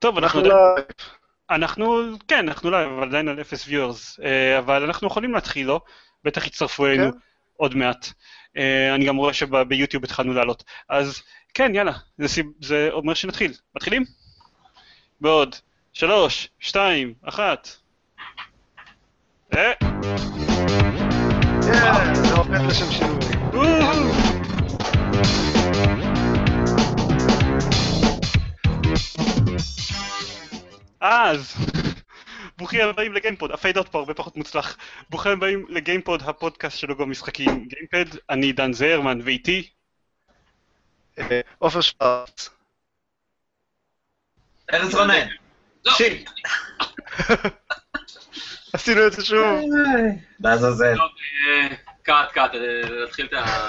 [0.00, 0.42] טוב, אנחנו...
[1.50, 5.80] אנחנו כן, אנחנו לא, אבל עדיין על אפס viewers, אה, אבל אנחנו יכולים להתחיל, לא?
[6.24, 7.18] בטח יצטרפו אלינו כן.
[7.56, 8.06] עוד מעט.
[8.56, 10.64] אה, אני גם רואה שביוטיוב התחלנו לעלות.
[10.88, 11.22] אז
[11.54, 13.52] כן, יאללה, זה זה אומר שנתחיל.
[13.76, 14.04] מתחילים?
[15.20, 15.56] בעוד
[15.92, 17.68] שלוש, שתיים, אחת.
[19.56, 19.72] אה,
[21.62, 23.20] כן, זה עובד לשם שינוי.
[31.00, 31.54] אז,
[32.58, 34.76] ברוכים הבאים לגיימפוד, הפייד-אאוט פה הרבה פחות מוצלח.
[35.10, 39.68] ברוכים הבאים לגיימפוד, הפודקאסט של בלוג המשחקים גיימפאד, אני דן זיירמן, ואיתי,
[41.18, 42.50] אה, עופר שוורץ.
[44.72, 45.26] ארז רונן.
[45.88, 46.30] shit.
[48.72, 49.60] עשינו את זה שוב.
[50.40, 50.96] לעזאזל.
[51.00, 51.68] אה,
[52.02, 53.68] cut, cut, אה, להתחיל את ה...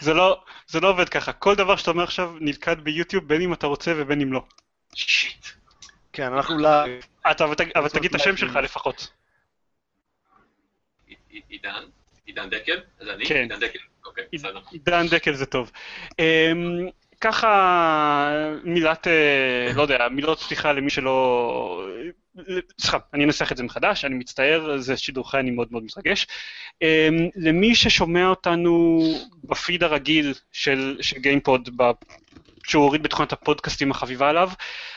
[0.00, 3.52] זה לא, זה לא עובד ככה, כל דבר שאתה אומר עכשיו נלכד ביוטיוב, בין אם
[3.52, 4.42] אתה רוצה ובין אם לא.
[4.94, 5.59] shit.
[6.20, 7.02] כן, אנחנו live.
[7.30, 9.08] אתה, אבל, תג- אבל תגיד את השם שלך לפחות.
[11.08, 11.82] עי- עידן?
[12.26, 12.80] עידן דקל?
[13.00, 13.26] זה אני?
[13.26, 13.34] כן.
[13.34, 13.78] עידן דקל.
[14.06, 14.60] אוקיי, בסדר.
[14.72, 15.70] עידן דקל זה טוב.
[16.18, 16.88] אמ,
[17.20, 18.32] ככה
[18.64, 21.86] מילת, אה, לא יודע, מילות פתיחה למי שלא...
[22.80, 26.26] סליחה, אני אנסח את זה מחדש, אני מצטער, זה שידור חי, אני מאוד מאוד מתרגש.
[26.82, 26.86] אמ,
[27.36, 29.00] למי ששומע אותנו
[29.44, 31.90] בפיד הרגיל של, של גיימפוד, ב-
[32.70, 34.50] שהוא הוריד בתוכנת הפודקאסטים החביבה עליו,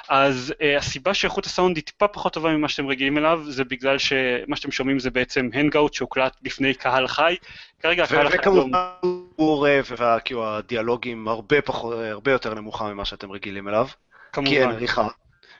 [0.09, 3.97] אז uh, הסיבה שאיכות הסאונד היא טיפה פחות טובה ממה שאתם רגילים אליו, זה בגלל
[3.97, 7.35] שמה שאתם שומעים זה בעצם הנגאוט שהוקלט בפני קהל חי.
[7.79, 8.41] כרגע הקהל החי לא...
[8.41, 8.87] וכמובן
[9.35, 13.87] הוא וכאילו הדיאלוגים הרבה פחות, הרבה יותר נמוכה ממה שאתם רגילים אליו.
[14.33, 15.07] כי אין כמובן, עריכה.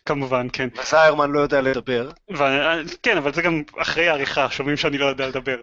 [0.05, 0.70] כמובן, כן.
[0.81, 2.11] וזיירמן לא יודע לדבר.
[2.38, 5.58] ו- כן, אבל זה גם אחרי העריכה, שומעים שאני לא יודע לדבר.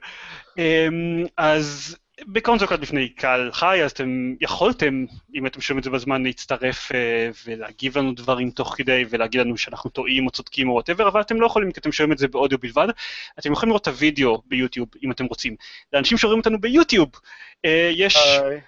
[0.59, 1.97] אמ, אז
[2.61, 5.05] הוקלט בפני קהל חי, אז אתם יכולתם,
[5.35, 9.57] אם אתם שומעים את זה בזמן, להצטרף אה, ולהגיב לנו דברים תוך כדי, ולהגיד לנו
[9.57, 12.29] שאנחנו טועים או צודקים או whatever, אבל אתם לא יכולים כי אתם שומעים את זה
[12.29, 12.89] באודיו בלבד.
[13.39, 15.57] אתם יכולים לראות את הוידאו ביוטיוב, אם אתם רוצים.
[15.93, 17.11] לאנשים שרואים אותנו ביוטיוב,
[17.65, 18.17] אה, יש...
[18.17, 18.61] היי.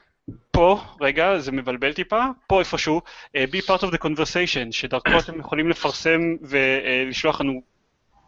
[0.51, 5.41] פה, רגע, זה מבלבל טיפה, פה איפשהו, uh, be part of the conversation, שדרכו אתם
[5.41, 7.63] יכולים לפרסם ולשלוח לנו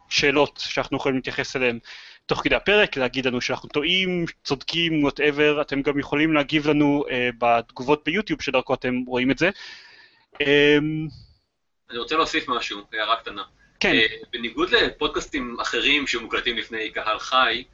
[0.09, 1.79] שאלות שאנחנו יכולים להתייחס אליהן
[2.27, 7.12] תוך כדי הפרק, להגיד לנו שאנחנו טועים, צודקים, whatever, אתם גם יכולים להגיב לנו uh,
[7.39, 9.51] בתגובות ביוטיוב שדרכו אתם רואים את זה.
[10.34, 10.43] Um,
[11.91, 13.43] אני רוצה להוסיף משהו, הערה קטנה.
[13.81, 17.65] כן, אה, בניגוד לפודקאסטים אחרים שמוקלטים לפני קהל חי,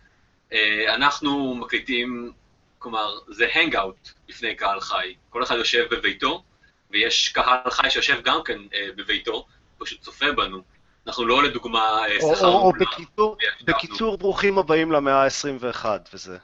[0.53, 2.33] אה, אנחנו מקליטים,
[2.79, 5.15] כלומר, זה הנגאוט לפני קהל חי.
[5.31, 6.43] כל אחד יושב בביתו,
[6.91, 9.47] ויש קהל חי שיושב גם כן אה, בביתו,
[9.79, 10.63] פשוט צופה בנו.
[11.07, 12.73] אנחנו לא לדוגמה אה, או- שכר או או.
[12.73, 13.67] בקיצור, וישבנו.
[13.67, 16.39] בקיצור, ברוכים הבאים למאה ה-21 וזה.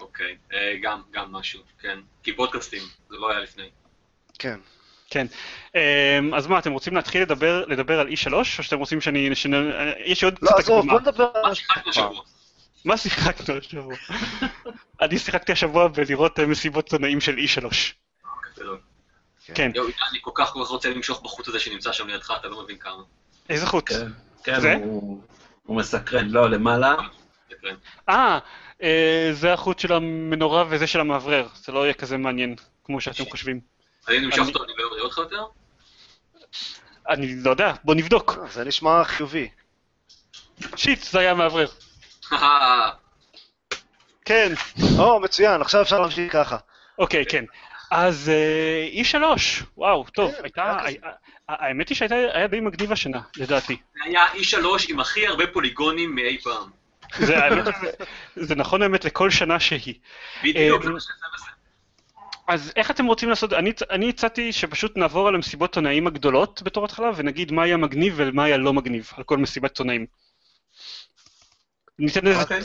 [0.00, 1.98] אוקיי, אה, גם, גם משהו, כן.
[2.22, 3.70] כי פודקאסטים, זה לא היה לפני.
[4.38, 4.58] כן.
[5.10, 5.26] כן.
[5.68, 9.34] Um, אז מה, אתם רוצים להתחיל לדבר, לדבר על E3, או שאתם רוצים שאני...
[9.34, 9.50] שנ...
[10.04, 10.86] יש לי עוד לא, עזוב.
[10.90, 12.22] בוא נדבר על מה שיחקנו השבוע?
[12.84, 13.94] מה שיחקנו השבוע?
[15.02, 17.66] אני שיחקתי השבוע בלראות אה, מסיבות עיתונאים של E3.
[18.56, 18.80] גדול.
[19.54, 19.70] כן.
[19.74, 22.62] יואו, אני כל כך כל כך רוצה למשוך בחוט הזה שנמצא שם לידך, אתה לא
[22.62, 23.02] מבין כמה.
[23.52, 23.88] איזה חוט?
[23.88, 24.06] כן,
[24.44, 24.74] כן, זה?
[24.74, 25.22] הוא-
[25.62, 26.28] הוא מסקרן.
[26.28, 26.94] לא, למעלה.
[28.08, 28.38] אה,
[28.82, 31.46] אה, זה החוט של המנורה וזה של המאוורר.
[31.54, 32.54] זה לא יהיה כזה מעניין
[32.84, 33.60] כמו שאתם חושבים.
[34.06, 35.44] אז אני אני- אותו, אני לא אראה אותך יותר?
[37.08, 38.38] אני לא יודע, בוא נבדוק.
[38.42, 39.48] אה, זה נשמע חיובי.
[40.76, 41.66] שיט, זה היה המאוורר.
[44.24, 44.52] כן.
[44.98, 46.56] או, מצוין, עכשיו אפשר להמשיך ככה.
[46.98, 47.44] אוקיי, כן.
[47.92, 49.24] אז אה, E3,
[49.76, 50.78] וואו, טוב, כן, הייתה...
[51.48, 52.16] האמת היא שהייתה
[52.50, 53.76] די מגניב השנה, לדעתי.
[53.94, 56.70] זה היה E3 עם הכי הרבה פוליגונים מאי פעם.
[57.18, 57.64] זה האמת
[58.56, 59.94] נכון באמת לכל שנה שהיא.
[60.42, 61.50] בדיוק, אה, זה מה שזה וזה.
[62.48, 63.52] אז איך אתם רוצים לעשות?
[63.52, 68.14] אני, אני הצעתי שפשוט נעבור על המסיבות עיתונאים הגדולות בתור התחלה, ונגיד מה היה מגניב
[68.16, 70.06] ומה היה לא מגניב על כל מסיבת עיתונאים.
[71.98, 72.60] ניתן לזה אוקיי.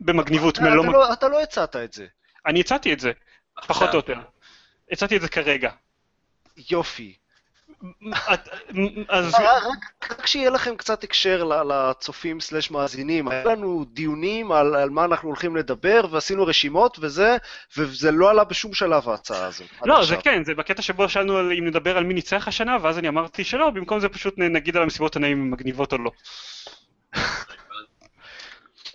[0.00, 0.92] במגניבות אתה מלא מג...
[0.92, 2.06] לא- אתה לא הצעת את זה.
[2.46, 3.12] אני הצעתי את זה,
[3.66, 4.20] פחות או יותר.
[4.90, 5.70] הצעתי את זה כרגע.
[6.70, 7.14] יופי.
[9.08, 9.58] אז אה,
[10.10, 15.28] רק שיהיה לכם קצת הקשר לצופים סלש מאזינים, היה לנו דיונים על, על מה אנחנו
[15.28, 17.36] הולכים לדבר, ועשינו רשימות וזה,
[17.76, 19.68] וזה לא עלה בשום שלב ההצעה הזאת.
[19.84, 20.16] לא, עכשיו.
[20.16, 23.08] זה כן, זה בקטע שבו שאלנו על- אם נדבר על מי ניצח השנה, ואז אני
[23.08, 26.10] אמרתי שלא, במקום זה פשוט נגיד על המסיבות עיתונאים אם מגניבות או לא.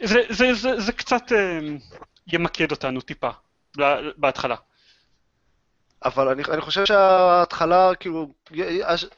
[0.04, 1.60] זה, זה, זה, זה קצת אה,
[2.28, 3.30] ימקד אותנו טיפה,
[4.18, 4.56] בהתחלה.
[6.08, 8.34] אבל אני, אני חושב שההתחלה, כאילו,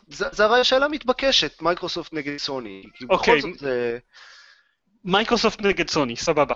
[0.08, 2.84] זה, זה הרי שאלה מתבקשת, מייקרוסופט נגד סוני.
[3.10, 3.38] אוקיי.
[3.38, 3.98] בכל זאת, זה,
[5.06, 6.56] מייקרוסופט נגד סוני, סבבה.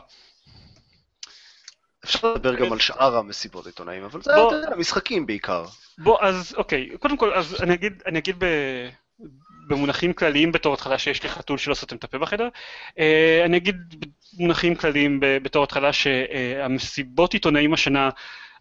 [2.05, 5.65] אפשר לדבר גם על שאר המסיבות עיתונאים, אבל זה, אתה יודע, משחקים בעיקר.
[5.97, 8.45] בוא, אז אוקיי, קודם כל, אז אני אגיד, אני אגיד ב,
[9.67, 12.49] במונחים כלליים בתור התחלה שיש לי חתול שלא סותם את הפה בחדר.
[12.99, 13.75] אה, אני אגיד
[14.37, 18.09] במונחים כלליים בתור התחלה שהמסיבות עיתונאים השנה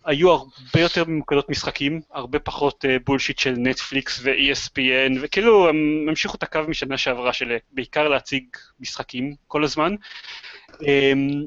[0.05, 6.37] היו הרבה יותר ממוקדות משחקים, הרבה פחות אה, bullshit של נטפליקס ו-ESPN, וכאילו הם המשיכו
[6.37, 8.45] את הקו משנה שעברה של אה, בעיקר להציג
[8.81, 9.95] משחקים כל הזמן.
[10.83, 11.45] אמ,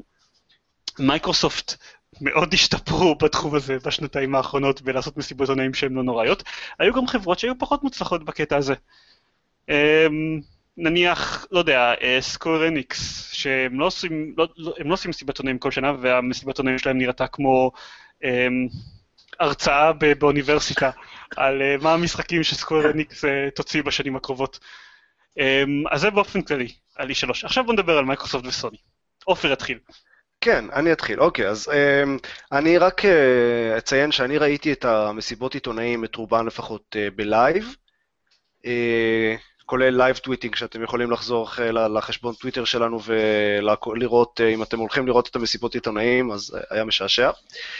[0.98, 1.74] מייקרוסופט
[2.20, 6.42] מאוד השתפרו בתחום הזה בשנתיים האחרונות בלעשות מסיבות עיתונאים שהן לא נוראיות.
[6.78, 8.74] היו גם חברות שהיו פחות מוצלחות בקטע הזה.
[9.68, 10.40] אמ,
[10.76, 15.70] נניח, לא יודע, Square Enix, שהם לא עושים, לא, לא, לא עושים מסיבת עיתונאים כל
[15.70, 17.72] שנה, והמסיבת עיתונאים שלהם נראתה כמו
[19.40, 20.90] הרצאה ב- באוניברסיטה
[21.36, 24.58] על אה, מה המשחקים ש Square Enix אה, תוציא בשנים הקרובות.
[25.38, 27.30] אמ, אז זה באופן כללי, על E3.
[27.44, 28.76] עכשיו בוא נדבר על מייקרוסופט וסוני.
[29.24, 29.78] עופר יתחיל.
[30.40, 31.20] כן, אני אתחיל.
[31.20, 32.18] אוקיי, אז אמ,
[32.52, 37.74] אני רק אה, אציין שאני ראיתי את המסיבות עיתונאים, את רובן לפחות, בלייב,
[39.66, 45.28] כולל live tweeting, שאתם יכולים לחזור אה, לחשבון טוויטר שלנו ולראות, אם אתם הולכים לראות
[45.28, 47.30] את המסיבות עיתונאים, אז אה, היה משעשע.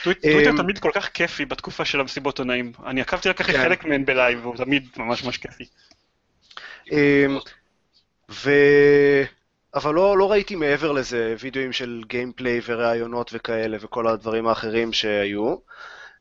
[0.02, 2.72] טוויט- טוויטר אמ, תמיד כל כך כיפי בתקופה של המסיבות עיתונאים.
[2.86, 3.62] אני עקבתי רק אחרי כן.
[3.62, 5.64] חלק מהן בלייב, והוא תמיד ממש ממש כיפי.
[8.30, 8.50] ו...
[9.74, 15.56] אבל לא, לא ראיתי מעבר לזה וידאוים של gameplay וראיונות וכאלה וכל הדברים האחרים שהיו.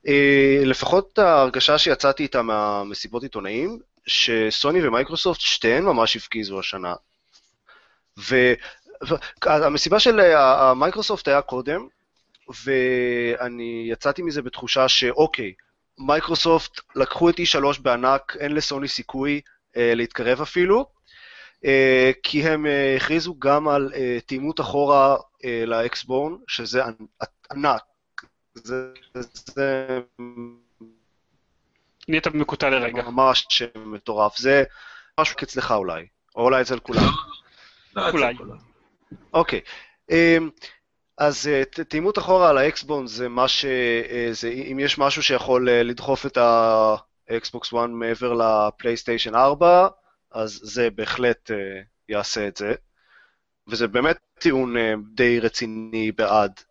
[0.08, 6.94] אה, לפחות ההרגשה שיצאתי איתה מהמסיבות עיתונאים, שסוני ומייקרוסופט שתיהן ממש הפגיזו השנה.
[9.46, 11.88] והמסיבה של אה, המייקרוסופט היה קודם,
[12.66, 15.54] ואני יצאתי מזה בתחושה שאוקיי,
[15.98, 19.42] מייקרוסופט לקחו את E3 בענק, אין לסוני סיכוי
[19.78, 20.86] אה, להתקרב אפילו,
[21.66, 27.82] אה, כי הם אה, הכריזו גם על אה, תאימות אחורה אה, לאקסבורן, שזה ענ- ענק.
[28.56, 28.90] זה,
[29.46, 30.00] זה
[32.08, 33.04] נהיית מקוטע לרגע.
[33.04, 34.38] ממש מטורף.
[34.38, 34.64] זה
[35.20, 37.10] משהו אצלך אולי, או אולי אצל כולם.
[37.96, 38.34] לא, אולי.
[39.34, 39.62] אוקיי.
[40.12, 40.50] אמ,
[41.18, 43.66] אז אה, תאימות אחורה על האקסבון זה מה ש...
[43.66, 46.38] אה, זה, אם יש משהו שיכול אה, לדחוף את
[47.30, 49.88] האקסבוקס 1 מעבר לפלייסטיישן 4,
[50.32, 51.52] אז זה בהחלט
[52.10, 52.74] יעשה את זה.
[53.68, 54.76] וזה באמת טיעון
[55.14, 56.62] די רציני בעד,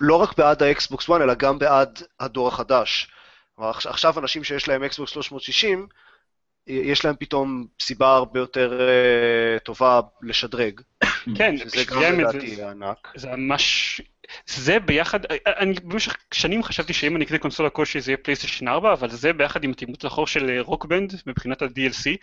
[0.00, 3.08] לא רק בעד האקסבוקס 1, אלא גם בעד הדור החדש.
[3.56, 5.86] כלומר, עכשיו אנשים שיש להם אקסבוקס 360,
[6.66, 10.80] יש להם פתאום סיבה הרבה יותר אה, טובה לשדרג,
[11.36, 13.12] כן, שזה גם לדעתי זה- ענק.
[13.16, 14.00] זה ממש...
[14.46, 18.92] זה ביחד, אני במשך שנים חשבתי שאם אני אקנה קונסולה כלשהי זה יהיה פלייסטיישן 4,
[18.92, 22.16] אבל זה ביחד עם התאימות לאחור של אה, רוקבנד מבחינת ה-DLC,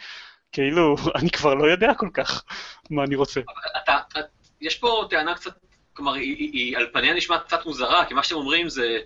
[0.51, 2.43] כאילו, אני כבר לא יודע כל כך
[2.89, 3.41] מה אני רוצה.
[3.83, 4.19] אתה, אתה,
[4.61, 5.51] יש פה טענה קצת,
[5.95, 8.97] כלומר, היא, היא, היא על פניה נשמעת קצת מוזרה, כי מה שאתם אומרים זה,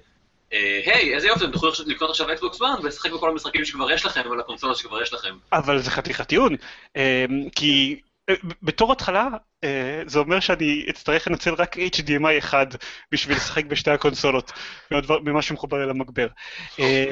[0.53, 4.05] אה, היי, איזה יופי, אתם תוכלו לקנות עכשיו אקסבוקס 1 ולשחק בכל המשחקים שכבר יש
[4.05, 5.35] לכם, על הקונסולות שכבר יש לכם.
[5.53, 6.55] אבל זה חתיכת טיעון,
[6.95, 7.25] אה,
[7.55, 7.99] כי
[8.63, 9.27] בתור התחלה
[9.63, 12.65] אה, זה אומר שאני אצטרך לנצל רק HDMI אחד
[13.11, 14.51] בשביל לשחק בשתי הקונסולות,
[15.23, 16.27] ממה שמחובר אל המגבר.
[16.79, 17.11] אה,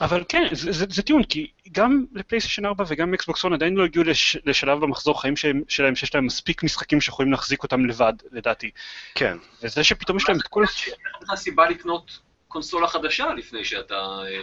[0.00, 3.84] אבל כן, זה, זה, זה טיעון, כי גם לפלייסטיישן 4 וגם אקסבוקס 1 עדיין לא
[3.84, 8.12] הגיעו לש, לשלב במחזור חיים שהם, שלהם שיש להם מספיק משחקים שיכולים להחזיק אותם לבד,
[8.32, 8.70] לדעתי.
[9.14, 9.36] כן.
[9.62, 10.64] וזה שפתאום יש להם את כל...
[10.86, 13.94] אין לך סיבה לקנות קונסולה חדשה לפני שאתה...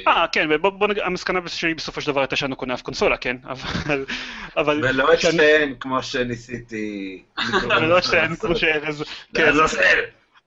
[0.08, 2.74] אה, אה, כן, ובוא בוא נגיד, המסקנה שלי בסופו של דבר הייתה שאני לא קונה
[2.74, 3.38] אף קונסולה, כן?
[3.46, 4.06] אבל...
[4.58, 4.86] אבל...
[4.86, 7.24] ולא את שאני- שתיהן, כמו שניסיתי.
[7.70, 9.04] ולא שאין כמו שארז...
[9.36, 10.00] כן, לעזאזל.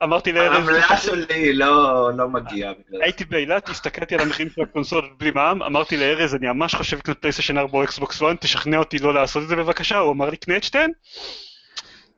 [0.03, 0.69] אמרתי לארז...
[0.69, 2.73] העמלה שלי לא לא מגיעה.
[3.03, 7.19] הייתי באילת, הסתכלתי על המחירים של הקונסולות בלי מע"מ, אמרתי לארז, אני ממש חושב לקנות
[7.19, 10.37] פלייסטיישן 4 או אקסבוקס 1, תשכנע אותי לא לעשות את זה בבקשה, הוא אמר לי,
[10.37, 10.91] קנה את שתיהן?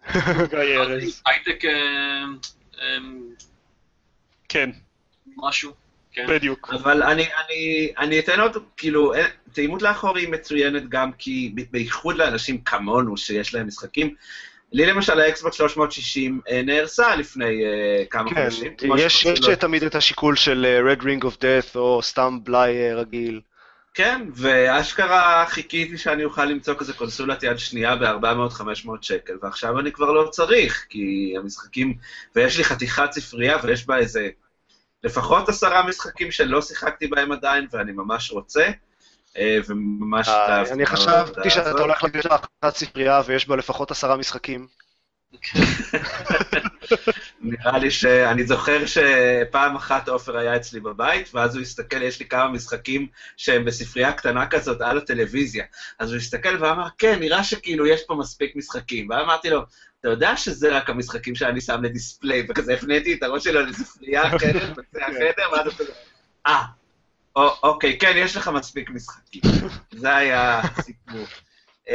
[0.50, 2.25] גיא ארז, הייטק אה,
[2.83, 2.99] אה,
[4.49, 4.71] כן,
[5.37, 5.73] משהו,
[6.12, 6.27] כן.
[6.29, 6.71] בדיוק.
[6.73, 12.17] אבל אני, אני, אני אתן עוד, כאילו, אין- תאימות לאחור היא מצוינת גם כי, בייחוד
[12.17, 14.15] לאנשים כמונו שיש להם משחקים,
[14.73, 18.75] לי למשל האקסבוק 360 אה, נהרסה לפני אה, כמה כן, חודשים.
[18.79, 22.71] כמו יש יש תמיד את השיקול של אה, Red Ring of Death או סתם בלאי
[22.71, 23.41] אה, רגיל.
[23.95, 30.12] כן, ואשכרה חיכיתי שאני אוכל למצוא כזה קונסולת יד שנייה ב-400-500 שקל, ועכשיו אני כבר
[30.12, 31.95] לא צריך, כי המשחקים,
[32.37, 34.29] ויש לי חתיכת ספרייה ויש בה איזה
[35.04, 38.71] לפחות עשרה משחקים שלא שיחקתי בהם עדיין, ואני ממש רוצה,
[39.37, 41.71] אה, וממש אה, התאהבתי אני חשבתי שאתה.
[41.71, 44.66] הולך להגיד לך אחת ספרייה ויש בה לפחות עשרה משחקים.
[47.40, 52.26] נראה לי שאני זוכר שפעם אחת עופר היה אצלי בבית, ואז הוא הסתכל, יש לי
[52.28, 53.06] כמה משחקים
[53.37, 55.64] שהם בספרייה קטנה כזאת על הטלוויזיה.
[55.99, 59.11] אז הוא הסתכל ואמר, כן, נראה שכאילו יש פה מספיק משחקים.
[59.11, 59.62] ואמרתי לו,
[60.02, 64.37] אתה יודע שזה רק המשחקים שאני שם ל display, וכזה הפניתי את הראש שלו לספרייה
[64.37, 65.92] אחרת בקצה החדר, ואז כזה,
[66.47, 66.62] אה,
[67.37, 69.40] או- אוקיי, כן, יש לך מספיק משחקים.
[70.00, 71.26] זה היה הסיפור.
[71.88, 71.94] אמ,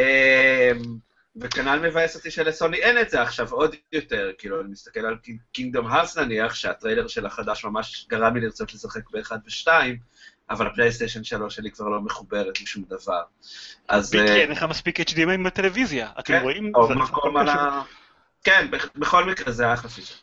[1.35, 5.17] וכנ"ל מבאס אותי שלסוני אין את זה עכשיו עוד יותר, כאילו, אני מסתכל על
[5.51, 9.97] Kingdom Hearts נניח, שהטריילר של החדש ממש גרם לי לרצות לשחק באחד ושתיים,
[10.49, 13.21] אבל הפלייסטיישן 3 שלי כבר לא מחוברת משום דבר.
[13.87, 14.11] אז...
[14.11, 16.09] ביקי, אה, אין לך מספיק HDMI בטלוויזיה.
[16.19, 16.71] אתם כן, רואים?
[16.75, 17.49] או זה מקום על.
[17.49, 17.81] ה...
[18.47, 20.15] כן, בכ- בכל מקרה זה אחלה פיצ'ר.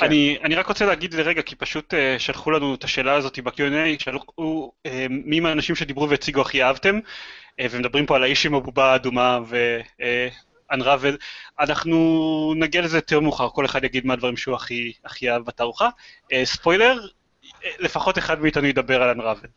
[0.00, 4.02] אני, אני רק רוצה להגיד לרגע, כי פשוט uh, שלחו לנו את השאלה הזאת ב-Q&A,
[4.02, 8.92] שלחו uh, מי מהאנשים שדיברו והציגו הכי אהבתם, uh, ומדברים פה על האיש עם הבובה
[8.92, 11.16] האדומה ו-Unravel,
[11.60, 15.88] אנחנו נגיע לזה יותר מאוחר, כל אחד יגיד מה הדברים שהוא הכי, הכי אהב בתערוכה.
[16.22, 17.00] Uh, ספוילר,
[17.44, 19.48] אה, לפחות אחד מאיתנו ידבר על Unravel.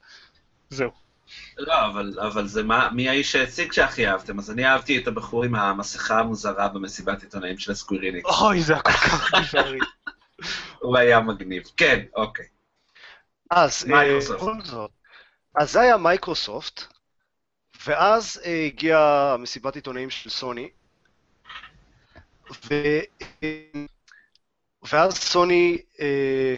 [0.70, 0.92] זהו.
[1.58, 4.40] לא, אבל, אבל זה מה, מי האיש שהציג שהכי אהבתם?
[4.40, 8.30] אז אני אהבתי את הבחור עם המסכה המוזרה במסיבת עיתונאים של ה Square Enix.
[8.42, 9.86] אוי, זה היה כל כך bizarre.
[10.80, 11.64] הוא היה מגניב.
[11.78, 12.46] כן, אוקיי.
[13.52, 14.42] אז, אה, מייקרוסופט.
[14.42, 14.92] בכל זאת,
[15.56, 16.84] אז זה היה מייקרוסופט,
[17.86, 20.70] ואז אה, הגיעה מסיבת עיתונאים של סוני,
[22.52, 22.76] ו...
[24.84, 26.56] ואז סוני אה,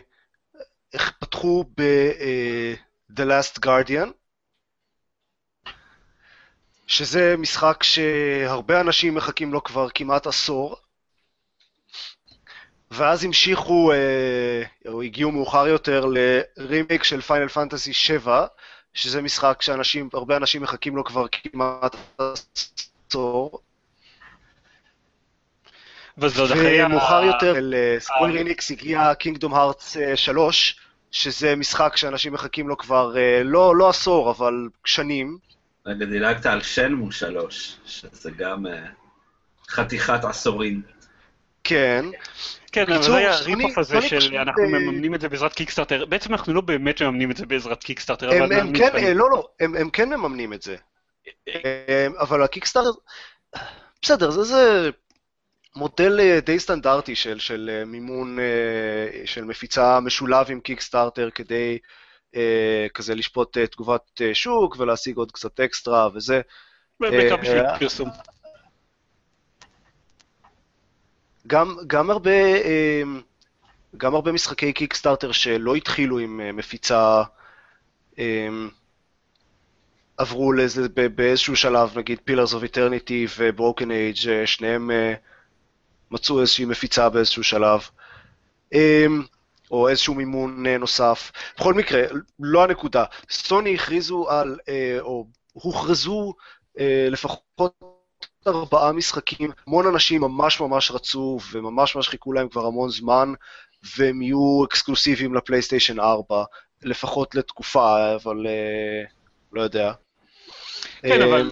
[1.20, 1.82] פתחו ב...
[1.82, 2.74] אה,
[3.20, 4.12] Last Guardian,
[6.94, 10.76] שזה משחק שהרבה אנשים מחכים לו כבר כמעט עשור,
[12.92, 18.46] ואז המשיכו, אה, או הגיעו מאוחר יותר לרימייק של פיינל פנטסי 7,
[18.94, 21.96] שזה משחק שאנשים, הרבה אנשים מחכים לו כבר כמעט
[23.10, 23.60] עשור.
[26.18, 30.80] וזה עוד אחרי ה- ומאוחר יותר לסקוויר איניקס הגיע Kingdom Hearts 3,
[31.12, 35.38] שזה משחק שאנשים מחכים לו כבר אה, לא, לא עשור, אבל שנים.
[35.86, 38.86] רגע, דילגת על Shenmue שלוש, שזה גם אה,
[39.70, 40.82] חתיכת עשורים.
[41.64, 42.06] כן,
[42.72, 46.06] כן, אבל היה ה rip-off הזה של אנחנו אה, מממנים את זה בעזרת קיקסטארטר.
[46.06, 48.96] בעצם אנחנו לא באמת מממנים את זה בעזרת קיקסטארטר, הם, אבל הם אנחנו כן.
[48.96, 50.76] אה, לא, לא, הם, כן מממנים את זה.
[52.20, 52.92] אבל הקיקסטארטר,
[54.02, 54.90] בסדר, זה, זה
[55.76, 58.38] מודל די סטנדרטי של, של מימון,
[59.26, 61.78] של מפיצה משולב עם קיקסטארטר כדי
[62.94, 66.42] כזה לשפוט אה, תגובת אה, שוק ולהשיג עוד קצת אקסטרה וזה.
[67.00, 68.10] בעיקר אה, בשביל אה, פרסום.
[71.48, 73.02] גם, גם הרבה, אה,
[73.98, 77.24] גם הרבה משחקי קיקסטארטר שלא התחילו עם אה, מפיצה,
[78.20, 78.48] אה,
[80.18, 85.14] עברו לאיזה, ב- באיזשהו שלב, נגיד Pillars of Eternity ו-Broken Age, אה, שניהם אה,
[86.12, 87.82] מצאו איזושהי מפיצה באיזשהו שלב,
[88.74, 89.06] אה,
[89.74, 91.32] או איזשהו מימון אה, נוסף.
[91.58, 92.02] בכל מקרה,
[92.40, 93.06] לא הנקודה.
[93.30, 96.34] סוני הכריזו על, אה, או הוכרזו
[96.80, 97.42] אה, לפחות
[98.48, 103.34] ארבעה משחקים, המון אנשים ממש ממש רצו וממש ממש חיכו להם כבר המון זמן,
[103.98, 106.44] והם יהיו exclusiveים לפלייסטיישן 4,
[106.84, 108.46] לפחות לתקופה, אבל
[109.54, 109.92] לא יודע.
[111.02, 111.52] כן, אבל...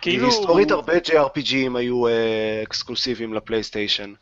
[0.00, 0.26] כאילו...
[0.26, 2.02] היסטורית הרבה JRPGים היו
[2.62, 4.12] exclusiveים לפלייסטיישן,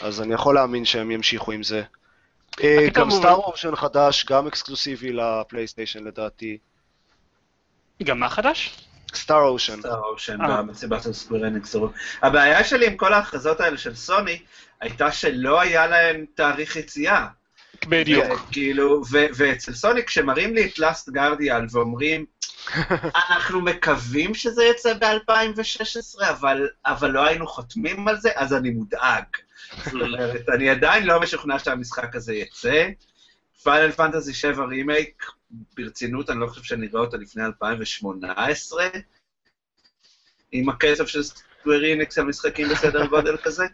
[0.00, 1.82] אז אני יכול להאמין שהם ימשיכו עם זה.
[2.64, 6.58] אה, גם סטאר אופשן חדש, גם אקסקלוסיבי לפלייסטיישן לדעתי.
[8.02, 8.88] גם מה חדש?
[9.14, 9.80] Star Ocean.
[9.80, 10.38] Star Ocean.
[10.48, 11.76] במסיבת ה Square Enix.
[12.22, 14.42] הבעיה שלי עם כל ההכרזות האלה של סוני,
[14.80, 17.26] הייתה שלא היה להם תאריך יציאה.
[17.88, 18.24] בדיוק.
[18.52, 22.24] כאילו, ואצל סוני, כשמראים לי את Last Guardian ואומרים,
[23.14, 29.24] אנחנו מקווים שזה יצא ב-2016, אבל, אבל לא היינו חותמים על זה, אז אני מודאג.
[30.54, 32.88] אני עדיין לא משוכנע שהמשחק הזה יצא.
[33.62, 38.88] Final Fantasy 7 רימייק, ברצינות, אני לא חושב שנראה אותו לפני 2018,
[40.52, 43.66] עם הקצב של Square Enix על משחקים בסדר גודל כזה.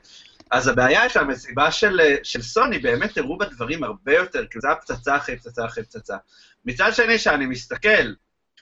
[0.50, 4.68] אז הבעיה היא שהמסיבה של, של סוני באמת הראו בה דברים הרבה יותר, כאילו זה
[4.68, 6.16] היה פצצה אחרי פצצה אחרי פצצה.
[6.64, 8.12] מצד שני, שאני מסתכל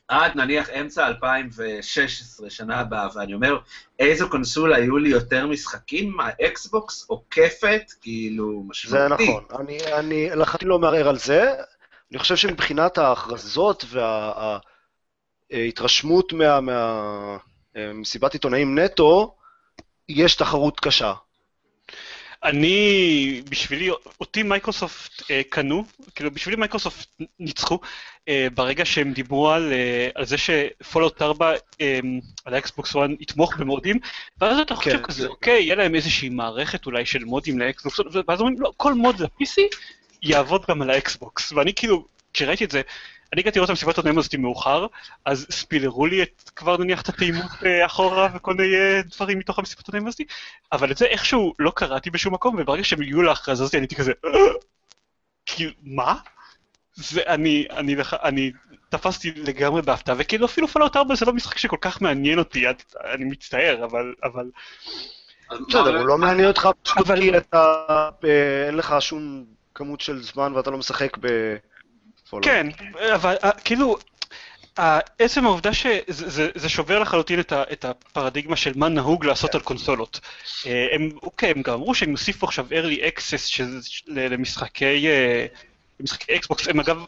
[0.08, 3.58] עד נניח אמצע 2016, שנה הבאה, ואני אומר,
[3.98, 6.20] איזו קונסולה היו לי יותר משחקים?
[6.20, 9.28] האקסבוקס עוקפת, כאילו, זה משמעותי.
[9.28, 11.50] נכון, אני, אני לחלוטין לא מערער על זה.
[12.10, 13.84] אני חושב שמבחינת ההכרזות
[15.50, 17.36] וההתרשמות מה, מה,
[17.94, 19.34] מסיבת עיתונאים נטו,
[20.08, 21.12] יש תחרות קשה.
[22.44, 25.84] אני, בשבילי, אותי מייקרוסופט אה, קנו,
[26.14, 27.08] כאילו בשבילי מייקרוסופט
[27.40, 27.78] ניצחו
[28.28, 32.00] אה, ברגע שהם דיברו על, אה, על זה ש Fallout 4 אה,
[32.44, 33.96] על האקסבוקס 1 יתמוך במודים,
[34.40, 37.98] ואז אתה חושב כן, כזה, זה- אוקיי, יהיה להם איזושהי מערכת אולי של מודים לאקסבוקס,
[38.28, 39.62] ואז אומרים, לא, כל מוד ל-PC
[40.22, 42.82] יעבוד גם על האקסבוקס, ואני כאילו, כשראיתי את זה,
[43.32, 44.86] אני הגעתי לראות את המסיבת עונאים הזאת מאוחר,
[45.24, 49.58] אז ספילרו לי את, כבר נניח את התאימות אה, אחורה וכל מיני אה, דברים מתוך
[49.58, 50.20] המסיבת עונאים הזאת,
[50.72, 53.94] אבל את זה איכשהו לא קראתי בשום מקום, וברגע שהם הגיעו להכרזה הזאת אני הייתי
[53.96, 54.30] כזה, "אה?"
[55.46, 56.14] כאילו, מה?
[56.94, 58.52] זה, אני, אני, אני
[58.88, 62.64] תפסתי לגמרי בהפתעה, וכאילו אפילו פלאוט 4 זה לא משחק שכל כך מעניין אותי,
[63.14, 64.50] אני מצטער, אבל, אבל
[65.68, 67.84] בסדר, הוא לא מעניין אותך פשוט אבל- כי אתה,
[68.66, 71.71] אין לך שום כמות של זמן ואתה לא משחק בפולו.
[72.42, 72.66] כן,
[73.14, 73.96] אבל אה, כאילו,
[74.78, 79.60] אה, עצם העובדה שזה זה, זה שובר לחלוטין את, הפרדיגמה של מה נהוג לעשות על
[79.60, 80.20] קונסולות.
[80.66, 83.62] אה, הם, אוקיי, הם גם אמרו שהם יוסיפו עכשיו early access
[84.06, 85.46] למשחקי, אה,
[86.30, 87.04] אקסבוקס, הם אגב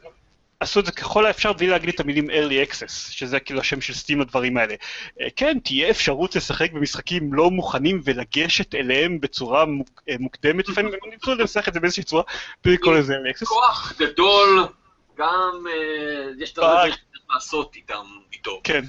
[0.60, 3.94] עשו את זה ככל האפשר בלי להגיד את המילים early access, שזה כאילו השם של
[3.94, 4.74] סטים לדברים האלה.
[5.20, 10.92] אה, כן, תהיה אפשרות לשחק במשחקים לא מוכנים ולגשת אליהם בצורה מוק, אה, מוקדמת, לפעמים
[10.92, 12.22] הם ניסו לנסח את זה באיזושהי צורה
[12.64, 13.46] בלי לקרוא לזה early access.
[13.46, 14.68] כוח גדול,
[15.16, 16.58] גם אה, יש את.
[16.58, 18.60] הדברים שצריך לעשות איתם, איתו.
[18.64, 18.84] כן,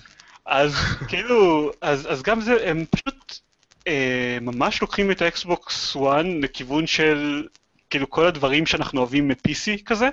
[0.45, 0.75] אז
[1.09, 3.39] כאילו, אז, אז גם זה, הם פשוט
[3.87, 7.47] אה, ממש לוקחים את האקסבוקס 1 לכיוון של
[7.89, 10.09] כאילו כל הדברים שאנחנו אוהבים מ-PC כזה,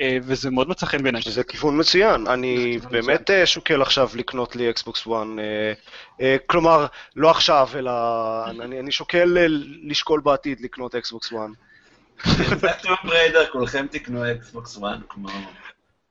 [0.00, 1.22] אה, וזה מאוד מצא חן בעיניי.
[1.26, 5.72] זה כיוון מצוין, אני כיוון באמת אה, שוקל עכשיו לקנות לי אקסבוקס 1, אה,
[6.20, 6.86] אה, כלומר,
[7.16, 7.90] לא עכשיו, אלא
[8.50, 9.36] אני אני שוקל
[9.82, 11.36] לשקול בעתיד לקנות אקסבוקס 1.
[12.82, 15.28] Tomb Raider, כולכם תקנו אקסבוקס 1, כמו...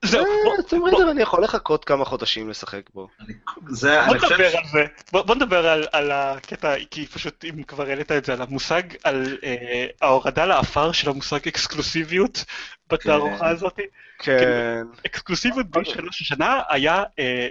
[0.05, 3.07] זהו, בוא, אה, Tomb Raider אני יכול לחכות כמה חודשים לשחק בו.
[3.21, 3.33] אני-
[3.69, 4.33] זה, בוא אני חושב...
[4.35, 8.33] נדבר על זה, בוא, נדבר על, על הקטע, כי פשוט אם כבר העלית את זה,
[8.33, 12.45] על המושג, על אה, ההורדה לעפר של המושג אקסקלוסיביות
[12.89, 13.45] בתערוכה כן.
[13.45, 13.79] הזאת.
[14.19, 17.47] כן, אקסקלוסיביות ב-E3 השנה היה אה,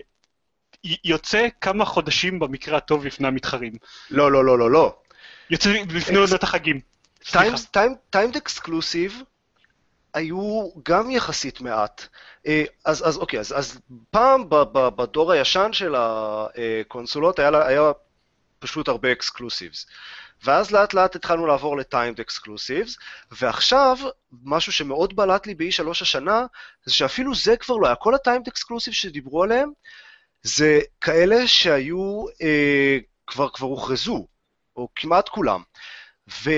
[0.84, 3.72] י- יוצא כמה חודשים במקרה הטוב לפני המתחרים.
[4.10, 4.94] לא, לא, לא, לא, לא.
[5.50, 6.80] יוצא לפני עונת החגים.
[8.10, 9.22] טיימד אקסקלוסיב
[10.14, 12.06] היו גם יחסית מעט.
[12.46, 13.78] אה, אז, אז אוקיי, אז, אז
[14.10, 17.92] פעם בדור הישן של הקונסולות היה, היה
[18.58, 19.86] פשוט הרבה exclusives.
[20.44, 22.96] ואז לאט לאט התחלנו לעבור ל timed exclusives,
[23.30, 23.98] ועכשיו,
[24.44, 26.46] משהו שמאוד בלט לי ב-E3 השנה,
[26.84, 27.96] זה שאפילו זה כבר לא היה.
[27.96, 29.70] כל ה timed exclusive שדיברו עליהם,
[30.42, 34.26] זה כאלה שהיו, אה, כבר, כבר הוכרזו,
[34.76, 35.62] או כמעט כולם.
[36.28, 36.50] ו...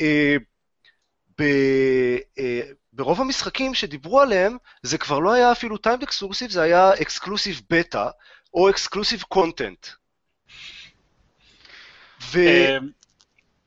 [0.00, 0.36] אה,
[2.38, 2.60] אה,
[3.18, 8.08] המשחקים שדיברו עליהם, זה כבר לא היה אפילו timed exclusive, זה היה exclusive beta,
[8.54, 9.86] או exclusive content.
[12.22, 12.38] ו...
[12.38, 12.78] אה,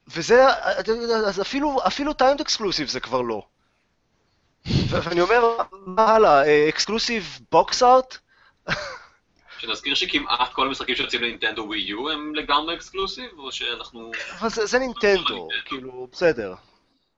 [0.07, 0.47] וזה,
[1.27, 3.45] אז אפילו, אפילו timed exclusive זה כבר לא.
[4.89, 8.17] ואני אומר, מה הלאה, exclusive box art?
[9.63, 14.11] שנזכיר שכמעט כל המשחקים שיוצאים לנינטנדו ווי יו הם לגמרי exclusive, או שאנחנו...
[14.39, 16.53] אבל זה, זה נינטנדו, כאילו, בסדר.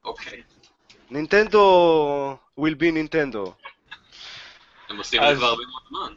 [0.04, 0.44] אוקיי.
[1.12, 3.54] Nintendo will be Nintendo.
[4.90, 6.14] הם עושים את זה כבר הרבה מאוד זמן.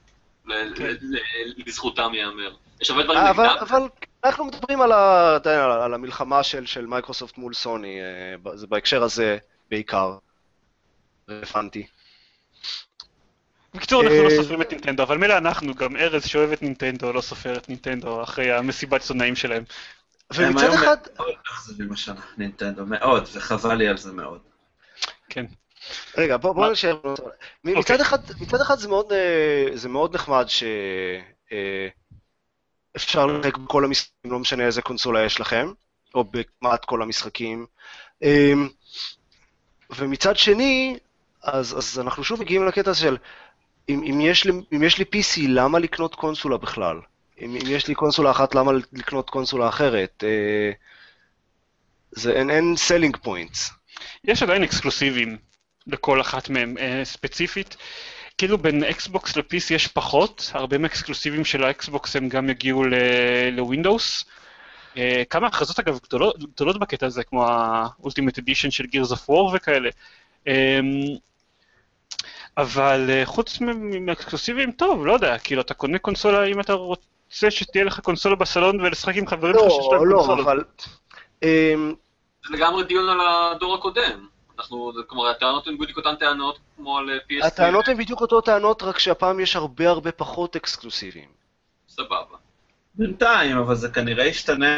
[0.46, 0.84] ל- כן.
[0.84, 2.54] ל- ל- לזכותם ייאמר.
[2.80, 3.58] יש הרבה דברים אבל, נגדם.
[3.60, 3.82] אבל
[4.24, 9.38] אנחנו מדברים על, המלחמה של, של מייקרוסופט מול סוני, אה, זה בהקשר הזה
[9.70, 10.16] בעיקר
[11.30, 11.86] רלוונטי.
[13.74, 17.12] בקיצור, אנחנו לא אה, סופרים את נינטנדו, אבל מילא אנחנו, גם ארז שאוהב את נינטנדו,
[17.12, 19.64] לא סופר את נינטנדו אחרי המסיבת עיתונאים שלהם.
[20.30, 24.40] הם ומצד היו אחד, מאוד אכזבים השנה, נינטנדו, מאוד, וחבל לי על זה מאוד.
[25.28, 25.46] כן.
[26.16, 26.72] רגע, בוא, בוא מה?
[26.72, 26.98] נשאר.
[27.64, 28.00] מצד אוקיי.
[28.00, 30.64] אחד, מצד אחד זה מאוד, אה, זה מאוד נחמד ש...
[31.52, 31.88] אה,
[32.96, 35.72] אפשר לשחק בכל המשחקים, לא משנה איזה קונסולה יש לכם,
[36.14, 37.66] או בכמעט כל המשחקים.
[39.90, 40.98] ומצד שני,
[41.42, 43.16] אז, אז אנחנו שוב מגיעים לקטע של
[43.88, 47.00] אם, אם, יש לי, אם יש לי PC, למה לקנות קונסולה בכלל?
[47.40, 50.24] אם, אם יש לי קונסולה אחת, למה לקנות קונסולה אחרת?
[50.26, 50.72] אה,
[52.10, 53.70] זה אין, אין selling points.
[54.24, 55.36] יש עדיין אקסקלוסיבים
[55.86, 57.76] לכל אחת מהם אה, ספציפית.
[58.38, 62.84] כאילו בין אקסבוקס ל-PC יש פחות, הרבה מהאקסקלוסיבים של האקסבוקס הם גם יגיעו
[63.52, 64.24] לווינדוס.
[64.96, 69.54] אה, כמה הכרזות אגב גדולות, גדולות בקטע הזה, כמו ה-Ultimate Edition של Gears of War
[69.54, 69.90] וכאלה.
[70.48, 70.80] אה,
[72.58, 77.50] אבל אה, חוץ מ- מהאקסקלוסיבים, טוב, לא יודע, כאילו אתה קונה קונסולה אם אתה רוצה
[77.50, 80.46] שתהיה לך קונסולה בסלון ולשחק עם חברים שלך שיש להם לא, לא, קונסולות.
[80.46, 80.64] אבל...
[81.42, 81.94] אמ,
[82.48, 84.26] זה לגמרי דיון על הדור הקודם.
[84.58, 87.46] אנחנו, כלומר, הטענות הן בדיוק אותן טענות כמו על PS...
[87.46, 91.28] הטענות הן בדיוק אותו טענות, רק שהפעם יש הרבה הרבה פחות אקסקלוסיביים.
[91.88, 92.36] סבבה.
[92.94, 94.76] בינתיים, אבל זה כנראה ישתנה.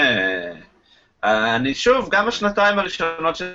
[1.25, 3.53] אני שוב, גם השנתיים הראשונות של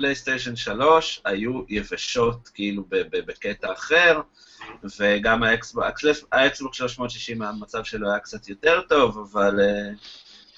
[0.00, 4.20] הפלייסטיישן 3 היו יבשות, כאילו בקטע אחר,
[5.00, 9.90] וגם האקסבוק 360, המצב שלו היה קצת יותר טוב, אבל אה,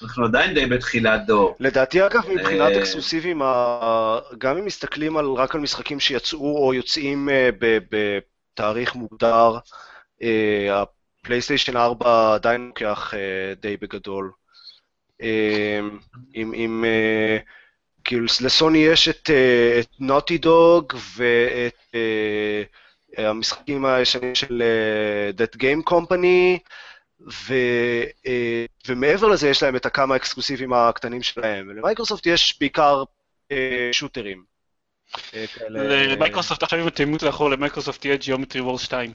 [0.03, 1.55] אנחנו עדיין די בתחילת דור.
[1.59, 6.73] לדעתי, אגב, מבחינת אה, אקסקלוסיביים, ה- גם אם מסתכלים על, רק על משחקים שיצאו או
[6.73, 9.57] יוצאים אה, בתאריך מוגדר,
[10.71, 13.13] הפלייסטיישן 4 עדיין לוקח
[13.61, 14.31] די בגדול.
[16.33, 16.85] עם,
[18.03, 25.57] כאילו לסוני יש את, אה, את נוטי דוג ואת אה, המשחקים הישנים של אה, That
[25.57, 26.59] Game Company,
[27.31, 27.53] ו,
[28.27, 31.67] אה, ומעבר לזה יש להם את הכמה אקסקלוסיבים הקטנים שלהם.
[31.69, 33.03] ולמייקרוסופט יש בעיקר
[33.51, 34.43] אה, shooter ים.
[35.69, 39.13] למייקרוסופט עכשיו אם אתם תימות לאחור למייקרוסופט תהיה Geometry Wars 2.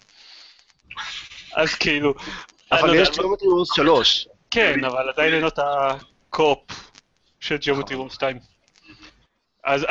[1.54, 2.14] אז כאילו...
[2.72, 4.28] אבל לא יש יודע, Geometry Wars 3.
[4.50, 5.94] כן, אבל עדיין אין את
[6.30, 6.60] ה co-op
[7.40, 8.38] של Geometry Wars 2.
[9.68, 9.86] אז,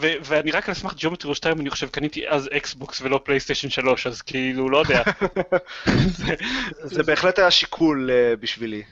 [0.00, 4.06] ו- ואני רק על סמך Wars 2 אני חושב קניתי אז אקסבוקס ולא פלייסטיישן 3,
[4.06, 5.02] אז כאילו, לא יודע.
[6.06, 6.34] זה-
[6.94, 8.82] זה בהחלט היה שיקול אה, בשבילי.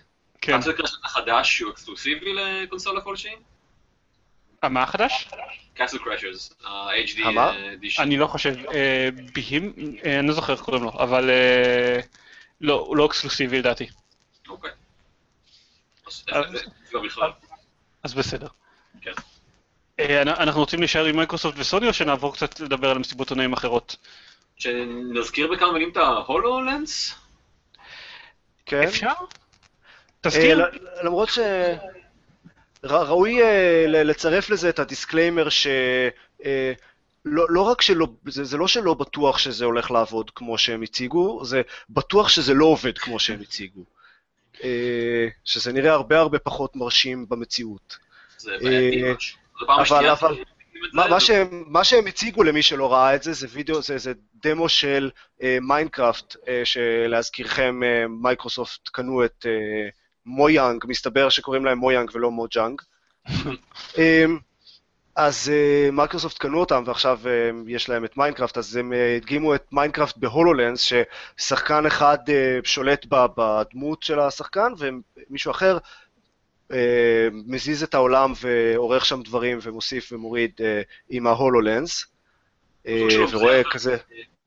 [0.41, 0.53] כן.
[0.53, 3.33] Castle Crashers החדש שהוא אקסקלוסיבי לקונסולה כלשהי?
[4.65, 5.29] אה, מה החדש?
[5.75, 7.21] Castle Crashers, ה-HD?
[7.75, 8.03] edition.
[8.03, 9.09] אני לא חושב, אה,
[10.05, 12.01] אה, אני לא זוכר איך קוראים לו, אבל אה,
[12.61, 13.87] לא, הוא לא אקסקלוסיבי לדעתי,
[14.49, 14.71] אוקיי.
[16.33, 16.41] אה,
[17.17, 17.33] לא.
[18.03, 18.49] אז בסדר.
[20.01, 23.53] אה, אנ- אנחנו רוצים להישאר עם מייקרוסופט וסוני או שנעבור קצת לדבר על מסיבות עיתונאים
[23.53, 23.97] אחרות?
[24.57, 27.15] שנזכיר בכמה מילים את ה HoloLens?
[28.67, 28.83] כן?
[28.83, 29.07] אפשר?
[29.07, 29.13] אה,
[30.21, 30.67] תזכיר.
[31.03, 31.39] למרות ש...
[32.85, 35.67] ראוי אה, לצרף לזה את ה disclaimer ש...
[37.25, 41.45] לא, לא רק שלא, זה, זה לא שלא בטוח שזה הולך לעבוד כמו שהם הציגו,
[41.45, 43.85] זה בטוח שזה לא עובד כמו שהם הציגו.
[45.45, 47.97] שזה נראה הרבה הרבה פחות מרשים במציאות.
[48.39, 49.39] זה בעייתי משהו.
[49.63, 50.37] אבל- אבל-
[50.93, 54.13] מה, מה, שהם, מה שהם הציגו למי שלא ראה את זה, זה וידאו, זה, זה
[54.43, 55.11] דמו של
[55.43, 59.89] אה, Minecraft, אה, שלהזכירכם אה, מייקרוסופט קנו את אה,
[60.27, 62.83] מויאנג, מסתבר שקוראים להם מויאנג ולא מוג'אנג.
[63.99, 64.25] אה,
[65.17, 69.55] אז אה, מייקרוסופט קנו אותם ועכשיו אה, יש להם את Minecraft, אז הם אה, הדגימו
[69.55, 70.81] את Minecraft ב HoloLens,
[71.39, 75.79] ששחקן אחד אה, שולט ב- בדמות של השחקן ומישהו אחר
[77.47, 82.07] מזיז את העולם ועורך שם דברים ומוסיף ומוריד אה, עם ה HoloLens,
[82.87, 83.63] אה, ורואה.
[83.71, 83.97] כזה,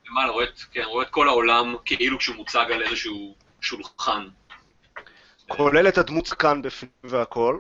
[0.10, 4.27] למעלה, רואה כן, רואה את כל העולם כאילו כשהוא מוצג על איזשהו שולחן.
[5.47, 7.60] כולל את הדמות כאן בפנים והכל.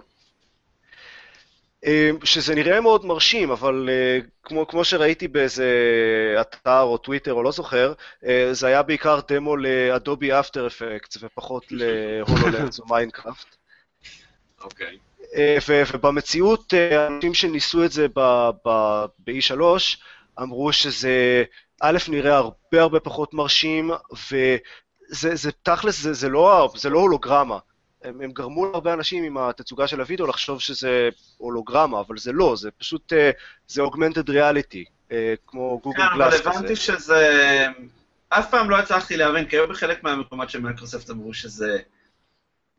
[1.85, 5.67] אה, שזה נראה מאוד מרשים, אבל אה, כמו, כמו שראיתי באיזה
[6.41, 7.93] אתר או טוויטר או לא זוכר,
[8.25, 13.60] אה, זה היה בעיקר דמו ל Adobe After Effects ופחות ל HoloLens או Minecraft.
[14.63, 14.97] אוקיי.
[15.35, 19.61] אה, ו- ובמציאות, אה, האנשים שניסו את זה ב- ב- ב-E3
[20.41, 21.43] אמרו שזה,
[21.81, 23.91] א', נראה הרבה הרבה פחות מרשים,
[24.31, 27.57] וזה זה, תכלס, זה, זה, לא, זה לא הולוגרמה.
[28.03, 32.55] הם, הם גרמו להרבה אנשים עם התצוגה של הוידאו לחשוב שזה הולוגרמה, אבל זה לא,
[32.55, 33.31] זה פשוט, אה,
[33.67, 33.81] זה
[34.29, 36.49] reality, אה, כמו גוגל כן, אבל Glass כזה.
[36.49, 37.67] הבנתי שזה...
[38.29, 41.77] אף פעם לא הצלחתי להבין, כי היו בחלק מהמקומות של מייקרוסופט אמרו שזה...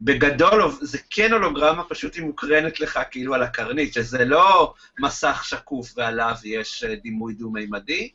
[0.04, 5.92] בגדול זה כן הולוגרמה, פשוט היא מוקרנת לך כאילו על הקרנית, שזה לא מסך שקוף
[5.96, 8.10] ועליו יש אה, דימוי דו-מימדי,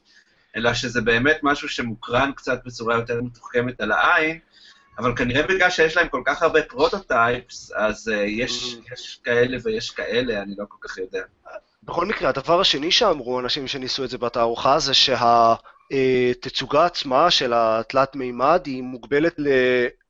[0.55, 4.39] אלא שזה באמת משהו שמוקרן קצת בצורה יותר מתוחכמת על העין,
[4.97, 8.93] אבל כנראה בגלל שיש להם כל כך הרבה prototypes, אז uh, יש, Mhm.
[8.93, 11.21] יש כאלה ויש כאלה, אני לא כל כך יודע.
[11.83, 14.93] בכל מקרה, הדבר השני שאמרו אנשים שניסו את זה בתערוכה זה
[15.91, 19.35] שהתצוגה עצמה של התלת מימד היא מוגבלת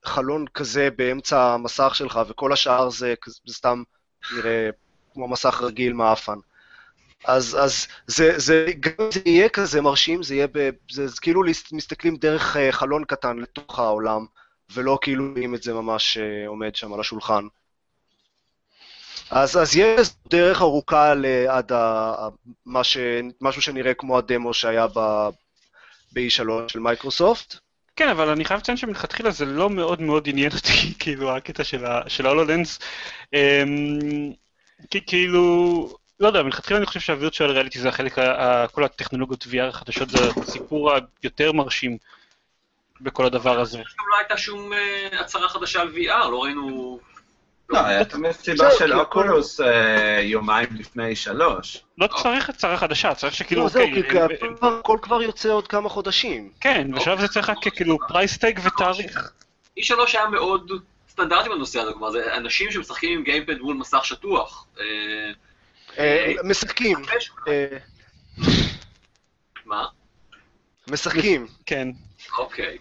[0.07, 3.13] לחלון כזה באמצע המסך שלך, וכל השאר זה,
[3.49, 3.83] סתם
[4.35, 4.69] נראה
[5.13, 6.37] כמו מסך רגיל מעפן.
[7.25, 11.21] אז, אז זה, זה, גם אם זה יהיה כזה מרשים, זה יהיה, ב, זה, זה
[11.21, 11.41] כאילו
[11.71, 14.25] מסתכלים דרך אה, חלון קטן לתוך העולם,
[14.73, 17.47] ולא כאילו רואים את זה ממש אה, עומד שם על השולחן.
[19.29, 21.13] אז, אז יש דרך ארוכה
[21.49, 22.13] עד ה,
[22.65, 22.97] מה ש,
[23.41, 25.29] משהו שנראה כמו הדמו שהיה ב,
[26.13, 27.66] ב-E3 של מייקרוסופט.
[27.97, 31.63] כן, אבל אני חייב לציין שמלכתחילה זה לא מאוד מאוד עניין אותי, כאילו, הקטע
[32.07, 32.79] של ההולולנס.
[33.33, 34.31] אמ,
[34.91, 38.15] כי כאילו, לא יודע, מלכתחילה אני חושב שהווירטואל ריאליטי זה החלק,
[38.71, 40.91] כל הטכנולוגיות VR החדשות זה הסיפור
[41.23, 41.97] היותר מרשים
[43.01, 43.77] בכל הדבר הזה.
[43.77, 46.99] גם לא הייתה שום אה, הצהרה חדשה על VR, לא ראינו...
[47.69, 47.79] לא,
[48.13, 51.83] המסיבה זהו, של הכל- אוקולוס אה, יומיים לפני שלוש.
[51.97, 55.49] לא צריך הצהרה חדשה, צריך שכאילו, לא, זהו, אוקיי, כי הכל כבר- הכל כבר יוצא
[55.49, 56.51] עוד כמה חודשים.
[56.61, 59.31] כן, בשלב זה צריך רק כאילו price tag ותאריך.
[59.79, 60.71] E3 היה מאוד
[61.09, 64.65] סטנדרטי בנושא הזה, כלומר, זה אנשים שמשחקים עם gamepad מול מסך שטוח.
[64.79, 64.85] אה,
[65.99, 66.97] אה, משחקים,
[67.47, 67.67] אה,
[69.65, 69.85] מה?
[70.91, 71.47] משחקים.
[71.65, 71.87] כן.
[72.37, 72.77] אוקיי.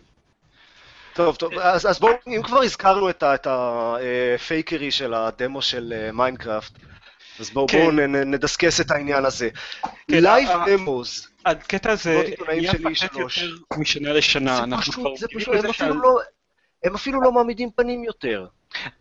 [1.16, 5.92] טוב, טוב, אז, אז בואו, אם כבר הזכרנו את, את ה fakery של הדמו של
[5.96, 6.72] אה, Minecraft,
[7.40, 7.90] אז בואו כן.
[8.00, 9.48] נ- נדסקס את העניין הזה.
[10.09, 13.18] Live demos, הקטע הזה עיתונאים נהיה פתטי.
[13.20, 13.31] יותר
[13.76, 14.64] משנה לשנה.
[14.70, 16.18] זה פשוט, זה פשוט, הם אפילו לא...
[16.85, 18.46] הם אפילו לא מעמידים פנים יותר.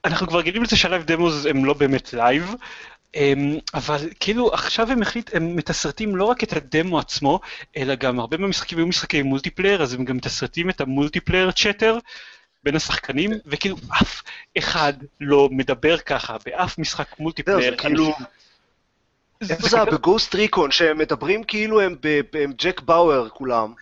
[0.06, 2.55] אנחנו כבר רגילים לזה שה live demos הם לא באמת live.
[3.15, 7.39] אמ, אבל כאילו עכשיו הם החליט, הם מתסרטים לא רק את הדמו עצמו,
[7.78, 11.97] אלא גם הרבה מהמשחקים היו משחקי multiplayer, אז הם גם מתסרטים את ה multiplayer chatter
[12.63, 14.21] בין השחקנים, וכאילו אף
[14.58, 17.71] אחד לא מדבר ככה באף משחק מולטיפלייר.
[17.71, 18.13] זה כאילו...
[19.49, 19.86] איפה זה היה?
[19.86, 21.95] בגוסט ריקון, שהם מדברים כאילו הם
[22.58, 23.73] ג'ק באואר כולם.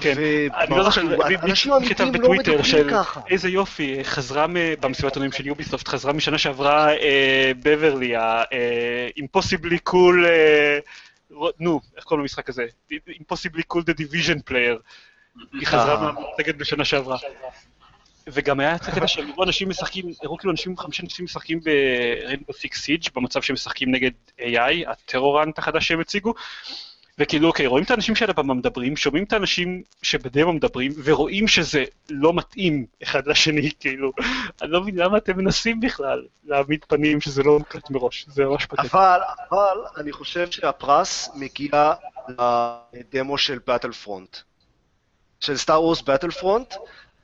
[0.00, 0.14] כן.
[0.18, 2.90] אה, אני לא זוכר, מי- כתב לא בטוויטר של.
[3.30, 4.46] איזה יופי, חזרה
[4.80, 10.78] במסיבת עונים של יוביסופט, חזרה משנה שעברה אה, בברלי, ה-impossibly cool, אה,
[11.60, 12.66] נו, איך קוראים למשחק הזה?
[12.92, 14.78] impossibly cool the division player.
[15.52, 16.12] היא חזרה אה.
[16.12, 17.16] מהמצגת בשנה שעברה.
[18.28, 22.52] וגם היה את הקטע שהם הראו אנשים משחקים, הראו כאילו אנשים, חמישה אנשים משחקים ב-Rainbow
[22.52, 26.34] Six Siege, במצב שהם משחקים נגד AI, הטרורנט החדש שהם הציגו,
[27.18, 31.84] וכאילו, אוקיי, רואים את האנשים שעל הבמה מדברים, שומעים את האנשים שבדמו מדברים, ורואים שזה
[32.10, 34.12] לא מתאים אחד לשני, כאילו,
[34.62, 38.66] אני לא מבין למה אתם מנסים בכלל להעמיד פנים שזה לא מוקלט מראש, זה ממש
[38.66, 38.88] פתטי.
[38.92, 41.92] אבל, אבל, אני חושב שהפרס מגיע
[42.92, 44.36] לדמו של Battlefront.
[45.40, 46.74] של Star Wars Battlefront,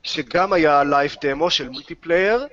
[0.03, 2.47] שגם היה live demo של multiplayer,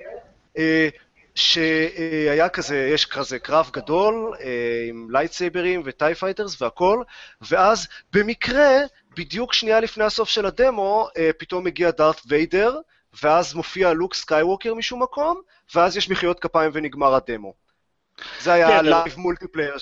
[1.40, 7.02] שהיה כזה, יש כזה קרב גדול אה, עם lightsaber ים ו TIE fighters והכל,
[7.40, 8.70] ואז במקרה,
[9.16, 12.78] בדיוק שנייה לפני הסוף של הדמו, אה, פתאום מגיע דארת ויידר,
[13.22, 15.40] ואז מופיע לוק סקייווקר משום מקום,
[15.74, 17.54] ואז יש מחיאות כפיים ונגמר הדמו.
[18.40, 19.76] זה היה כן, ה live multiplayer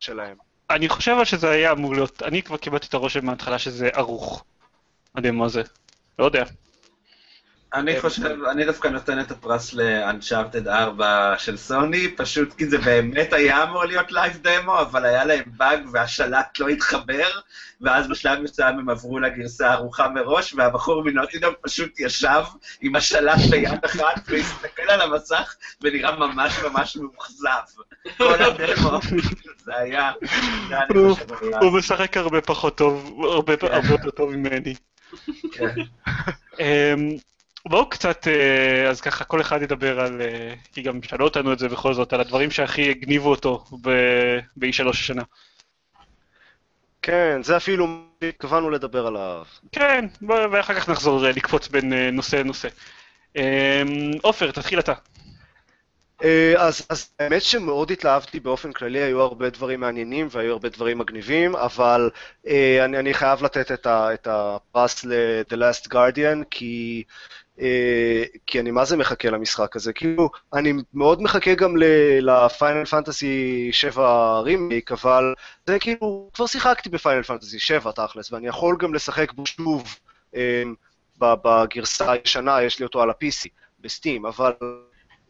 [0.00, 0.36] שלהם.
[0.70, 4.44] אני חושב שזה היה אמור להיות, אני כבר קיבלתי את הרושם מההתחלה שזה ערוך,
[5.14, 5.62] הדמו הזה.
[6.18, 6.44] לא יודע.
[7.74, 13.32] אני חושב, אני דווקא נותן את הפרס ל-Uncharted 4 של סוני, פשוט כי זה באמת
[13.32, 17.28] היה אמור להיות live demo, אבל היה להם באג והשלט לא התחבר,
[17.80, 22.42] ואז בשלב מסוים הם עברו לגרסה ערוכה מראש, והבחור מ Naughty Dog פשוט ישב
[22.80, 27.48] עם השלט ביד אחת והסתכל על המסך ונראה ממש ממש מאוכזב.
[28.18, 28.98] כל הדמו,
[29.64, 30.12] זה היה,
[30.68, 30.98] זה היה, אני
[31.60, 34.74] הוא- משחק הרבה פחות טוב, הרבה הרבה יותר טוב ממני.
[37.68, 41.58] בואו קצת, אה, אז ככה כל אחד ידבר על, אה, כי גם שאלו אותנו את
[41.58, 45.22] זה בכל זאת, על הדברים שהכי הגניבו אותו ב-E3 השנה.
[47.02, 49.44] כן, זה אפילו מה שהתכוונו לדבר עליו.
[49.72, 50.04] כן,
[50.52, 52.68] ואחר כך נחזור אה, לקפוץ בין נושא לנושא.
[54.22, 54.92] עופר, תתחיל אתה.
[56.56, 61.56] אז, אז האמת שמאוד התלהבתי באופן כללי, היו הרבה דברים מעניינים והיו הרבה דברים מגניבים,
[61.56, 62.10] אבל
[62.46, 67.04] אה, אני, אני חייב לתת את, ה, את הפרס ל-The Last Guardian, כי,
[68.46, 69.92] כי אני מה זה מחכה למשחק הזה.
[69.92, 71.74] כאילו, אני מאוד מחכה גם
[72.20, 75.34] לפיינל פנטסי 7 רימייק, אבל
[75.66, 79.98] זה כאילו, כבר שיחקתי בפיינל פנטסי 7 תכלס, ואני יכול גם לשחק בו שוב
[80.36, 80.62] אה,
[81.18, 83.48] בגרסה הישנה, יש לי אותו על ה-PC,
[83.80, 84.52] בסטים, אבל...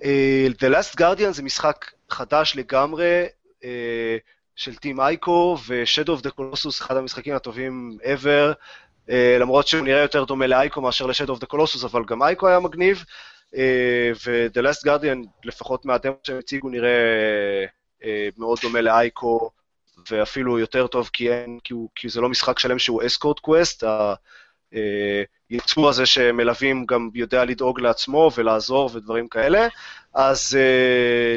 [0.04, 3.26] אה, The Last Guardian זה משחק חדש לגמרי
[3.64, 4.16] אה,
[4.56, 8.52] של טים אייקו, ו-Shadow of the Colossus אחד המשחקים הטובים ever, אה,
[9.40, 12.60] למרות שהוא נראה יותר דומה לאייקו מאשר ל-Shadow of the Colossus, אבל גם אייקו היה
[12.60, 13.04] מגניב,
[13.56, 16.90] אה, ו-The Last Guardian, לפחות מהדמו שהם הציגו, נראה
[18.04, 19.50] אה, מאוד דומה לאייקו,
[20.10, 23.84] ואפילו יותר טוב כי, אין, כי, הוא, כי זה לא משחק שלם שהוא אסקורט קווסט,
[25.50, 29.68] היצור הזה שמלווים גם יודע לדאוג לעצמו ולעזור ודברים כאלה,
[30.14, 30.58] אז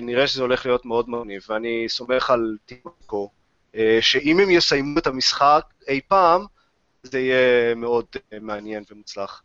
[0.02, 3.30] נראה שזה הולך להיות מאוד מגניב, ואני סומך על טיקו,
[3.74, 6.46] uh, שאם הם יסיימו את המשחק אי פעם,
[7.04, 9.44] זה יהיה מאוד uh, מעניין ומוצלח.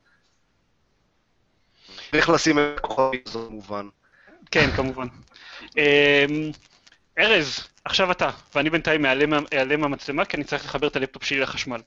[2.10, 3.88] צריך לשים את הכוכבים הזה כמובן.
[4.50, 5.06] כן, כמובן.
[5.76, 6.50] אמ,
[7.18, 11.24] ארז, עכשיו אתה, ואני בינתיים אעלם מה- אעלם מהמצלמה, כי אני צריך לחבר את הלפטופ
[11.24, 11.80] שלי לחשמל.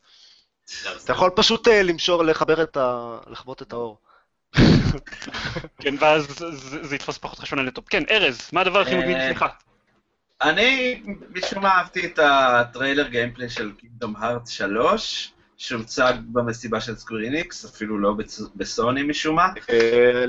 [1.03, 3.17] אתה יכול פשוט uh, למשור, לחבר את ה...
[3.27, 3.97] לכבות את האור.
[5.79, 6.27] כן, ואז
[6.87, 7.85] זה- יתפוס פחות חשמל ללפטופ.
[7.89, 9.45] כן, ארז, מה הדבר הכי מגניב אה, שלך?
[10.41, 17.34] אני משום מה אהבתי את הטריילר gameplay של Kingdom Hearts 3, שהוצג במסיבה של Square
[17.34, 18.13] Enix, אפילו לא
[18.55, 19.47] בסוני משום מה.
[19.69, 20.25] אה,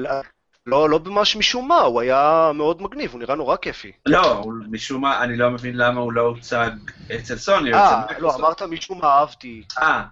[0.66, 3.92] לא, לא ממש משום מה, הוא היה מאוד מגניב, הוא נראה נורא כיפי.
[4.06, 6.70] לא, הוא- משום מה, אני לא מבין למה הוא לא הוצג
[7.14, 8.34] אצל סוני אה, לא.
[8.34, 9.62] אמרת משום מה אהבתי.
[9.78, 10.02] אה,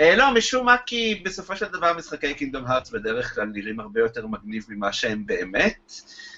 [0.00, 4.00] אה, לא, משום מה, כי בסופו של דבר משחקי קינגדום הארטס בדרך כלל נראים הרבה
[4.00, 5.92] יותר מגניב ממה שהם באמת.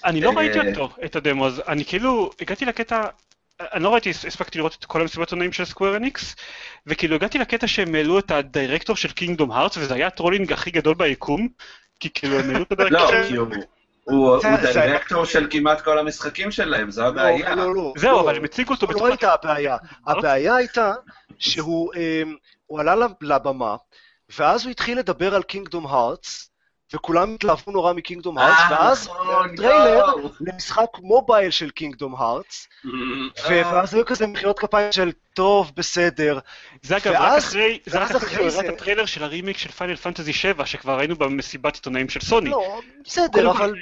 [0.05, 3.03] אני לא אה, ראיתי אותו, את הדמו, אז אני כאילו, הגעתי לקטע,
[3.61, 6.35] אני לא ראיתי, הספקתי לראות את כל המסיבות עונאים של סקוויר אניקס,
[6.87, 10.95] וכאילו הגעתי לקטע שהם העלו את הדירקטור של קינגדום הארטס, וזה היה הטרולינג הכי גדול
[10.95, 11.47] ביקום,
[11.99, 13.47] כי כאילו הם העלו את לא, ה-director.
[13.47, 13.55] הוא-
[14.03, 17.55] הוא זה- הוא דירקטור של כמעט כל המשחקים שלהם, זו הבעיה.
[17.55, 18.21] לא, לא, זהו, לא.
[18.21, 19.09] אבל הם הציגו אותו לא בצורה...
[19.09, 19.77] הייתה הבעיה.
[20.07, 20.93] הבעיה הייתה
[21.39, 21.91] שהוא
[22.65, 23.75] הוא עלה לב- לבמה,
[24.37, 26.49] ואז הוא התחיל לדבר על קינגדום הארטס,
[26.93, 30.05] וכולם התלהבו נורא מקינגדום הארטס, אה, ואז נכון, טריילר.
[30.41, 32.91] למשחק מובייל של קינגדום הארטס, אה.
[33.45, 36.39] ואז היו כזה מחיאות כפיים של טוב, בסדר.
[36.81, 40.97] זה אגב, רק אחרי, זה רק אחרי הטריילר של הרימיק של פיינל פנטזי 7, שכבר
[40.97, 42.49] ראינו במסיבת עיתונאים של סוני.
[42.49, 43.73] לא, בסדר, אבל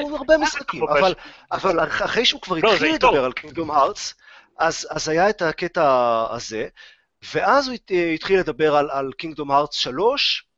[0.00, 1.14] הוא הרבה משחקים, אבל-
[1.52, 2.94] אבל אחרי שהוא כבר לא, התחיל.
[2.94, 4.14] לדבר על קינגדום הארטס,
[4.58, 5.84] אז אז היה את הקטע
[6.30, 6.68] הזה,
[7.34, 10.49] ואז הוא הת- התחיל לדבר על- על קינגדום הארטס 3, אה, ו-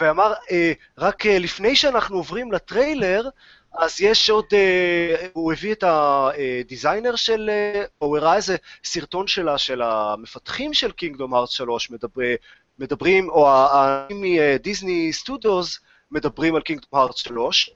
[0.00, 3.28] ואמר, אה, רק אה, לפני שאנחנו עוברים לטריילר,
[3.78, 9.58] אז יש עוד, אה, הוא הביא את ה-designer של, אה, הוא הראה איזה סרטון שלה,
[9.58, 12.22] של המפתחים של קינגדום הארטס 3, מדבר,
[12.78, 17.70] מדברים, או האנשים מדיסני סטודיוס מדברים על קינגדום הארטס 3,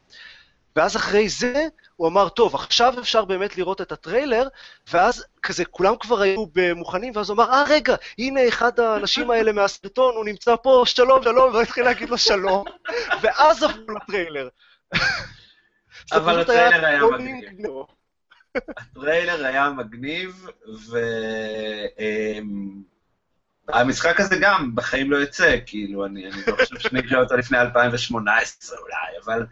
[0.77, 4.49] ואז אחרי זה הוא אמר, טוב, עכשיו אפשר באמת לראות את הטריילר,
[4.93, 9.53] ואז כזה כולם כבר היו מוכנים, ואז הוא אמר, אה, רגע, הנה אחד האנשים האלה
[9.53, 12.65] מהסרטון, הוא נמצא פה, שלום, שלום, והוא התחיל להגיד לו שלום,
[13.23, 14.49] ואז עברו לטריילר.
[16.13, 17.69] אבל הטריילר היה מגניב.
[18.79, 20.47] הטריילר היה מגניב,
[23.69, 28.79] והמשחק הזה גם בחיים לא יצא, כאילו, אני, אני לא חושב שנקרא אותו לפני 2018
[28.79, 29.47] אולי, אבל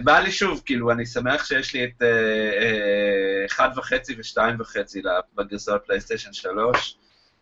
[0.00, 2.08] בא לי שוב, כאילו, אני שמח שיש לי את אה,
[3.58, 5.00] אה, 1.5 ו-2.5
[5.34, 6.96] בגרסאות פלייסטיישן 3,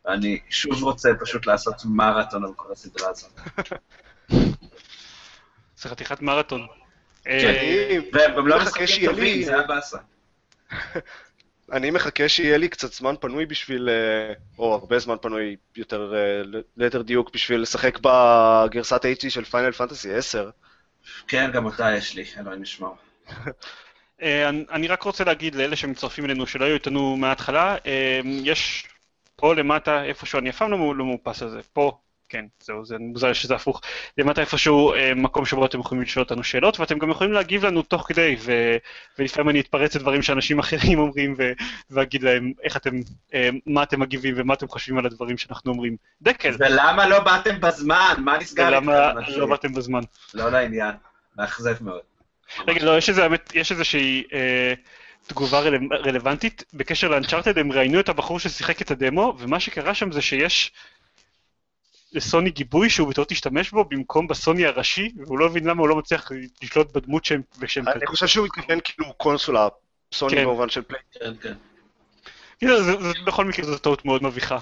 [0.04, 3.30] ואני שוב רוצה פשוט לעשות מרתון על כל הסדרה הזאת.
[5.76, 6.66] זה חתיכת מרתון.
[7.24, 7.30] כן.
[7.30, 9.98] אה, אני- והם לא מחכה משחקים שיהיה טובים, לי- זה הבאסה.
[11.72, 16.42] אני מחכה שיהיה לי קצת זמן פנוי בשביל, אה, או הרבה זמן פנוי יותר, אה,
[16.76, 20.50] ליתר דיוק, בשביל לשחק בגרסת HD של פיינל פנטסי 10.
[21.28, 22.96] כן, גם אותה יש לי, אלוהים ישמור.
[24.22, 28.84] אה, אני- רק רוצה להגיד לאלה שמצטרפים אלינו שלא היו איתנו מההתחלה, אה, יש
[29.36, 31.98] פה למטה איפשהו, אני אף פעם לא לא מאופס על זה, פה,
[32.32, 33.80] כן, זהו, זה מוזר שזה הפוך,
[34.18, 37.82] למטה איפשהו אה, מקום שבו אתם יכולים לשאול אותנו שאלות, ואתם גם יכולים להגיב לנו
[37.82, 38.76] תוך כדי, ו-
[39.18, 41.52] ולפעמים אני אתפרץ לדברים שאנשים אחרים אומרים, ו-
[41.90, 42.90] ואגיד להם איך אתם,
[43.34, 45.96] אה, מה אתם מגיבים ומה אתם חושבים על הדברים שאנחנו אומרים.
[46.22, 48.14] דקל, ולמה לא באתם בזמן?
[48.18, 49.40] מה נסגר ולמה איתכם, אנשים?
[49.40, 50.00] לא באתם בזמן?
[50.34, 50.94] לא לעניין,
[51.38, 52.00] מאכזב מאוד.
[52.68, 54.74] רגע, לא, יש איזה, יש איזושהי אה,
[55.26, 56.64] תגובה רל, רלוונטית.
[56.74, 60.72] בקשר לאנצ'ארטד, הם ראיינו את הבחור ששיחק את הדמו, ומה שקרה שם זה שיש
[62.12, 65.96] לסוני גיבוי שהוא בטעות השתמש בו במקום בסוני הראשי, והוא לא הבין למה הוא לא
[65.96, 66.30] מצליח
[66.62, 67.42] לשלוט בדמות שהם...
[67.58, 69.68] ושהם אני חושב שהוא מתכוון כאילו קונסולה,
[70.12, 70.44] סוני כן.
[70.44, 71.00] במובן של פליי.
[71.12, 71.54] כן, כן.
[72.68, 74.58] זה, זה, בכל מקרה זו טעות מאוד מביכה.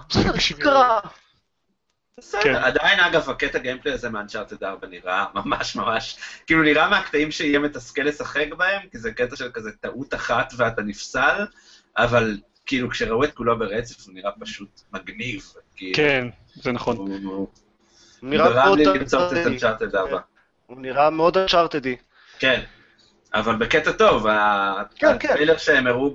[2.18, 2.54] בסדר, כן.
[2.54, 8.02] עדיין אגב, הקטע גיימפלי הזה מאנצ'ארטד 4 נראה ממש ממש, כאילו נראה מהקטעים שיהיה מתסכל
[8.02, 11.46] לשחק בהם, כי זה קטע של כזה טעות אחת ואתה נפסל,
[11.96, 15.52] אבל כאילו כשראו את כולו ברצף הוא נראה פשוט מגניב.
[15.80, 16.96] כאילו, כן, זה נכון.
[16.96, 17.48] הוא-
[18.22, 19.46] נראה גרם מאוד לי למצוא את.
[19.46, 20.18] אנצ'ארטד 4.
[20.66, 21.96] הוא נראה מאוד אנצ'ארטדי.
[22.38, 22.60] כן,
[23.34, 24.26] אבל בקטע טוב,
[24.96, 25.28] כן, כן.
[25.30, 26.14] הטריילר שהם הראו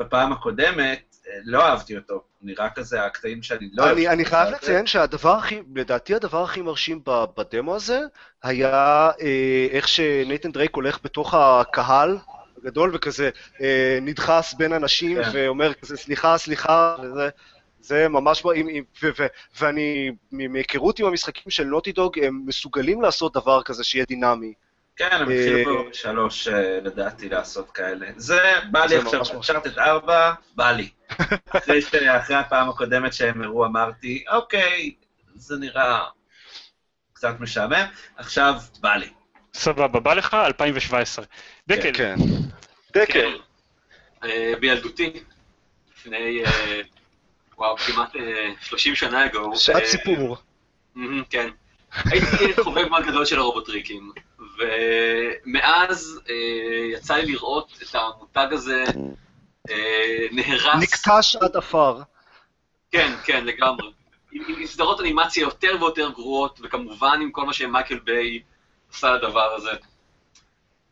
[0.00, 3.96] בפעם הקודמת, אה, לא אהבתי אותו, הוא נראה כזה הקטעים שאני לא אוהב.
[3.96, 7.00] אני, אני חייב לציין שהדבר הכי, לדעתי הדבר הכי מרשים
[7.36, 8.00] בדמו הזה,
[8.42, 12.18] היה אה, איך שנייתן דרייק הולך בתוך הקהל
[12.58, 15.30] הגדול וכזה אה, נדחס בין אנשים כן.
[15.32, 17.28] ואומר כזה סליחה, סליחה, וזה,
[17.82, 18.42] זה ממש,
[19.60, 24.52] ואני, מ- מהיכרות עם המשחקים של נוטי דוג, הם מסוגלים לעשות דבר כזה שיהיה דינמי.
[24.96, 28.06] כן, הם אה, התחילו בשלוש, אה, לדעתי, לעשות כאלה.
[28.16, 28.40] זה,
[28.70, 30.88] בא לי עכשיו, ממש אנצ'ארטד 4, בא לי.
[32.18, 34.94] אחרי הפעם הקודמת שהם הראו, אמרתי, אוקיי,
[35.34, 36.00] זה נראה
[37.12, 39.08] קצת משעמם, עכשיו בא לי.
[39.54, 41.24] סבבה, בא לך 2017.
[41.68, 42.16] דקל, כן.
[42.16, 43.00] כן.
[43.00, 43.38] דקל.
[44.24, 45.12] אה, בילדותי,
[45.96, 46.80] לפני, אה,
[47.62, 49.56] וואו, כמעט אה, 30 שנה אגו.
[49.56, 50.36] שעת אה, סיפור.
[51.30, 51.48] כן.
[52.04, 54.12] הייתי חובב מאוד גדול של הרובוטריקים,
[54.58, 56.34] ומאז אה,
[56.92, 58.84] יצא לי לראות את המותג הזה
[59.70, 60.82] אה, נהרס.
[60.82, 62.00] נקטש עד עפר.
[62.92, 63.90] כן, כן, לגמרי.
[64.32, 68.40] עם, סדרות אנימציה יותר ויותר גרועות, וכמובן עם כל מה שמייקל ביי
[68.92, 69.70] עשה לדבר הזה.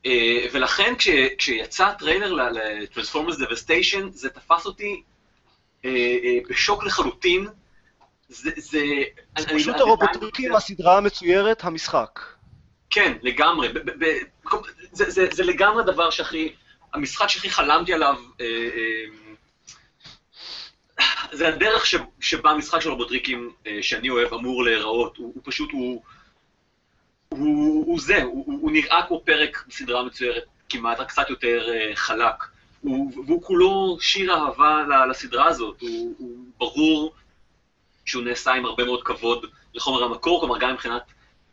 [0.06, 5.09] אה, ולכן כש, כשיצא הטריילר ל-Transformers Devastation, זה תפס אותי אה, אה,
[6.50, 7.46] בשוק לחלוטין.
[8.28, 8.78] זה, זה...
[9.54, 9.76] פשוט
[10.38, 12.20] אני- מהסדרה המצוירת, המשחק.
[12.90, 13.68] כן, לגמרי.
[14.92, 16.52] זה, זה, זה לגמרי הדבר שהכי,
[16.94, 19.04] המשחק שהכי חלמתי עליו, אה, אה,
[21.32, 25.16] זה הדרך ש, שבה המשחק של רובוטריקים אה, שאני אוהב אמור להיראות.
[25.16, 26.02] הוא, פשוט, הוא,
[28.00, 32.34] זה, הוא, נראה כמו פרק בסדרה מצוירת כמעט, רק קצת יותר אה, חלק.
[32.80, 37.12] הוא, והוא כולו שיר אהבה לסדרה הזאת, הוא, הוא ברור
[38.04, 41.02] שהוא נעשה עם הרבה מאוד כבוד לחומר המקור, כלומר גם מבחינת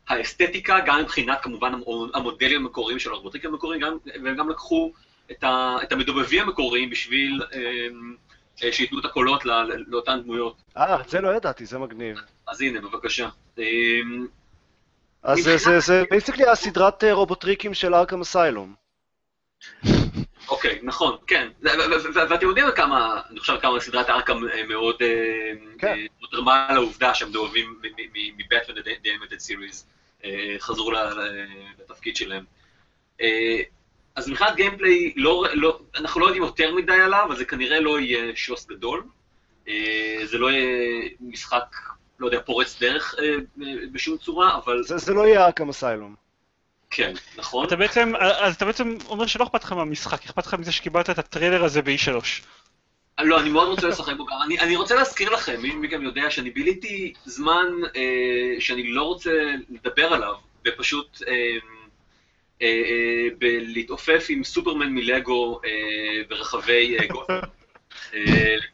[0.08, 1.72] האסתטיקה, גם מבחינת כמובן
[2.14, 4.92] המודלים המקוריים של הרובוטריקים המקוריים, גם, והם גם לקחו
[5.32, 9.54] את, ה, את המדובבים המקוריים בשביל אה, שייתנו את הקולות לא,
[9.88, 10.56] לאותן דמויות.
[10.78, 12.18] אה, את זה לא ידעתי, זה מגניב.
[12.48, 13.30] אז הנה, בבקשה.
[15.24, 18.76] אז זה, זה, זה basically הסדרת רובוטריקים של ארכם אסיילום.
[20.50, 21.48] אוקיי, נכון, כן.
[22.30, 24.38] ואתם יודעים כמה, אני חושב כמה סדרת ארכם
[24.68, 24.96] מאוד
[26.32, 27.82] תרמה לעובדה שהם דואבים
[28.38, 29.86] מבטמן די אמיתד סיריז,
[30.60, 30.92] חזרו
[31.80, 32.44] לתפקיד שלהם.
[34.16, 38.00] אז מבחינת גיימפליי, לא, לא, אנחנו לא יודעים יותר מדי עליו, אבל זה כנראה לא
[38.00, 39.04] יהיה שוס גדול.
[40.24, 41.76] זה לא יהיה משחק,
[42.20, 43.16] לא יודע, פורץ דרך
[43.92, 44.84] בשום צורה, אבל...
[44.84, 46.27] זה, זה לא יהיה ארכם אסיילום.
[46.90, 47.68] כן, נכון.
[47.68, 51.20] אתה בעצם, אז אתה בעצם אומר שלא אכפת לך מהמשחק, אכפת לך מזה שקיבלת את
[51.20, 52.44] הטריילר הזה ב-E3.
[53.20, 54.36] לא, אני מאוד רוצה לשחק בו גם.
[54.46, 57.66] אני, אני רוצה להזכיר לכם, מי מכם יודע שאני ביליתי זמן
[57.96, 59.32] אה, שאני לא רוצה
[59.70, 60.34] לדבר עליו,
[60.66, 61.34] ופשוט אה,
[62.62, 65.70] אה, אה, בלהתעופף עם סופרמן מלגו אה,
[66.30, 67.40] ברחבי אה, גותם.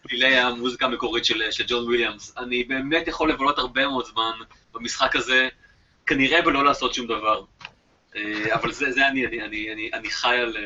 [0.06, 2.34] לפלילי המוזיקה המקורית של, של ג'ון וויליאמס.
[2.38, 4.32] אני באמת יכול לבלות הרבה מאוד זמן
[4.74, 5.50] במשחק הזה,
[6.06, 7.44] כנראה בלא לעשות שום דבר.
[8.54, 10.58] אבל זה, זה אני, אני, אני, אני, אני חי על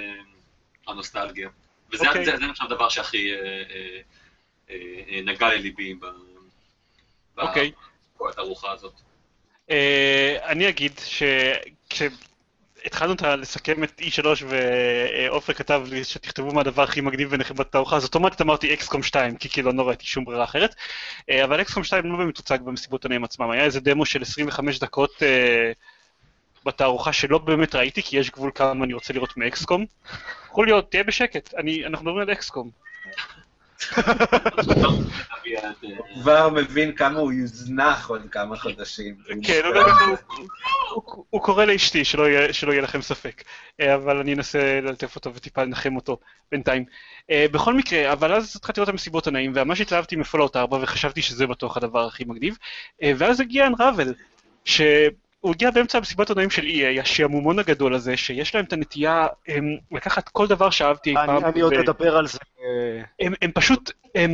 [0.87, 1.49] הנוסטלגיה.
[1.91, 2.25] וזה okay.
[2.25, 3.99] זה, זה נחשב הדבר שהכי אה, אה,
[4.69, 5.95] אה, נגע לליבי
[7.37, 7.71] אוקיי.
[8.29, 8.93] בתערוכה הזאת.
[10.43, 10.91] אני אגיד
[11.89, 18.03] שכשהתחלנו לסכם את E3 ועופר כתב לי שתכתבו מה הדבר הכי מגניב ונחמד בתערוכה, אז
[18.03, 20.75] אוטומטית אמרתי אקסקום 2, כי כאילו לא ראיתי שום ברירה אחרת.
[21.43, 25.23] אבל אקסקום 2 לא באמת הוצג במסיבות עניים עצמם, היה איזה דמו של 25 דקות
[26.66, 29.86] בתערוכה שלא באמת ראיתי, כי יש גבול כמה אני רוצה לראות מאקסקום.
[30.47, 32.70] חוליו, תהיה בשקט, אני, אנחנו מדברים על אקסקום.
[36.22, 39.16] כבר מבין כמה הוא יוזנח עוד כמה חודשים.
[39.43, 39.62] כן,
[41.30, 43.43] הוא קורא לאשתי, שלא יהיה לכם ספק.
[43.82, 46.20] אה, אבל אני אנסה ללטף אותו וטיפה לנחם אותו
[46.51, 46.86] בינתיים.
[47.32, 51.22] אה, בכל מקרה, אבל אז התחלתי לראות את המסיבות הנעים, וממש התלהבתי מפולאוט 4, וחשבתי
[51.22, 52.58] שזה בטוח הדבר הכי מגניב.
[53.03, 54.14] אה, ואז הגיע אנראבל,
[55.47, 59.77] הוא הגיע באמצע המסיבת עונאים של EA, השעמומון הגדול הזה, שיש להם את הנטייה הם,
[59.91, 61.45] לקחת כל דבר שאהבתי אי פעם.
[61.45, 62.39] אני עוד אדבר על זה.
[63.19, 64.31] הם, הם פשוט, הם,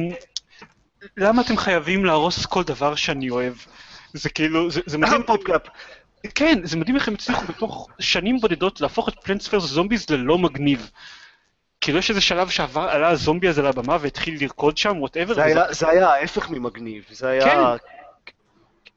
[1.18, 3.54] למה אתם חייבים להרוס כל דבר שאני אוהב?
[4.14, 5.22] זה כאילו, זה, זה מדהים.
[6.36, 9.64] כן, זה מדהים איך הם הצליחו בתוך שנים בודדות להפוך את Plants vs.
[9.64, 10.92] Zombies ללא מגניב.
[11.82, 15.34] כאילו יש איזה שלב שעבר, עלה הזומבי הזה לבמה והתחיל לרקוד שם, whatever.
[15.34, 15.62] זה, וזה...
[15.70, 17.44] זה היה ההפך ממגניב, זה היה...
[17.44, 17.58] כן.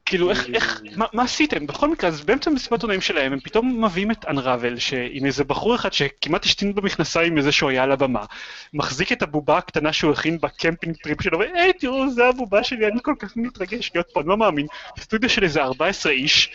[0.07, 1.67] כאילו, איך, איך, מה, מה עשיתם?
[1.67, 4.75] בכל מקרה, אז באמצע מסיבת עיתונאים שלהם, הם פתאום מביאים את Unravel,
[5.11, 8.25] עם איזה בחור אחד שכמעט השתין במכנסיים מזה שהוא היה על הבמה,
[8.73, 12.99] מחזיק את הבובה הקטנה שהוא הכין ב-camping trip שלו, והי, תראו, זה הבובה שלי, אני
[13.03, 14.67] כל כך מתרגש להיות פה, אני לא מאמין.
[14.99, 16.49] סטודיו של איזה 14 איש,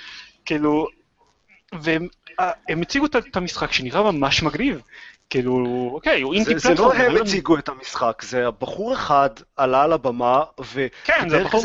[0.45, 0.87] כאילו,
[1.73, 2.09] והם
[2.69, 4.81] הם הציגו את המשחק שנראה ממש מגניב.
[5.31, 6.97] כאילו, אוקיי, הוא indie platformer.
[6.97, 10.87] זה לא הם הציגו את המשחק, זה הבחור אחד עלה על הבמה, ו...
[11.05, 11.63] כן, זה הבחור...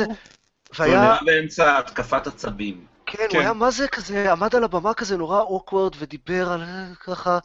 [0.80, 1.18] והיה...
[1.26, 2.86] באמצע התקפת עצבים.
[3.05, 3.39] כן, הוא כן.
[3.39, 6.63] היה מה זה כזה, עמד על הבמה כזה נורא אוקוורד ודיבר על
[7.05, 7.39] ככה,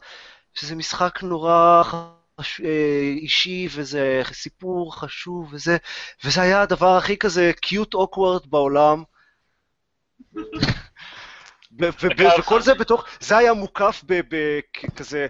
[0.53, 2.61] שזה משחק נורא חש...
[2.61, 5.77] אה, אישי וזה סיפור חשוב וזה,
[6.23, 9.03] וזה היה הדבר הכי כזה קיוט אוקוורד בעולם.
[12.37, 15.27] וכל זה בתוך, זה היה מוקף בכזה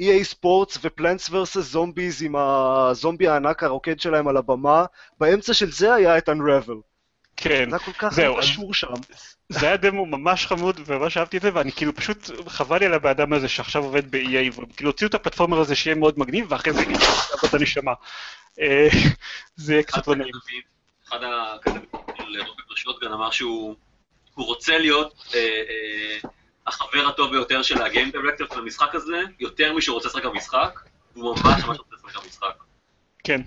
[0.00, 4.84] EA ספורטס ופלנטס ורסס זומביז עם הזומבי הענק הרוקד שלהם על הבמה,
[5.20, 6.88] באמצע של זה היה את Unravel.
[7.36, 8.94] כן, זה היה כל כך קשור שם.
[9.48, 12.94] זה היה דמו ממש חמוד וממש אהבתי את זה ואני כאילו פשוט חבל לי על
[12.94, 16.82] הבאדם הזה שעכשיו עובד ב-EA וכאילו הוציאו את הפלטפורמר הזה שיהיה מאוד מגניב ואחרי זה
[16.82, 16.98] יהיה
[17.44, 17.92] את הנשמה.
[18.60, 18.88] אה,
[19.56, 20.32] זה יהיה קצת לא נעים.
[21.08, 21.82] אחד הכתבים
[22.16, 23.74] של רוברט שוטגן אמר שהוא
[24.44, 26.28] רוצה להיות אה, אה,
[26.66, 30.80] החבר הטוב ביותר של הגיים דירקטור של המשחק הזה, יותר משהוא רוצה לשחק במשחק,
[31.16, 32.62] והוא ממש ממש רוצה לשחק במשחק.
[33.24, 33.40] כן,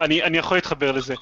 [0.00, 1.14] אני יכול להתחבר לזה.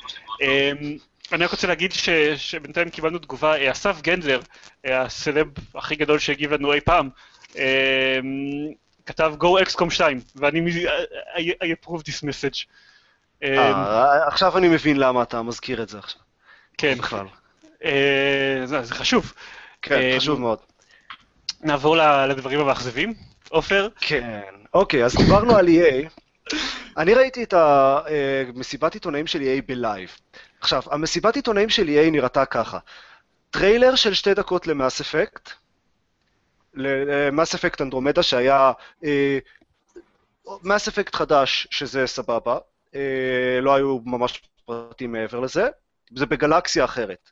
[1.32, 4.40] אני רק רוצה להגיד ש, שבינתיים קיבלנו תגובה, אה, אסף גנדלר,
[4.86, 7.10] אה, הסלב הכי גדול שהגיב לנו אי פעם,
[7.56, 8.18] אה,
[9.06, 10.86] כתב Go XCOM 2, ואני,
[11.34, 12.66] I, I approve this message.
[14.26, 16.20] עכשיו אני מבין למה אתה מזכיר את זה עכשיו.
[16.78, 16.98] כן.
[16.98, 17.26] בכלל.
[18.64, 19.32] זה, זה חשוב.
[19.82, 20.58] כן, חשוב מאוד.
[21.60, 21.96] נעבור
[22.28, 23.14] לדברים המאכזבים.
[23.50, 23.88] עופר?
[24.00, 24.40] כן.
[24.74, 26.08] אוקיי, אז דיברנו על EA.
[26.96, 30.16] אני ראיתי את המסיבת עיתונאים של EA ב-live.
[30.60, 32.78] עכשיו, המסיבת עיתונאים של EA נראתה ככה.
[33.50, 35.50] טריילר של שתי דקות למאס אפקט,
[36.74, 38.72] למאס אפקט אנדרומדה שהיה
[40.62, 42.58] מאס אפקט חדש, שזה סבבה,
[42.94, 45.68] אה, לא היו ממש פרטים מעבר לזה,
[46.16, 47.30] זה בגלקסיה אחרת.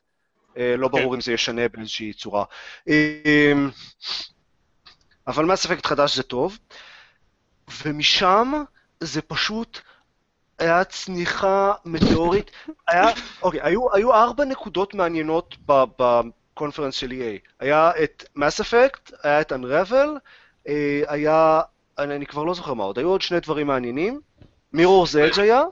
[0.57, 2.43] אה, לא ברור אם זה ישנה באיזושהי צורה.
[2.89, 3.53] אה,
[5.27, 6.57] אבל מס אפקט חדש זה טוב,
[7.85, 8.63] ומשם
[8.99, 9.81] זה פשוט
[10.59, 12.51] היה צניחה מטאורית.
[12.87, 13.07] היה,
[13.41, 17.49] אוקיי, היו, היו ארבע נקודות מעניינות בקונפרנס של EA.
[17.59, 20.09] היה את מס אפקט, היה את Unravel,
[20.67, 21.61] אה, היה,
[21.97, 24.21] אני, אני כבר לא זוכר מה עוד, היו עוד שני דברים מעניינים.
[24.73, 25.63] מירור זה אג' היה,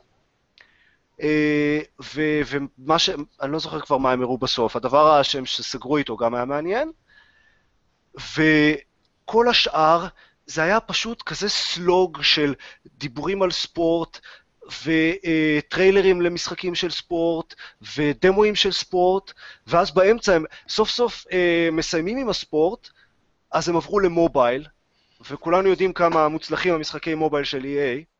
[2.16, 3.09] ומה ש...
[3.41, 4.76] אני לא זוכר כבר מה הם הראו בסוף.
[4.76, 6.91] הדבר שהם שסגרו איתו גם היה מעניין.
[8.16, 10.07] וכל השאר,
[10.45, 12.53] זה היה פשוט כזה סלוג של
[12.97, 14.20] דיבורים על ספורט,
[14.66, 17.53] וטריילרים למשחקים של ספורט,
[17.97, 19.34] ודמואים של ספורט,
[19.68, 22.89] ואז באמצע הם סוף סוף אה, מסיימים עם הספורט,
[23.51, 24.68] אז הם עברו למובייל,
[25.30, 28.14] וכולנו יודעים כמה מוצלחים המשחקי מובייל של EA,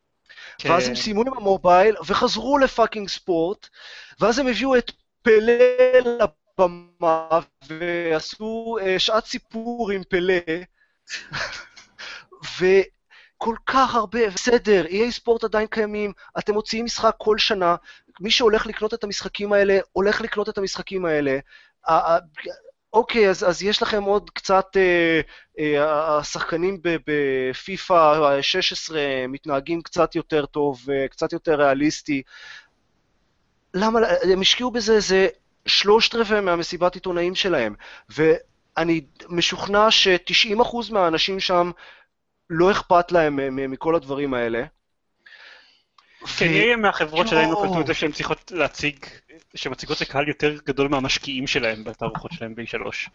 [0.58, 0.70] כן.
[0.70, 3.68] ואז הם סיימו עם המובייל וחזרו לפאקינג ספורט,
[4.20, 4.92] ואז הם הביאו את
[5.22, 5.54] פלא
[6.58, 10.40] לבמה ועשו uh, שעת סיפור עם פלא,
[12.58, 17.76] וכל כך הרבה, בסדר, EA ספורט עדיין קיימים, אתם מוציאים משחק כל שנה,
[18.20, 21.38] מי שהולך לקנות את המשחקים האלה, הולך לקנות את המשחקים האלה.
[22.96, 25.20] אוקיי, אז, אז יש לכם עוד קצת, אה,
[25.58, 32.22] אה, השחקנים בפיפא 16 מתנהגים קצת יותר טוב, אה, קצת יותר ריאליסטי.
[33.74, 34.00] למה,
[34.32, 35.28] הם השקיעו בזה איזה
[35.66, 37.74] שלושת רבעי מהמסיבת עיתונאים שלהם,
[38.08, 41.70] ואני משוכנע ש-90% מהאנשים שם
[42.50, 44.64] לא אכפת להם מכל הדברים האלה.
[46.38, 48.96] כן, יהיה מהחברות שלנו קלטו את זה שהן צריכות להציג,
[49.54, 53.08] שמציגות לקהל יותר גדול מהמשקיעים שלהם בתערוכות שלהם ב-E3.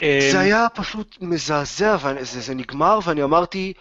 [0.00, 3.72] זה אמ, היה פשוט מזעזע, וזה נגמר, ואני אמרתי,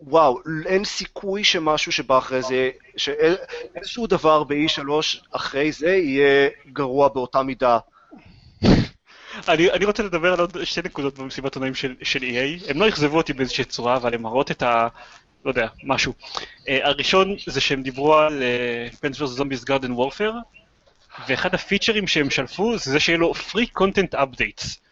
[0.00, 4.82] וואו, אין סיכוי שמשהו שבא אחרי זה, שאיזשהו דבר ב-E3
[5.32, 7.78] אחרי זה יהיה גרוע באותה מידה.
[9.48, 12.70] אני, אני רוצה לדבר על עוד שתי נקודות במסיבת עונאים של, של EA.
[12.70, 14.88] הם לא אכזבו אותי באיזושהי צורה, אבל הם מראות את ה...
[15.44, 16.12] לא יודע, משהו.
[16.20, 18.42] Uh, הראשון זה שהם דיברו על
[19.00, 20.32] פנס ורס זומביס גארדן וורפר,
[21.28, 24.89] ואחד הפיצ'רים שהם שלפו זה שיהיה לו free content updates.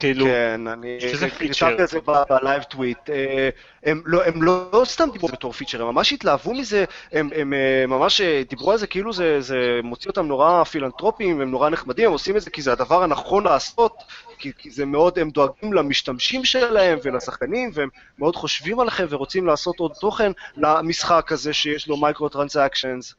[0.00, 1.98] כאילו, כן, אני כתבתי את זה
[2.28, 3.10] ב-live tweet.
[3.10, 3.48] אה,
[3.82, 7.84] הם לא, הם לא סתם דיברו בתור פיצ'ר, הם ממש התלהבו מזה, הם, הם אה,
[7.88, 12.12] ממש דיברו על זה כאילו זה, זה מוציא אותם נורא פילנטרופיים, הם נורא נחמדים, הם
[12.12, 13.94] עושים את זה כי זה הדבר הנכון לעשות,
[14.38, 17.88] כי, כי זה מאוד, הם דואגים למשתמשים שלהם ולשחקנים, והם
[18.18, 23.14] מאוד חושבים עליכם ורוצים לעשות עוד תוכן למשחק הזה שיש לו microtransactions.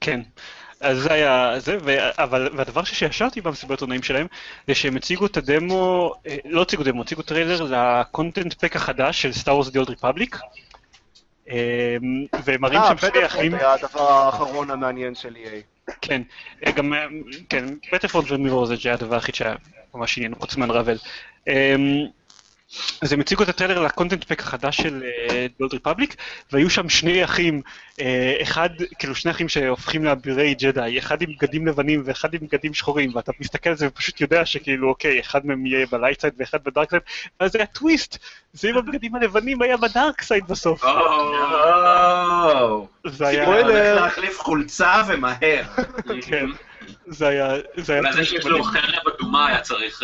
[0.00, 0.20] כן.
[0.80, 1.96] אז זה היה זה, ו...
[2.18, 4.26] אבל, והדבר ששישרתי במסיבת עיתונאים שלהם,
[4.66, 9.32] זה שהם הציגו את הדמו, אה, לא הציגו דמו, הציגו טריילר ל-content pack החדש של
[9.32, 10.36] Star Wars: The Old Republic.
[12.44, 13.54] והם מראים שם שני אחים...
[13.54, 15.92] אה, בטח היה הדבר האחרון המעניין של EA.
[16.00, 16.22] כן,
[16.66, 16.92] אה, גם,
[17.48, 19.54] כן, בטלפון ומעבר זה היה הדבר היחיד שהיה
[19.94, 20.96] ממש עניין, חוץ מ-Unravel.
[23.02, 25.02] אז הם הציגו את הטריילר ל-content pack החדש של
[25.58, 26.16] The Old אה, Republic,
[26.52, 27.62] והיו שם שני אחים,
[27.92, 28.02] אה,
[28.42, 33.10] אחד, כאילו שני אחים שהופכים לאבירי ג'די, אחד עם בגדים לבנים ואחד עם בגדים שחורים,
[33.14, 36.85] ואתה מסתכל על זה ופשוט יודע שכאילו, אוקיי, אחד מהם יהיה ב-light side ואחד ב-dark
[36.85, 37.02] side,
[37.40, 38.18] ואז זה היה טוויסט,
[38.52, 40.84] זה עם הבגדים הלבנים היה ב-dark side בסוף.
[43.06, 43.46] זה היה...
[43.46, 45.62] הולך להחליף חולצה ומהר.
[46.26, 46.46] כן,
[47.06, 47.48] זה היה...
[47.76, 48.12] זה היה...
[48.12, 50.02] זה שיש לו חרב אדומה היה צריך...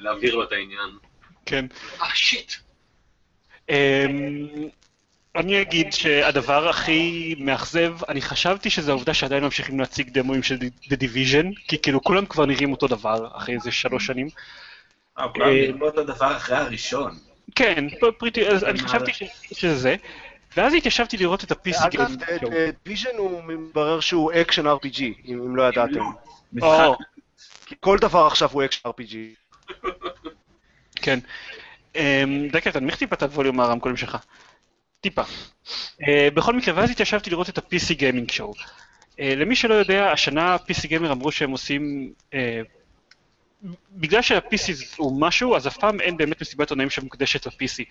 [0.00, 0.98] להעביר לו את העניין.
[1.46, 1.66] כן.
[2.02, 2.52] אה, שיט.
[3.68, 3.74] אמ,
[5.36, 10.96] אני אגיד שהדבר הכי מאכזב, אני חשבתי שזה העובדה שעדיין ממשיכים להציג דמוים של The
[10.96, 14.28] Division, כי כאילו כולם כבר נראים אותו דבר אחרי איזה שלוש שנים.
[15.18, 17.18] אה, כולם נראים אותו דבר אחרי הראשון.
[17.54, 17.84] כן,
[18.18, 19.12] pretty, אז אני חשבתי
[19.52, 19.96] שזה זה.
[20.56, 22.10] ואז התיישבתי לראות את ה-PC אגב,
[22.84, 26.04] Division הוא מתברר שהוא action RPG, אם לא ידעתם.
[27.80, 29.14] כל דבר עכשיו הוא action RPG.
[31.06, 31.18] כן.
[31.96, 34.16] אמ, דקה, תנמיך טיפה את הווליום מהרמקולים שלך.
[35.00, 35.22] טיפה.
[36.08, 38.62] אה, בכל מקרה, ואז התיישבתי לראות את ה-PC Gaming Show.
[39.20, 42.12] אה, למי שלא יודע, השנה PC Gamer אמרו שהם עושים...
[42.34, 42.60] אה,
[43.90, 47.84] בגלל שה-PC הוא משהו, אז אף פעם אין באמת מסיבת עיתונאים שמוקדשת ל-PC.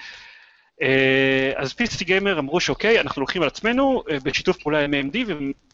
[1.56, 5.18] אז PC Gamer אמרו שאוקיי, אנחנו לוקחים על עצמנו בשיתוף פעולה עם AMD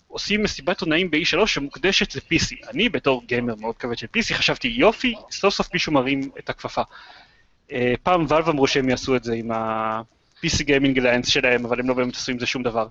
[0.08, 2.70] עושים מסיבת עונאים ב-E3 שמוקדשת ל-PC.
[2.70, 6.82] אני בתור גיימר מאוד כבד של PC חשבתי יופי, סוף סוף מישהו מרים את הכפפה.
[7.72, 11.90] Uh, פעם ואלב אמרו שהם יעשו את זה עם ה-PC Gaming Alliance שלהם, אבל הם
[11.90, 12.88] לא באמת עשו עם זה שום דבר.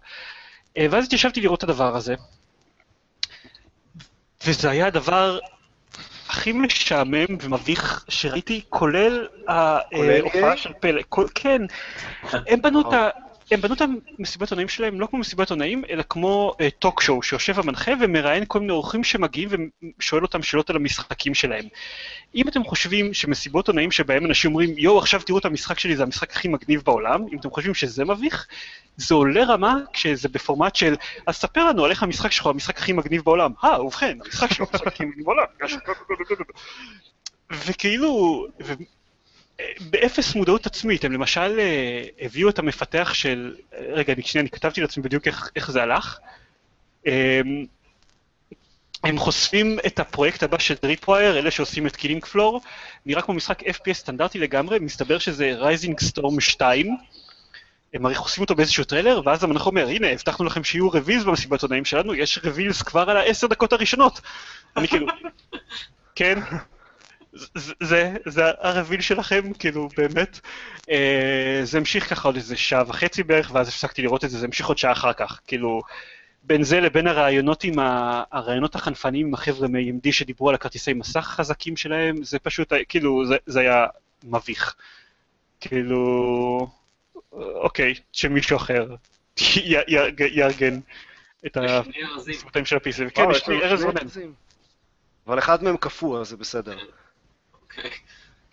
[0.68, 2.14] Uh, ואז התיישבתי לראות את הדבר הזה,
[4.46, 5.38] וזה היה הדבר
[6.28, 11.02] הכי משעמם ומביך שראיתי, כולל ההופעה של פלא.
[11.34, 11.62] כן,
[12.32, 13.08] הם בנו את ה...
[13.50, 13.82] הם בנו את
[14.18, 18.44] המסיבת עונאים שלהם לא כמו מסיבת עונאים, אלא כמו טוק uh, שואו, שיושב המנחה ומראיין
[18.48, 19.48] כל מיני אורחים שמגיעים
[19.98, 21.64] ושואל אותם שאלות על המשחקים שלהם.
[22.34, 26.02] אם אתם חושבים שמסיבות עונאים שבהם אנשים אומרים, יואו, עכשיו תראו את המשחק שלי, זה
[26.02, 28.46] המשחק הכי מגניב בעולם, אם אתם חושבים שזה מביך,
[28.96, 30.94] זה עולה רמה כשזה בפורמט של,
[31.26, 33.52] אז ספר לנו על איך המשחק שלך הוא המשחק הכי מגניב בעולם.
[33.64, 35.44] אה, ובכן, המשחק שלו הוא המשחק הכי מגניב בעולם.
[37.66, 38.72] וכאילו, ו...
[39.80, 43.54] באפס מודעות עצמית, הם למשל אה, הביאו את המפתח של,
[43.88, 46.18] רגע, אני, שנייה, אני כתבתי לעצמי בדיוק איך, איך זה הלך.
[47.06, 47.66] הם,
[49.04, 52.60] הם חושפים את הפרויקט הבא של Tripwire, אלה שעושים את Killing Floor,
[53.06, 56.96] נראה כמו משחק FPS סטנדרטי לגמרי, מסתבר שזה Rising Storm 2.
[57.94, 61.62] הם הרי חושפים אותו באיזשהו טריילר, ואז המנחה אומר, הנה, הבטחנו לכם שיהיו reveals במסיבת
[61.62, 64.20] עיתונאים שלנו, יש reveals כבר על העשר דקות הראשונות.
[64.76, 65.06] אני כאילו,
[66.14, 66.38] כן,
[67.32, 70.40] זה, זה, זה הרביל שלכם, כאילו, באמת.
[70.90, 74.46] אה, זה המשיך ככה עוד איזה שעה וחצי בערך, ואז הפסקתי לראות את זה, זה
[74.46, 75.40] המשיך עוד שעה אחר כך.
[75.46, 75.82] כאילו,
[76.42, 78.22] בין זה לבין הרעיונות עם ה...
[78.32, 83.36] הרעיונות החנפניים עם החבר'ה מ-AMD שדיברו על הכרטיסי מסך החזקים שלהם, זה פשוט, כאילו, זה,
[83.46, 83.86] זה היה
[84.24, 84.74] מביך.
[85.60, 86.68] כאילו,
[87.32, 88.94] אוקיי, שמישהו אחר
[90.18, 90.80] יארגן
[91.46, 93.10] את הסרטים של ה-PC.
[93.10, 94.06] כן, יש לי ארז רונן.
[95.26, 96.78] אבל אחד מהם קפוא, אז זה בסדר.
[97.76, 97.90] אוקיי.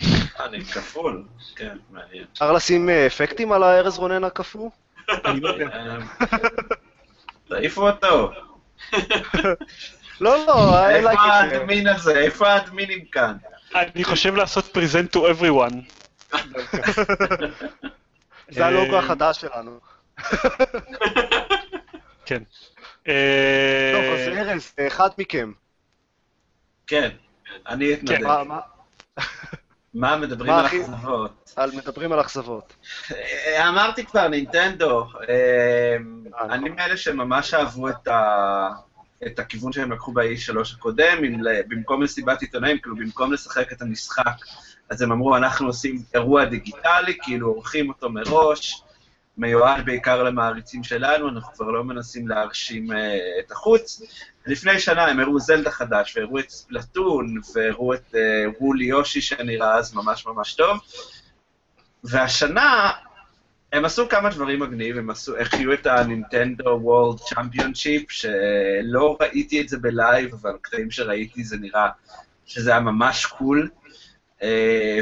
[0.45, 1.23] אני כפול,
[1.55, 2.25] כן, מעניין.
[2.33, 4.69] אפשר לשים אה, אפקטים על הארז רונן הקפוא?
[5.25, 5.97] אני לא יודע.
[7.47, 8.31] תעיפו אותו.
[10.21, 12.19] לא, לא, איפה האדמין הזה?
[12.19, 13.37] איפה האדמינים כאן?
[13.75, 15.75] אני חושב לעשות present to everyone.
[18.49, 19.79] זה הלוגו אה, החדש שלנו.
[22.25, 22.43] כן.
[23.03, 25.51] טוב, אז ארז, אחד מכם.
[26.87, 27.09] כן,
[27.67, 28.15] אני כן.
[28.15, 28.76] אתנדב.
[29.93, 31.51] מה- מדברים מה על הכי- אכזבות?
[31.55, 32.73] על מדברים על אכזבות.
[33.11, 35.07] אה, אמרתי כבר, נינטנדו.
[35.29, 35.95] אה,
[36.41, 36.71] אני נכון.
[36.75, 38.69] מאלה שממש אהבו את ה...
[39.27, 44.35] את הכיוון שהם לקחו ב-E3 הקודם, עם במקום מסיבת עיתונאים, כאילו במקום לשחק את המשחק,
[44.89, 48.83] אז הם אמרו, אנחנו עושים אירוע דיגיטלי, כאילו עורכים אותו מראש,
[49.37, 54.01] מיועד בעיקר למעריצים שלנו, אנחנו כבר לא מנסים להרשים אה, את החוץ.
[54.47, 59.75] לפני שנה הם הראו זלדה חדש, והראו את Splatoon, והראו את אה, Woolly Yoshi שנראה
[59.75, 60.79] אז ממש ממש טוב.
[62.03, 62.91] והשנה
[63.73, 69.61] הם עשו כמה דברים מגניב, הם עשו, החיו את ה Nintendo World Championship, שלא ראיתי
[69.61, 71.89] את זה בלייב, אבל קטעים שראיתי זה נראה
[72.45, 73.69] שזה היה ממש קול.
[73.85, 73.86] אה,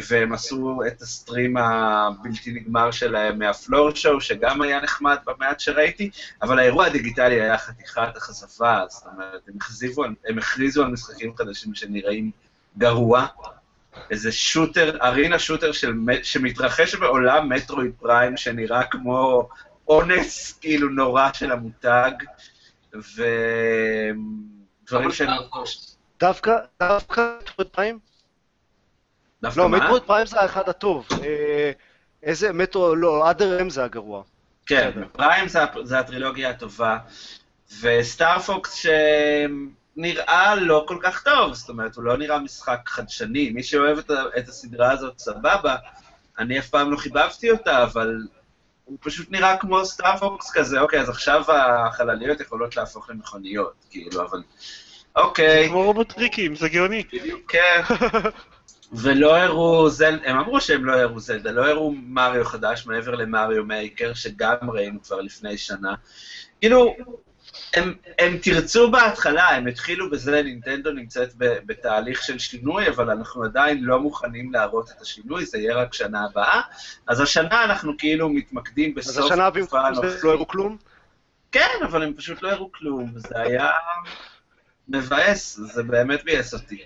[0.10, 6.10] והם עשו את הסטרים הבלתי נגמר שלהם מהפלור שואו, שגם היה נחמד במעט שראיתי,
[6.42, 11.36] אבל האירוע הדיגיטלי היה חתיכת אכזבה, זאת אומרת, הם, הכזיבו, על- הם הכריזו על משחקים
[11.38, 12.32] חדשים שנראים
[12.78, 13.26] גרוע.
[14.12, 19.50] איזה שוטר, ארינה שוטר של, שמתרחש בעולם מטרואיד פריים, שנראה כמו
[19.88, 22.12] אונס כאילו נורא של המותג,
[22.94, 24.16] ודברים
[25.12, 25.30] שהם...
[26.20, 28.00] דווקא, דווקא מטרויד פריים?
[29.46, 29.78] דווקא לא, מה?
[29.78, 31.08] מטרויד פריים זה האחד הטוב.
[31.24, 31.72] אה,
[32.24, 34.24] איזה מטרו, לא, אדר אם זה הגרוע.
[34.66, 34.92] כן.
[35.12, 36.98] פריים זה, זה הטרילוגיה הטובה,
[37.82, 38.86] וסטארפוקס
[39.96, 43.50] שנראה לא כל כך טוב, זאת אומרת, הוא לא נראה משחק חדשני.
[43.50, 45.76] מי שאוהב את, את הסדרה הזאת, סבבה.
[46.40, 48.18] אני אף פעם לא חיבבתי אותה, אבל
[48.86, 54.22] הוא פשוט נראה כמו Star Fox כזה, אוקיי, אז עכשיו החלליות יכולות להפוך למכוניות, כאילו,
[54.22, 54.42] אבל...
[55.16, 57.04] אוקיי, כמו רובוטריקים, זה גאוני.
[57.48, 57.82] כן.
[58.94, 60.20] ולא הראו זל...
[60.26, 64.70] הם אמרו שהם לא הראו זלדה, לא הראו מריו חדש מעבר ל Mario Maker, שגם
[64.70, 65.96] ראינו כבר לפני שנה.
[66.62, 66.96] כאילו,
[67.74, 73.44] הם, הם תרצו בהתחלה, הם התחילו בזה, נינטנדו נמצאת ב, בתהליך של שינוי, אבל אנחנו
[73.44, 76.62] עדיין לא מוכנים להראות את השינוי, זה יהיה רק שנה הבאה.
[77.08, 79.80] אז השנה אנחנו כאילו מתמקדים בסוף אז השנה במקום.
[80.24, 80.78] לא הראו כלום?
[81.52, 83.70] כן, אבל הם פשוט לא הראו כלום, זה היה
[84.88, 86.82] מבאס, זה באמת ביאס אותי.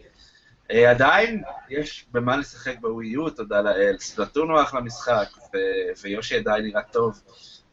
[0.72, 3.96] אה, עדיין יש במה לשחק בווי יו, תודה לאל.
[4.00, 7.22] ספלטון הוא אחלה משחק, ו- ויושי עדיין נראה טוב,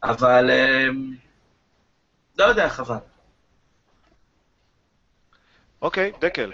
[0.03, 0.87] אבל אה,
[2.37, 2.95] לא יודע, חבל.
[5.81, 6.51] אוקיי, דקל.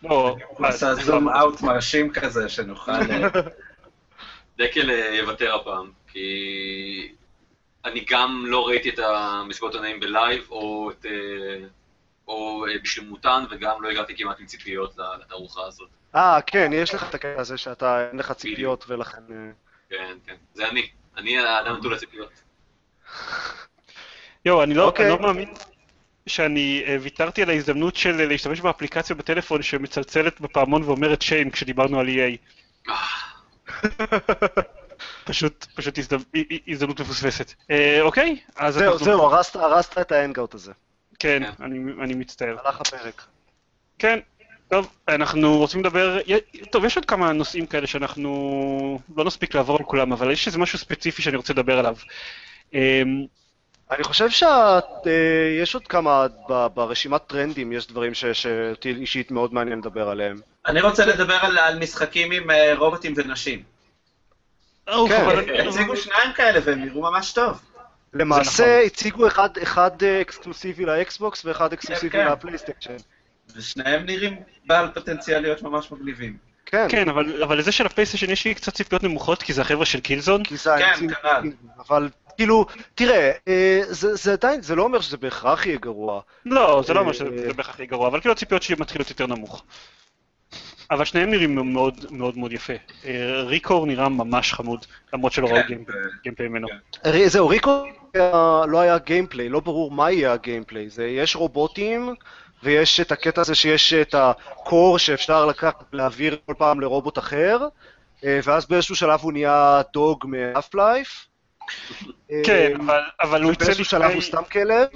[0.00, 2.92] הוא עשה זום אאוט מרשים כזה, שנוכל...
[2.92, 3.28] אה,
[4.58, 7.12] דקל אה, יוותר הפעם, כי
[7.84, 11.06] אני גם לא ראיתי את המסיבות עונאים בלייב, או, את,
[12.32, 15.88] או אה, בשלמותן, וגם לא הגעתי כמעט עם ציפיות לתערוכה הזאת.
[16.14, 19.20] אה, כן, יש לך את הקטע הזה שאתה, אין לך ציפיות ולכן...
[19.30, 19.50] אה,
[19.90, 20.34] כן, כן.
[20.54, 20.88] זה אני.
[21.16, 22.30] אני האדם נטול הציפיות.
[24.44, 25.04] יואו, אני לא אוקיי.
[25.04, 25.54] אני לא מאמין
[26.26, 32.06] שאני אה, ויתרתי על ההזדמנות של להשתמש באפליקציה בטלפון שמצלצלת בפעמון ואומרת שיין כשדיברנו על
[32.08, 32.90] EA.
[35.24, 35.98] פשוט, פשוט
[36.68, 37.54] הזדמנות מפוספסת.
[37.70, 40.72] אה, אוקיי, אז זהו, זהו, הרסת- הרסת את ההנגאוט הזה.
[41.22, 41.64] כן, כן.
[41.64, 42.56] אני אני מצטער.
[42.64, 43.22] הלך הפרק.
[43.98, 44.18] כן,
[44.68, 46.18] טוב, אנחנו רוצים לדבר,
[46.70, 50.58] טוב, יש עוד כמה נושאים כאלה שאנחנו לא נספיק לעבור על כולם, אבל יש איזה
[50.58, 51.96] משהו ספציפי שאני רוצה לדבר עליו.
[52.74, 53.24] אמ,
[53.90, 56.26] אני חושב שיש עוד כמה,
[56.74, 60.40] ברשימת טרנדים יש דברים ש- שאותי אישית מאוד מעניין לדבר עליהם.
[60.66, 63.62] אני רוצה לדבר על, על משחקים עם אה, רובוטים ונשים.
[64.88, 65.68] אוף, כן.
[65.68, 67.60] הציגו שניים כאלה והם נראו ממש טוב.
[68.14, 68.86] למעשה נכון.
[68.86, 72.26] הציגו אחד, אחד אה, אקסקלוסיבי לאקסבוקס ואחד אקסקלוסיבי כן.
[72.26, 72.96] לפלייסטיישן.
[73.56, 74.36] ושניהם נראים
[74.66, 76.36] בעל פוטנציאל להיות ממש מגניבים.
[76.66, 79.86] כן, כן, אבל אבל לזה של הפלייסטיישן יש לי קצת ציפיות נמוכות, כי זה החבר'ה
[79.86, 80.44] של Killzone.
[80.44, 81.50] כי זה כן, כנ"ל.
[81.88, 86.20] אבל כאילו, תראה, אה, זה זה עדיין, זה לא אומר שזה בהכרח יהיה גרוע.
[86.46, 89.10] לא, זה לא אומר שזה אה, זה בהכרח הכי גרוע, אבל כאילו הציפיות שלי מתחילות
[89.10, 89.64] יותר נמוך.
[90.90, 92.72] אבל שניהם נראים מאוד מאוד מאוד יפה.
[93.04, 95.78] אה, ReCore נראה ממש חמוד, למרות שלא ראו כן,
[96.22, 96.68] gameplay ממנו.
[97.02, 97.28] כן.
[97.28, 97.84] זהו, ReCore
[98.22, 100.88] היה- לא היה gameplay, לא ברור מה יהיה ה gameplay.
[100.88, 102.14] זה, יש רובוטים,
[102.62, 107.58] ויש את הקטע הזה שיש את ה core שאפשר לקחת, להעביר כל פעם לרובוט אחר,
[108.24, 111.26] אה, ואז באיזשהו שלב הוא נהיה Dog מ Half-Life.
[112.44, 114.88] כן, אבל- אבל הוא יצא באיזשהו שלב הוא לפני, סתם כלב.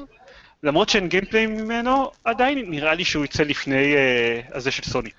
[0.62, 5.10] למרות שאין gameplay ממנו, עדיין נראה לי שהוא יצא לפני אה, הזה של סוני.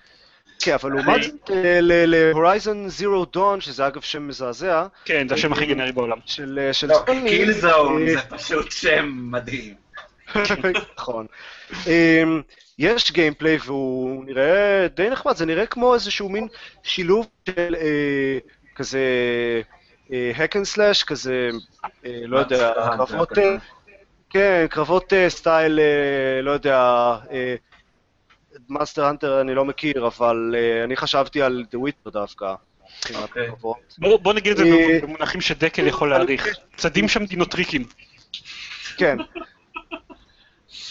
[0.60, 5.36] כן, אבל לעומת זאת, אה, ל Horizon Zero Dawn, שזה אגב שם מזעזע, כן, זה
[5.36, 6.18] השם הכי גנרי בעולם.
[6.26, 9.74] של אה, של לא, סוני, Killzone אה, זה פשוט שם מדהים.
[10.98, 11.26] נכון.
[11.88, 12.42] אמ,
[12.80, 16.48] יש gameplay והוא נראה די נחמד, זה נראה כמו איזשהו מין
[16.84, 18.38] שילוב של אה,
[18.76, 19.02] כזה
[20.10, 21.50] hack and slash, כזה,
[22.06, 23.38] אה, לא יודע, קרבות.
[23.38, 23.56] אה,
[24.30, 27.16] כן, קרבות אה, style, אה, לא יודע,
[28.70, 32.54] Monster Hunter אני לא מכיר, אבל אה, אני חשבתי על The Witcher דווקא.
[33.16, 33.50] אוקיי.
[33.98, 36.48] בוא נגיד את זה אה, במונחים שדקל יכול להעריך.
[36.78, 37.84] צדים שם דינוטריקים.
[38.98, 39.18] כן,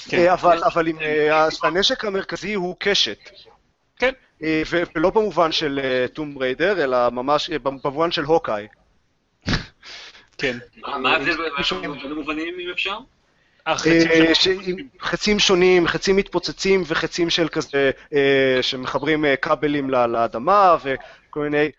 [0.09, 0.19] כן.
[0.19, 0.63] אה, אבל
[1.01, 3.19] אה, הנשק המרכזי הוא קשת.
[3.99, 4.13] כן.
[4.43, 5.81] אה, ו- ולא במובן של
[6.13, 8.67] טום ריידר, אלא ממש אה, במובן של הוקאי.
[10.39, 10.59] כן.
[10.87, 12.99] מה ההבדל בין המובנים, אם אפשר?
[15.01, 21.71] חצים שונים, חצים מתפוצצים וחצים של כזה, אה, שמחברים אה, כבלים לאדמה וכל מיני,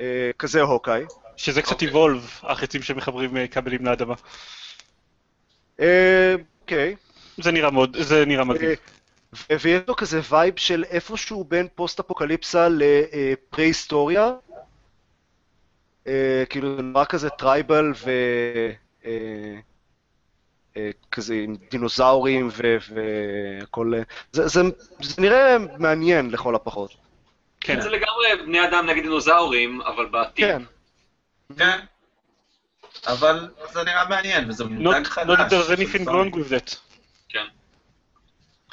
[0.00, 1.04] אה, כזה הוקאי.
[1.36, 1.88] שזה קצת אוקיי.
[1.88, 4.14] איבולב, החצים שמחברים אה, כבלים לאדמה.
[5.80, 6.96] אה, אוקיי.
[7.38, 8.70] זה נראה מאוד, זה נראה מדהים.
[9.50, 14.32] אה, ויש לו כזה vibe של איפשהו בין פוסט-אפוקליפסה לפרה-היסטוריה.
[16.06, 18.10] אה, כאילו זה נורא כזה tribal ו...
[21.12, 23.92] כזה עם דינוזאורים ו- והכל...
[23.96, 24.02] אה,
[24.32, 24.60] זה, זה,
[25.00, 26.94] זה נראה מעניין לכל הפחות.
[27.60, 27.80] כן.
[27.80, 30.46] זה לגמרי בני אדם נגד דינוזאורים, אבל בעתיד.
[30.46, 30.62] כן.
[31.58, 31.80] כן.
[33.06, 35.38] אבל זה נראה מעניין, וזה מותג חדש.
[35.38, 36.76] not there's anything wrong with that.
[37.28, 37.44] כן.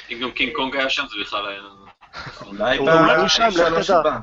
[0.10, 1.62] אם גם קינג קונג היה שם, זה בכלל היה...
[2.46, 2.78] אולי
[3.18, 4.20] הוא שם, לך בשלוש תדע.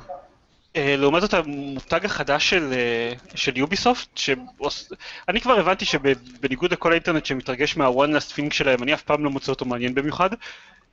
[0.76, 4.92] אה, לעומת זאת המותג החדש של, אה, של Ubisoft, שעוש-
[5.28, 9.30] אני כבר הבנתי שבניגוד לכל האינטרנט שמתרגש מה-one last thing שלהם, אני אף פעם לא
[9.30, 10.30] מוצא אותו מעניין במיוחד.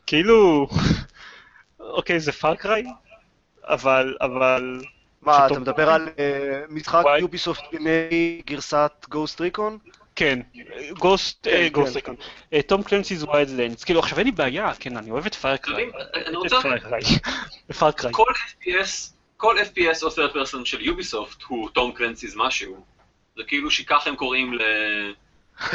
[0.07, 0.67] כאילו,
[1.79, 2.83] אוקיי זה Far Cry,
[3.63, 4.81] אבל, אבל,
[5.21, 5.51] מה, שטוב.
[5.51, 7.19] אתה מדבר על אה, משחק וואי.
[7.19, 9.77] Ubisoft בימי גרסת Ghost Recon?
[10.15, 10.39] כן,
[10.97, 11.95] Ghost, Ghost.
[11.95, 12.15] Recon,
[12.67, 15.89] Tom Clancy's Wildlands, כאילו עכשיו אין לי בעיה, כן, אני אוהב את Far Cry.
[16.27, 16.55] אני רוצה...
[17.79, 18.11] Far Cry.
[18.11, 22.85] כל FPS, כל FPS או third person של Ubisoft הוא Tom Clancy's משהו.
[23.37, 24.61] זה כאילו שככה הם קוראים ל...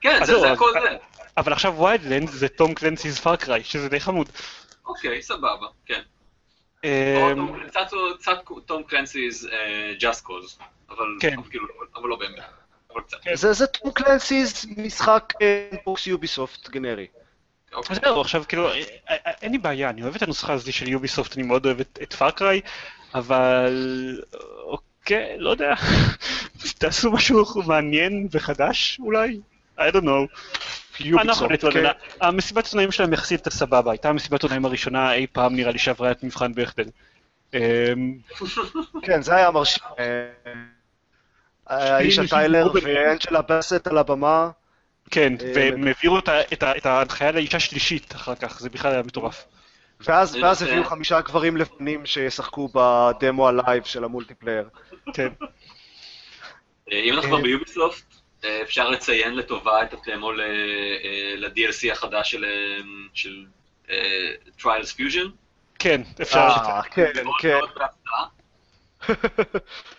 [0.00, 0.96] כן, זה אז- הכל זה.
[1.36, 4.28] אבל עכשיו Wildlands זה Tom Clancy's Far Cry, שזה די חמוד.
[4.86, 6.02] אוקיי, סבבה, כן.
[7.12, 7.30] או
[8.18, 9.46] קצת Tom Clancy's
[10.00, 10.58] Just Cause,
[10.90, 11.06] אבל
[12.08, 12.44] לא באמת.
[13.22, 13.34] כן.
[13.36, 15.32] זה זה Tom Clancy's משחק
[15.84, 17.06] בוקס Ubisoft גנרי.
[17.74, 17.96] אוקיי.
[17.96, 20.88] אז זהו, עכשיו כאילו, אה, אה, אין לי בעיה, אני אוהב את הנוסחה הזאת של
[20.88, 22.60] Ubisoft, אני מאוד אוהב את, את Far Cry,
[23.14, 24.22] אבל
[24.64, 25.74] אוקיי, לא יודע,
[26.78, 29.40] תעשו משהו מעניין וחדש אולי?
[29.78, 30.26] I don't know.
[31.22, 31.90] אנחנו נתלונן.
[32.20, 36.24] המסיבת עיתונאים שלהם יחסית סבבה, הייתה המסיבת עיתונאים הראשונה אי פעם נראה לי שעברה את
[36.24, 36.84] מבחן בכדל.
[37.54, 37.58] אמ,
[39.02, 39.82] כן, זה היה מרשים.
[39.98, 42.84] אה, אישה טיילר רובין.
[42.84, 44.50] ואנג'לה בסט על הבמה.
[45.14, 46.18] כן, אה, והם העבירו
[46.58, 49.44] את ההנחיה לאישה שלישית אחר כך, זה בכלל היה מטורף.
[50.00, 54.68] ואז, ואז הביאו חמישה גברים לבנים שישחקו בדמו ה live של ה multiplayer.
[55.14, 55.28] כן.
[56.92, 58.04] אה, אם אנחנו כבר ביוביסופט,
[58.44, 62.78] אה, אפשר לציין לטובה את הדמו ל- אה, ל-DLC החדש של, אה,
[63.14, 63.44] של
[63.90, 65.28] אה, Trials Fusion.
[65.78, 66.38] כן, אפשר.
[66.38, 67.58] אה, כן, כן.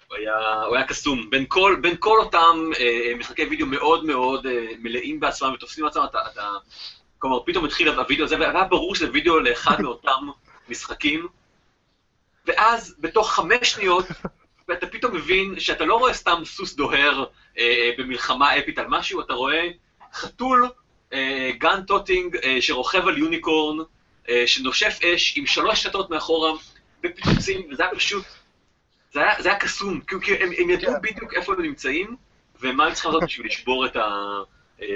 [0.08, 1.30] הוא היה, הוא היה קסום.
[1.30, 6.04] בין כל, בין כל אותם אה, משחקי וידאו מאוד מאוד אה, מלאים בעצמם ותופסים עצמם,
[6.10, 6.50] אתה, אתה...
[7.20, 10.30] כלומר, פתאום התחיל הווידאו הזה, והיה ברור שזה וידאו לאחד מאותם
[10.70, 11.28] משחקים,
[12.46, 14.06] ואז בתוך חמש שניות,
[14.68, 17.26] ואתה פתאום מבין שאתה לא רואה סתם סוס דוהר
[17.58, 19.68] אה, במלחמה אפית על משהו, אתה רואה
[20.14, 20.70] חתול,
[21.14, 23.78] אה, gun toting אה, שרוכב על unicorn,
[24.30, 26.52] אה, שנושף אש עם שלוש קשתות מאחורה,
[27.04, 28.26] ופיצוצים, וזה היה פשוט,
[29.16, 32.16] זה היה, זה היה קסום, כי, כי הם, הם ידעו בדיוק איפה הם נמצאים,
[32.62, 34.10] ומה הם צריכים לעשות בשביל לשבור את, ה,
[34.82, 34.88] אה,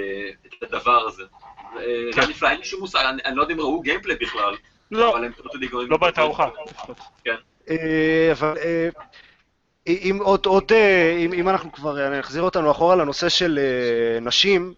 [0.46, 1.22] את הדבר הזה.
[1.76, 4.16] אה, זה היה נפלא, אין לי שום מושג, אני, אני לא יודע אם ראו gameplay
[4.16, 4.54] בכלל,
[4.90, 5.32] לא, אבל הם.
[5.88, 6.48] לא בתערוכה.
[7.70, 8.56] אה, אבל
[9.88, 10.72] אם עוד, עוד,
[11.18, 13.58] אם, אם אנחנו כבר נחזיר אותנו אחורה לנושא של
[14.20, 14.74] נשים,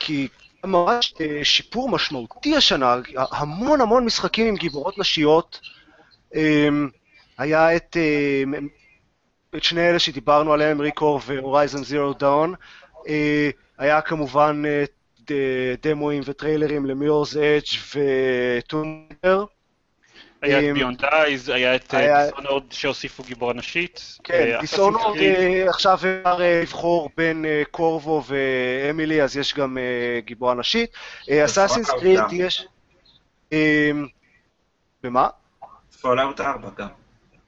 [0.00, 0.28] כי
[0.64, 5.60] ממש שיפור משמעותי השנה, המון המון משחקים עם גיבורות נשיות.
[6.36, 6.68] אה,
[7.38, 8.58] היה את, אה,
[9.56, 12.54] את שני אלה שדיברנו עליהם, ריקור והורייזן זירו דאון.
[13.78, 14.84] היה כמובן אה,
[15.82, 17.98] דמוים וטריילרים ל Mirror's Edge
[18.58, 19.44] ו Tomb Raider.
[20.42, 24.18] היה אמ, את Beyond Eyes, היה את היה- Dishonored שהוסיפו גיבורה נשית.
[24.24, 25.68] כן, אה, Creed.
[25.68, 29.82] עכשיו אפשר אה, לבחור בין אה, קורבו ואמילי, אז יש גם אה,
[30.20, 30.90] גיבורה נשית.
[31.44, 32.36] Assassin's Creed העובדה.
[32.36, 32.66] יש...
[33.52, 33.90] אה,
[35.02, 35.28] במה?
[36.06, 36.88] Fallout 4 גם.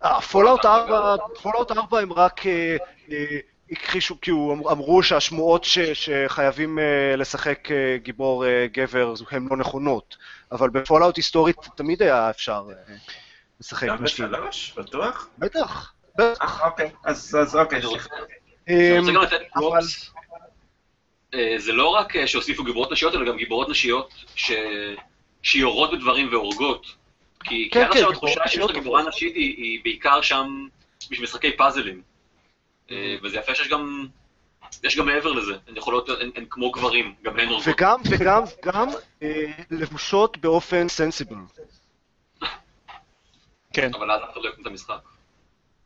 [0.05, 2.77] אה, Fallout 4, Fallout 4 הם רק אה,
[3.13, 3.25] אה,
[3.71, 10.17] הכחישו, כי הוא אמ- אמרו שהשמועות ש, שחייבים אה, לשחק גיבור גבר הן לא נכונות,
[10.53, 12.65] אבל ב Fallout היסטורית תמיד היה אפשר
[13.61, 14.03] לשחק גם.
[14.05, 14.75] בשלוש?
[14.77, 15.29] בטוח?
[15.39, 16.61] בטח, בטח.
[16.63, 16.91] אה, אוקיי.
[17.05, 17.79] אז אז אוקיי.
[17.79, 18.09] אני רוצה-
[18.69, 20.11] אני רוצה גם לתת אבל- props.
[21.35, 24.53] אה, זה לא רק שהוסיפו גיבורות נשיות, אלא גם גיבורות נשיות ש...
[25.43, 26.87] שיורות בדברים והורגות.
[27.49, 30.67] כי כן, עד כן, עכשיו גיבורות התחושה שיש לגיבורה נשית היא בעיקר שם
[31.11, 32.03] בשביל משחקי פאזלים.
[32.91, 33.17] אה.
[33.23, 34.07] וזה יפה שיש גם...
[34.85, 37.75] יש גם מעבר לזה, הן יכולות, הן כמו גברים, גם הן הורגות.
[37.75, 38.89] וגם, וגם, גם
[39.23, 41.37] אה, לבושות באופן סנסיבל.
[43.75, 43.91] כן.
[43.95, 45.01] אבל אז אף אחד לא יקנה את המשחק.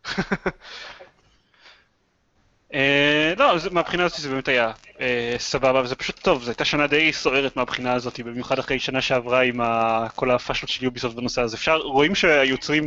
[2.75, 6.87] אה, לא, מהבחינה הזאת זה באמת היה אה, סבבה, וזה פשוט טוב, זו הייתה שנה
[6.87, 9.61] די סוערת מהבחינה הזאת, במיוחד אחרי שנה שעברה עם
[10.15, 11.57] כל הפאשלות של יוביסופט בנושא הזה.
[11.57, 12.87] אפשר, רואים שהיוצרים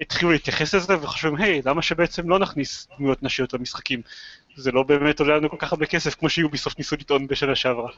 [0.00, 4.02] התחילו להתייחס לזה וחושבים, היי, למה שבעצם לא נכניס דמויות נשיות למשחקים?
[4.56, 7.90] זה לא באמת עולה לנו כל כך הרבה כסף כמו שיוביסופט ניסו לטעון בשנה שעברה.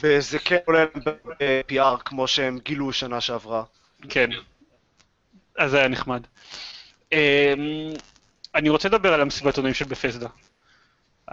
[0.00, 3.62] וזה כן עולה ב-PR כמו שהם גילו שנה שעברה.
[4.08, 4.30] כן.
[5.58, 6.22] אז זה היה נחמד.
[8.58, 10.28] אני רוצה לדבר על המסיבת עונאים של בפסדה.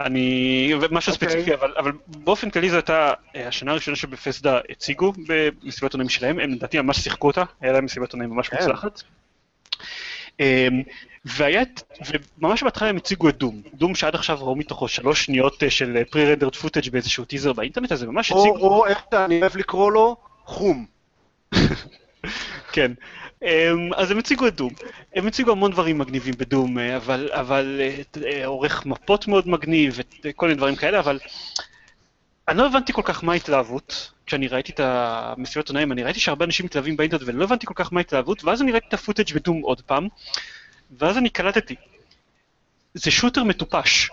[0.00, 0.72] אני...
[0.90, 1.28] משהו אוקיי.
[1.28, 6.38] ספציפי, אבל, אבל באופן כללי זו הייתה אה, השנה הראשונה שבפסדה הציגו במסיבת עונאים שלהם,
[6.38, 8.56] הם לדעתי ממש שיחקו אותה, היה להם מסיבת עונאים ממש כן.
[8.56, 9.02] מוצלחת.
[10.40, 10.82] אמ,
[11.24, 11.62] והיה,
[12.38, 16.04] וממש בהתחלה הם הציגו את Doom, Doom שעד עכשיו ראו מתוכו שלוש שניות אה, של
[16.10, 19.92] pre-rendered footage באיזשהו טיזר באינטרנט, אז הם ממש או, הציגו, או איך שאני אוהב לקרוא
[19.92, 20.86] לו, חום.
[22.72, 22.92] כן.
[23.42, 24.72] אמ, אז הם הציגו את Doom.
[25.14, 29.48] הם הציגו המון דברים מגניבים ב Doom, אה, אבל, אבל אה, אה, עורך מפות מאוד
[29.48, 31.18] מגניב וכל מיני דברים כאלה, אבל
[32.48, 34.12] אני לא הבנתי כל כך מה ההתלהבות.
[34.26, 37.74] כשאני ראיתי את המסיבת עיתונאים, אני ראיתי שהרבה אנשים מתלהבים באינטרנט ואני לא הבנתי כל
[37.76, 40.08] כך מה ההתלהבות, ואז אני ראיתי את ה footage ב Doom עוד פעם,
[40.98, 41.74] ואז אני קלטתי.
[42.94, 44.10] זה shooter מטופש.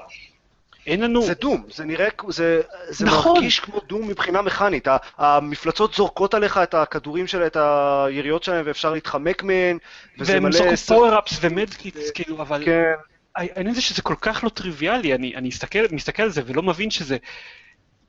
[0.87, 1.21] אין לנו...
[1.21, 3.33] זה Doom, זה נראה, זה, זה נכון.
[3.33, 4.87] מרגיש כמו Doom מבחינה מכנית.
[5.17, 9.77] המפלצות זורקות עליך את הכדורים שלהם, את היריות שלהם, ואפשר להתחמק מהן,
[10.19, 10.51] וזה והם מלא...
[10.51, 12.65] זוכו ס- power-ups ו medkits, כאילו, אבל...
[12.65, 12.93] כן,
[13.35, 16.91] העניין זה שזה כל כך לא טריוויאלי, אני, אני מסתכל, מסתכל על זה ולא מבין
[16.91, 17.17] שזה,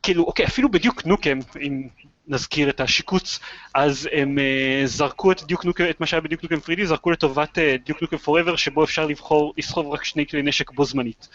[0.03, 1.89] כאילו, אוקיי, אפילו ב Duke Nukem, אם
[2.29, 3.41] נזכיר את השיקוץ,
[3.75, 7.11] אז הם אה, זרקו את דיוק נוקם, את מה שהיה ב Duke Nukem 3D, זרקו
[7.11, 11.29] לטובת אה, Duke Nukem Forever, שבו אפשר לבחור, לסחוב רק שני כלי נשק בו זמנית.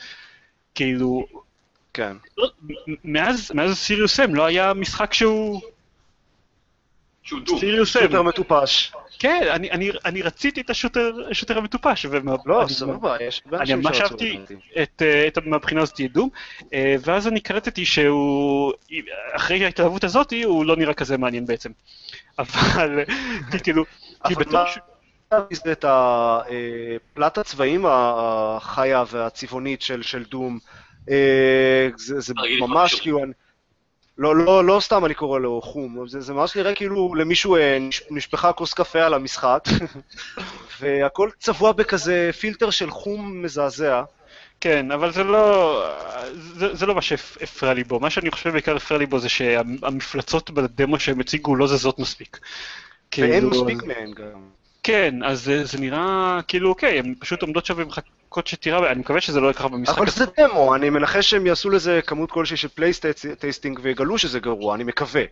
[0.80, 1.26] כאילו,
[1.94, 2.18] כן.
[2.38, 2.50] לא,
[3.04, 5.62] מאז, מאז סיריוס אם לא היה משחק שהוא.
[7.60, 8.02] סיריוס אם.
[8.02, 8.92] שוטר מטופש.
[9.20, 12.06] כן, אני, אני, אני רציתי את השוטר, השוטר המטופש.
[12.10, 14.40] ומה, לא, אני- סבבה, יש הרבה אני אנשים ממש שרצו אהבתי.
[14.84, 16.30] את, אה, את, מהבחינה הזאת את דום,
[16.74, 18.74] אה, ואז אני קלטתי שהוא,
[19.32, 21.72] אחרי ההתלהבות הזאת, הוא לא נראה כזה מעניין בעצם.
[22.40, 23.00] אבל,
[23.64, 23.84] כאילו,
[24.28, 24.60] כי בתור
[25.34, 25.60] מה- ש...
[25.66, 30.60] זה את הפלט הצבעים החיה והצבעונית של, של דום.
[31.10, 32.96] אה, זה, זה ממש.
[33.02, 33.20] כאילו...
[34.18, 37.78] לא, לא, לא סתם אני קורא לו חום, זה, זה ממש נראה כאילו למישהו אה,
[37.80, 39.64] נש- נשפכה כוס קפה על המשחק,
[40.80, 44.04] והכל צבוע בכזה פילטר של חום מזעזע.
[44.62, 45.84] כן, אבל זה לא,
[46.34, 48.00] זה, זה לא מה שהפריע לי בו.
[48.00, 52.40] מה שאני חושב בעיקר הפריע לי בו זה שהמפלצות בדמו שהם הציגו לא זזות מספיק.
[53.18, 54.59] ואין כאילו, מספיק מהן גם.
[54.90, 59.22] כן, אז זה, זה נראה כאילו אוקיי, הן פשוט עומדות שם ומחכות שתירה, אני מקווה
[59.22, 60.10] שזה לא יקרה במשחק אבל.
[60.10, 64.84] זה דמו, אני מנחש שהם יעשו לזה כמות כלשהי של playtesting ויגלו שזה גרוע, אני
[64.84, 65.24] מקווה.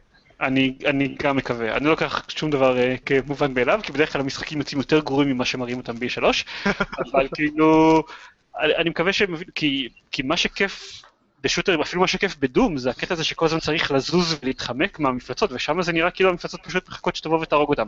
[0.42, 1.78] אני, אני גם מקווה.
[1.78, 5.30] אני לא לוקח שום דבר אה, כמובן מאליו, כי בדרך כלל המשחקים יוצאים יותר גרועים
[5.30, 6.24] ממה שמראים אותם ב-E3,
[7.12, 8.04] אבל כאילו,
[8.60, 11.02] אני, אני מקווה שהם מבינים, כי, כי מה שכיף
[11.44, 15.52] בשוטרים, אפילו מה שכיף ב Doom, זה הקטע הזה שכל הזמן צריך לזוז ולהתחמק מהמפלצות,
[15.52, 17.88] ושם זה נראה כאילו המפלצות פשוט מחכות שתבוא ותהרוג אותם.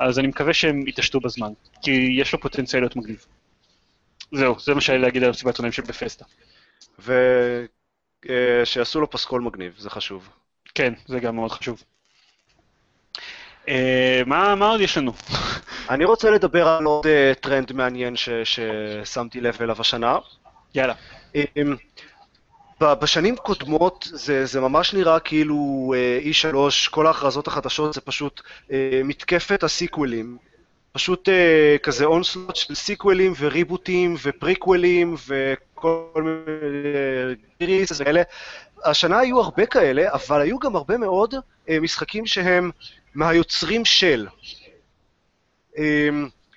[0.00, 1.90] אז אני מקווה שהם יתעשתו בזמן, כי
[2.20, 3.26] יש לו פוטנציאל להיות מגניב.
[4.32, 6.24] זהו, זה מה שהיה להגיד על מסיבת עונאים של בפסטה.
[8.26, 10.28] ושיעשו לו פסקול מגניב, זה חשוב.
[10.74, 11.82] כן, זה גם מאוד חשוב.
[13.68, 15.12] אה, מה, מה עוד יש לנו?
[15.90, 20.18] אני רוצה לדבר על עוד אה, טרנד מעניין ש- ששמתי לב אליו השנה.
[20.74, 20.94] יאללה.
[22.82, 26.20] בשנים קודמות זה, זה ממש נראה כאילו אה,
[26.50, 26.56] E3,
[26.90, 28.40] כל ההכרזות החדשות זה פשוט
[28.72, 30.36] אה, מתקפת הסיקוולים.
[30.92, 36.22] פשוט אה, כזה אונסלוט של סיקוולים וריבוטים ופריקוולים וכל
[37.60, 38.22] מיני ריס וכאלה.
[38.84, 41.34] השנה היו הרבה כאלה, אבל היו גם הרבה מאוד
[41.80, 42.70] משחקים שהם
[43.14, 44.26] מהיוצרים של.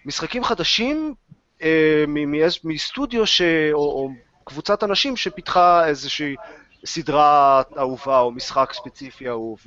[0.06, 1.14] משחקים חדשים
[2.64, 3.42] מסטודיו ש...
[3.74, 4.10] או, או
[4.44, 6.36] קבוצת אנשים שפיתחה איזושהי
[6.86, 9.60] סדרה אהובה או משחק ספציפי אהוב.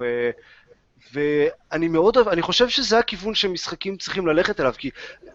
[1.13, 4.91] ואני מאוד, אוהב- אני חושב שזה הכיוון שמשחקים צריכים ללכת אליו, כי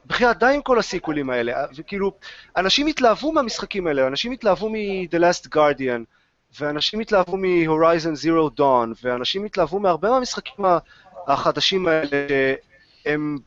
[0.06, 2.12] בחייאת די עם כל הסיקוולים האלה, וכאילו,
[2.58, 6.04] אנשים התלהבו מהמשחקים האלה, אנשים התלהבו מ-The Last Guardian,
[6.60, 10.66] ואנשים התלהבו מ-Horizon Zero Dawn, ואנשים התלהבו מהרבה מהמשחקים
[11.28, 12.08] החדשים האלה,
[13.04, 13.38] שהם...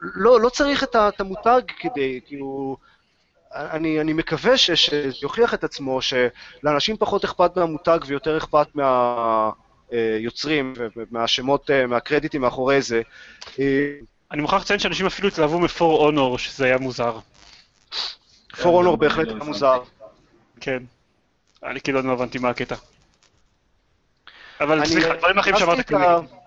[0.00, 2.76] לא, לא צריך את המותג כדי, כאילו...
[3.54, 4.70] אני, אני מקווה ש-
[5.10, 8.66] שיוכיח את עצמו שלאנשים פחות אכפת מהמותג ויותר אכפת
[9.92, 13.02] מהיוצרים ומהשמות, אה, מהקרדיטים מאחורי זה.
[13.58, 13.64] אה,
[14.32, 17.18] אני מוכרח לציין שאנשים אפילו התלהבו מפור אונור, שזה היה מוזר.
[18.62, 19.44] פור אונור אני בהחלט לא היה.
[19.44, 19.82] מוזר.
[20.60, 20.82] כן.
[21.64, 22.74] אני כאילו לא הבנתי מה הקטע.
[24.60, 26.39] אבל סליחה, אה, דברים אחרים שאמרת כאילו...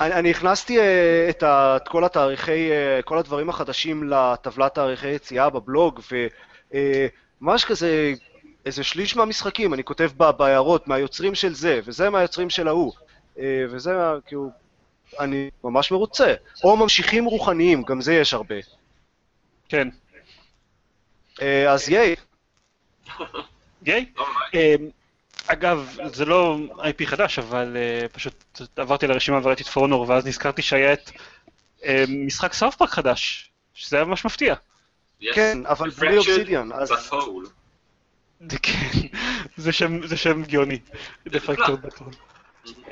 [0.00, 5.08] אני, אני הכנסתי אה, את, ה, את כל התאריכי, אה, כל הדברים החדשים לטבלת תאריכי
[5.08, 6.00] יציאה בבלוג,
[7.40, 8.12] וממש כזה,
[8.66, 12.92] איזה שליש מהמשחקים, אני כותב ב- בהערות, מהיוצרים של זה, וזה מהיוצרים של ההוא,
[13.38, 14.50] אה, וזה, מה- כאילו,
[15.20, 16.34] אני ממש מרוצה.
[16.64, 18.54] או ממשיכים רוחניים, גם זה יש הרבה.
[19.68, 19.88] כן.
[21.42, 22.14] אה, אז ייי,
[23.82, 24.06] גיי?
[25.46, 30.62] אגב, זה לא IP חדש, אבל אה, פשוט עברתי לרשימה וראיתי את פורנור, ואז נזכרתי
[30.62, 31.10] שהיה את
[31.84, 34.54] אה, משחק סאוף פארק חדש, שזה היה ממש מפתיע.
[35.22, 35.34] Yes.
[35.34, 36.92] כן, אבל בלי אובסידיאן, אז...
[38.48, 39.00] זה כן,
[39.56, 40.78] זה שם, זה שם גאוני.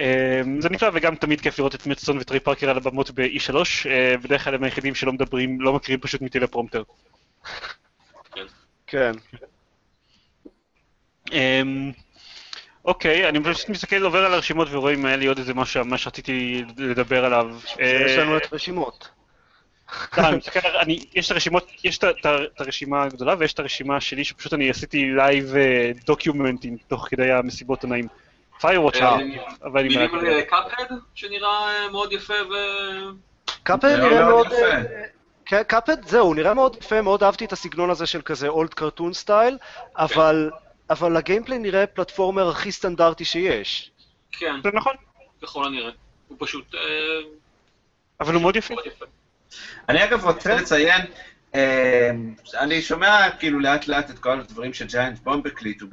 [0.00, 3.54] אמ, זה נפלא וגם תמיד כיף לראות את מצטון וטרי פארקר על הבמות ב-E3,
[3.86, 6.82] אה, בדרך כלל הם היחידים שלא מדברים, לא מקריאים פשוט מטלפרומטר.
[8.86, 9.12] כן.
[12.90, 16.06] אוקיי, אני פשוט מסתכל, עובר על הרשימות ורואה אם היה לי עוד איזה משהו ממש
[16.06, 17.46] רציתי לדבר עליו.
[17.78, 19.08] יש לנו אה, את הרשימות.
[21.14, 25.54] יש את הרשימות, יש את הרשימה הגדולה ויש את הרשימה שלי שפשוט אני עשיתי live
[26.06, 28.08] דוקיומנטים תוך כדי המסיבות עיתונאים.
[28.64, 29.16] אה,
[29.64, 32.54] אבל אני מילים מעט- על Cuphead, שנראה אה, מאוד יפה ו...
[33.62, 34.46] Cuphead נראה מאוד...
[34.46, 34.56] יפה.
[34.56, 34.82] אה,
[35.46, 39.12] כן, Cuphead, זהו, נראה מאוד יפה, מאוד אהבתי את הסגנון הזה של כזה old cartoon
[39.12, 39.58] style,
[39.96, 40.50] אבל,
[40.90, 43.90] אבל ה gameplay נראה platformer הכי סטנדרטי שיש.
[44.32, 44.94] כן, זה נכון,
[45.42, 45.90] ככל הנראה.
[46.28, 46.80] הוא פשוט אה,
[48.20, 48.74] אבל הוא מאוד יפה.
[49.88, 51.06] אני אגב רוצה לציין,
[51.54, 52.10] אה,
[52.60, 55.86] אני שומע כאילו לאט לאט את כל הדברים ש Giant Bomb הקליטו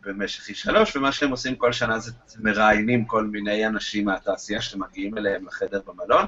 [0.00, 5.46] במשך E3, ומה שהם עושים כל שנה זה מראיינים כל מיני אנשים מהתעשייה שמגיעים אליהם
[5.46, 6.26] לחדר במלון.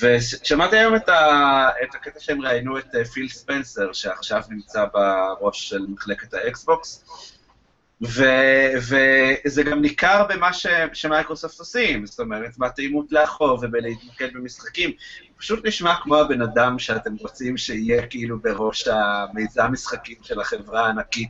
[0.00, 5.68] ושמעתי היום את, ה, את הקטע שהם ראיינו את אה, פיל ספנסר, שעכשיו נמצא בראש
[5.68, 7.04] של מחלקת ה Xbox,
[8.02, 8.72] ו-
[9.44, 14.90] וזה גם ניכר במה ש- שמייקרוסופט עושים, זאת אומרת, בתאימות לאחור ובלהתמקד במשחקים.
[15.36, 21.28] פשוט נשמע כמו הבן אדם שאתם רוצים שיהיה כאילו בראש המיזם משחקים של החברה הענקית.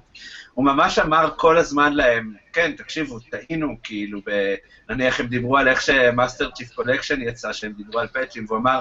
[0.54, 4.54] הוא ממש אמר כל הזמן להם, כן, תקשיבו, טעינו, כאילו, ב...
[4.90, 8.58] נניח הם דיברו על איך ש Master Chief Collection יצא, שהם דיברו על פאצ'ים, והוא
[8.58, 8.80] אמר,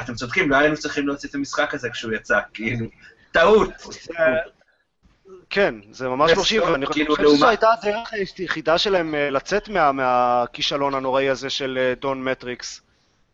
[0.00, 2.86] אתם צודקים, לא היינו צריכים להוציא את המשחק הזה כשהוא יצא, כאילו,
[3.32, 3.70] טעות.
[5.50, 9.92] כן, זה ממש מרשים, ואני חושב כאילו, שזו הייתה הדרך היחידה שלהם אה, לצאת מה-
[9.92, 12.80] מהכישלון הנוראי הזה של אה, דון מטריקס.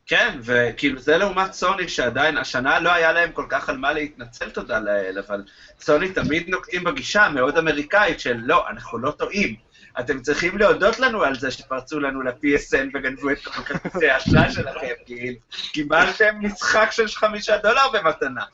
[0.06, 4.50] כן, וכאילו זה לעומת סוני, שעדיין, השנה לא היה להם כל כך על מה להתנצל,
[4.50, 5.42] תודה לאל, אבל
[5.80, 9.56] סוני תמיד נוקטים בגישה המאוד אמריקאית של לא, אנחנו לא טועים.
[10.00, 14.92] אתם צריכים להודות לנו על זה שפרצו לנו ל-PSN וגנבו את כל כרטיסי האשראי שלכם,
[15.06, 15.36] כאילו,
[15.72, 18.44] קיבלתם משחק של חמישה דולר במתנה.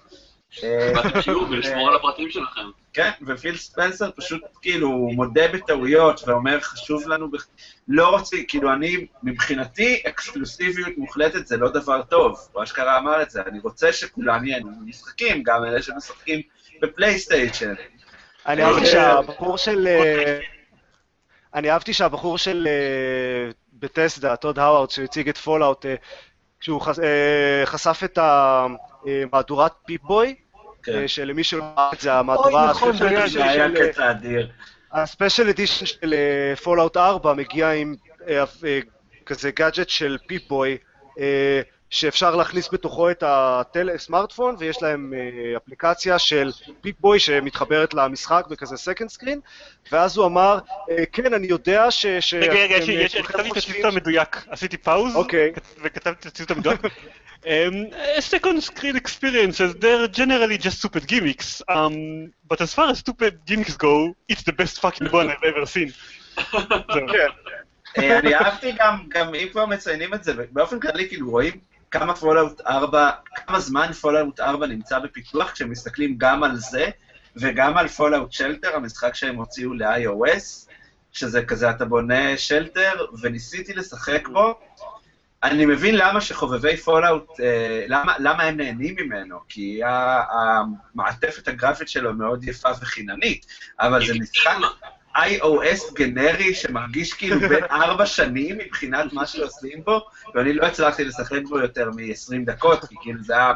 [0.62, 2.81] אה, באתם שיעור ולשמור על הפרטים שלכם.
[2.92, 7.46] כן, ופיל ספנסר פשוט כאילו מודה בטעויות ואומר חשוב לנו, בח...
[7.88, 13.30] לא רוצה, כאילו אני, מבחינתי אקסקלוסיביות מוחלטת זה לא דבר טוב, הוא אשכרה אמר את
[13.30, 16.40] זה, אני רוצה שכולם ייהנו משחקים, גם אלה שמשחקים
[16.82, 17.74] ב PlayStation.
[18.46, 19.86] אני אהבתי שהבחור של...
[19.86, 20.40] אה,
[21.54, 25.94] אני אהבתי שהבחור של אה, Bethesda, טוד האווארד, שהציג את Fallout, אה,
[26.60, 30.34] כשהוא חש- אה, חשף את המהדורת Pip-Boy,
[30.82, 30.92] כן.
[30.92, 34.46] אה, שלמי שלא ראה את זה, המהדורה נכון, ה special של-.
[34.92, 36.14] ה special edition של
[36.62, 37.94] Fallout 4 מגיע עם
[38.28, 38.80] אה, אה,
[39.26, 40.76] כזה גאדג'ט של Pip-Boy,
[41.18, 41.60] אה,
[41.92, 43.24] שאפשר להכניס בתוכו את
[43.94, 49.40] הסמארטפון, ויש להם אה, אפליקציה של Pip-Boy שמתחברת למשחק בכזה second screen,
[49.92, 50.58] ואז הוא אמר,
[50.90, 52.06] אה, כן, אני יודע ש...
[52.40, 55.52] רגע, רגע, יש אה, יש לי- כולכם כתבתי את הציטוט המדויק, עשיתי פאוז, אוקיי.
[55.82, 56.80] וכתבתי את הציטוט המדויק.
[57.44, 57.92] Um,
[58.34, 61.60] second screen experiences, they're generally just stupid gimmicks.
[61.68, 61.94] Um,
[62.50, 65.90] but as far as stupid gimmicks go, it's the best fucking one I've ever seen.
[66.94, 67.30] כן.
[68.18, 72.60] אני אהבתי גם, גם אם כבר מציינים את זה, באופן כללי כאילו רואים כמה Fallout
[72.60, 76.90] 4, כמה זמן Fallout 4 נמצא בפיתוח, כשמסתכלים גם על זה,
[77.36, 80.70] וגם על Fallout Shelter, המשחק שהם הוציאו ל-iOS,
[81.12, 84.60] שזה כזה, אתה בונה shelter, וניסיתי לשחק בו.
[85.42, 89.80] אני מבין למה שחובבי Fallout, אה, למה, למה הם נהנים ממנו, כי
[90.94, 93.46] המעטפת הגרפית שלו מאוד יפה וחיננית,
[93.80, 94.56] אבל זה משחק
[95.16, 100.00] iOS גנרי שמרגיש כאילו בן ארבע שנים מבחינת מה שעושים בו,
[100.34, 103.52] ואני לא הצלחתי לשחק בו יותר מ-20 דקות, כי כאילו זה היה...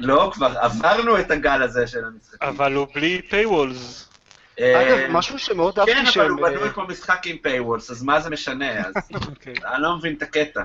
[0.00, 2.48] לא, כבר עברנו את הגל הזה של המשחקים.
[2.48, 4.12] אבל הוא בלי paywalls.
[4.60, 6.30] אה, אגב, משהו שמאוד אהבתי כן, אבל.
[6.30, 8.86] הוא בנוי אה, כמו משחק עם paywalls, אז מה זה משנה?
[8.86, 8.94] אז
[9.28, 9.54] אוקיי.
[9.64, 10.62] אני לא מבין את הקטע.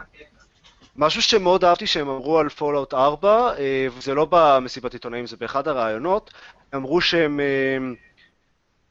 [0.96, 5.68] משהו שמאוד אהבתי שהם אמרו על Fallout 4, אה, וזה לא במסיבת עיתונאים, זה באחד
[5.68, 6.34] הראיונות,
[6.76, 7.78] אמרו שהם אה,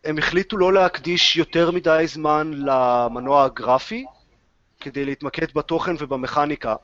[0.06, 4.04] הם החליטו לא להקדיש יותר מדי זמן למנוע הגרפי,
[4.80, 6.76] כדי להתמקד בתוכן ובמכניקה.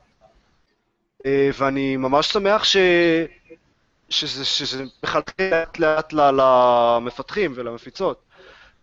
[1.25, 2.77] אה, ואני ממש שמח ש...
[4.09, 8.21] שזה, שזה מחלחל לאט לאט למפתחים ולמפיצות.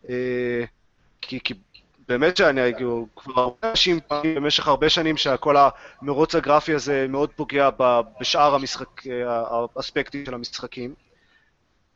[0.09, 0.65] אה,
[1.21, 1.55] כי, כי
[2.09, 2.61] באמת שאני,
[3.17, 5.57] כבר הרבה אנשים במשך הרבה שנים שכל
[6.03, 7.69] המרוץ הגרפי הזה מאוד פוגע
[8.21, 9.43] בשאר המשחק, אה,
[9.77, 10.95] האספקטים של המשחקים.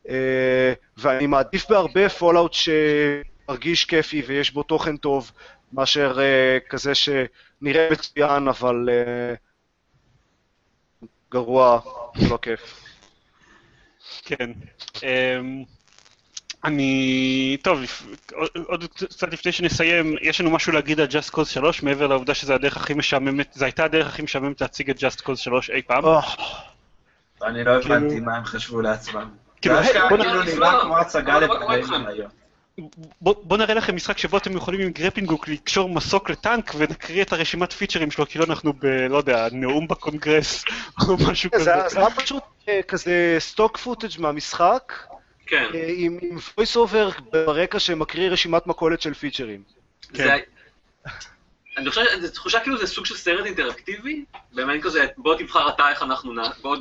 [0.08, 5.30] אה, ואני מעדיף בהרבה Fallout שמרגיש כיפי ויש בו תוכן טוב,
[5.72, 9.34] מאשר אה, כזה שנראה מצוין אבל אה,
[11.30, 11.80] גרוע
[12.16, 12.80] ולא כיף.
[14.24, 14.50] כן.
[15.02, 15.64] אמ,
[16.64, 17.56] אני...
[17.62, 17.80] טוב,
[18.66, 22.54] עוד- קצת לפני שנסיים, יש לנו משהו להגיד על Just Cause 3, מעבר לעובדה שזו
[22.54, 26.04] הדרך הכי משעממת, זו הייתה הדרך הכי משעממת להציג את Just Cause 3 אי פעם.
[27.42, 29.43] אני לא הבנתי מה הם חשבו לעצמם.
[29.64, 31.38] כאילו, אשכרה בוא כאילו נראה כמו הצגה?
[31.98, 32.30] מניות.
[33.20, 37.72] בוא נראה לכם משחק שבו אתם יכולים עם גרפינגוק לקשור מסוק לטנק ונקריא את הרשימת
[37.72, 38.86] פיצ'רים שלו, כאילו אנחנו ב...
[38.86, 40.64] לא יודע, נאום בקונגרס
[41.08, 41.88] או משהו זה כזה.
[41.88, 44.92] זה היה פשוט אה, כזה stock footage מהמשחק,
[45.46, 45.66] כן.
[45.74, 49.62] אה, עם voice over ברקע שמקריא רשימת מכולת של פיצ'רים.
[50.14, 50.38] כן.
[51.76, 55.88] אני חושב, זו תחושה כאילו זה סוג של סרט אינטראקטיבי, באמת כזה, בוא תבחר אתה
[55.90, 56.38] איך אנחנו נ...
[56.62, 56.76] בוא,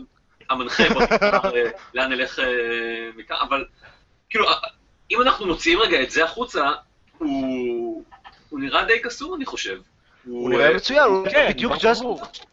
[0.50, 2.46] המנחה, בוא תבחר אה, לאן נלך אה,
[3.16, 3.66] מכאן, אבל
[4.30, 4.54] כאילו, אה,
[5.12, 6.72] אם אנחנו מוציאים רגע את זה החוצה,
[7.18, 8.04] הוא,
[8.50, 9.80] הוא נראה די קסום, אני חושב.
[10.26, 11.74] הוא נראה מצוין, הוא כן, בדיוק.
[11.82, 12.04] Just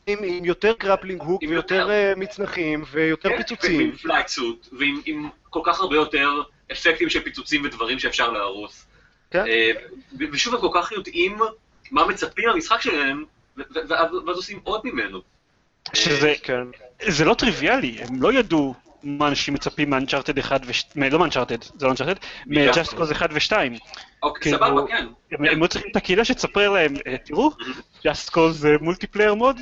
[0.06, 2.14] עם יותר grappling hook ויותר יותר.
[2.16, 3.78] מצנחים ויותר כן, פיצוצים.
[3.78, 6.42] ועם flight suit, ועם עם כל כך הרבה יותר
[6.72, 8.86] אפקטים של פיצוצים ודברים שאפשר להרוס.
[9.30, 9.44] כן.
[10.32, 11.38] ושוב, הם כל כך יודעים
[11.90, 13.24] מה מצפים מהמשחק שלהם,
[13.56, 15.20] ו- ו- ואז ואז עושים עוד ממנו.
[15.94, 16.62] שזה כן.
[17.08, 20.70] זה לא טריוויאלי, הם לא ידעו מה אנשים מצפים מ Uncharted 1 ו...
[21.10, 22.14] לא מ Uncharted, זה לא Uncharted,
[22.46, 23.52] מ Just Cause 1 ו-2.
[24.22, 25.06] אוקיי, כאילו, סבבה, כן.
[25.32, 27.50] הם היו צריכים את הקהילה שתספר להם, "אה, תראו,
[28.04, 29.56] Just Cause זה multiplayer mod,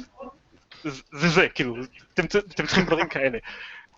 [0.85, 1.75] זה זה, כאילו,
[2.15, 2.27] אתם
[2.67, 3.39] צריכים דברים כאלה.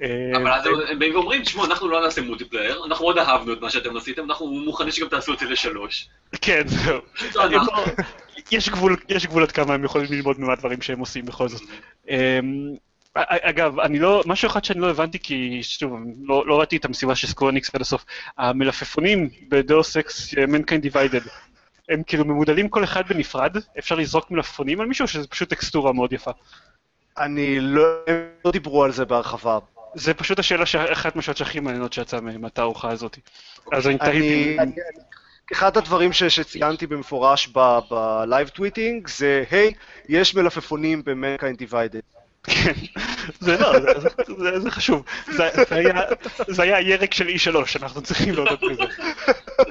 [0.02, 3.52] אה, אבל אז הם- הם באים ואומרים, תשמעו, אנחנו לא נעשה multiplayer, אנחנו מאוד אהבנו
[3.52, 6.08] את מה שאתם עשיתם, אנחנו מוכנים שגם תעשו את זה לשלוש.
[6.40, 7.00] כן, זהו.
[8.50, 11.62] יש גבול, יש גבול עד כמה הם יכולים ללמוד מהדברים שהם עושים בכל זאת.
[12.08, 12.74] אמ,
[13.14, 17.14] אגב, אני לא, משהו אחד שאני לא הבנתי, כי שוב, לא, לא ראיתי את המסיבה
[17.14, 18.04] של Square Enix עד הסוף.
[18.38, 21.20] המלפפונים ב Deus Ex Mankind Divided,
[21.88, 23.56] הם כאילו ממודלים כל אחד בנפרד?
[23.78, 26.30] אפשר לזרוק מלפפונים על מישהו, או שזה פשוט טקסטורה מאוד יפה?
[27.18, 29.58] אני לא, הם לא דיברו על זה בהרחבה.
[29.94, 33.18] זה פשוט השאלה, אחת מהשאלות שהכי מעניינות שיצאה מהתערוכה הזאת.
[33.72, 34.56] אז אני תהיתי,
[35.52, 37.48] אחד הדברים ש- שציינתי במפורש
[37.90, 39.72] ב live tweeting זה, היי,
[40.08, 42.16] יש מלפפונים ב-Mankind Divided.
[42.44, 42.72] כן,
[43.40, 43.72] זה לא,
[44.60, 45.02] זה- חשוב.
[45.26, 45.48] זה
[46.48, 48.82] זה היה- הירק של E3, אנחנו צריכים להודות בזה.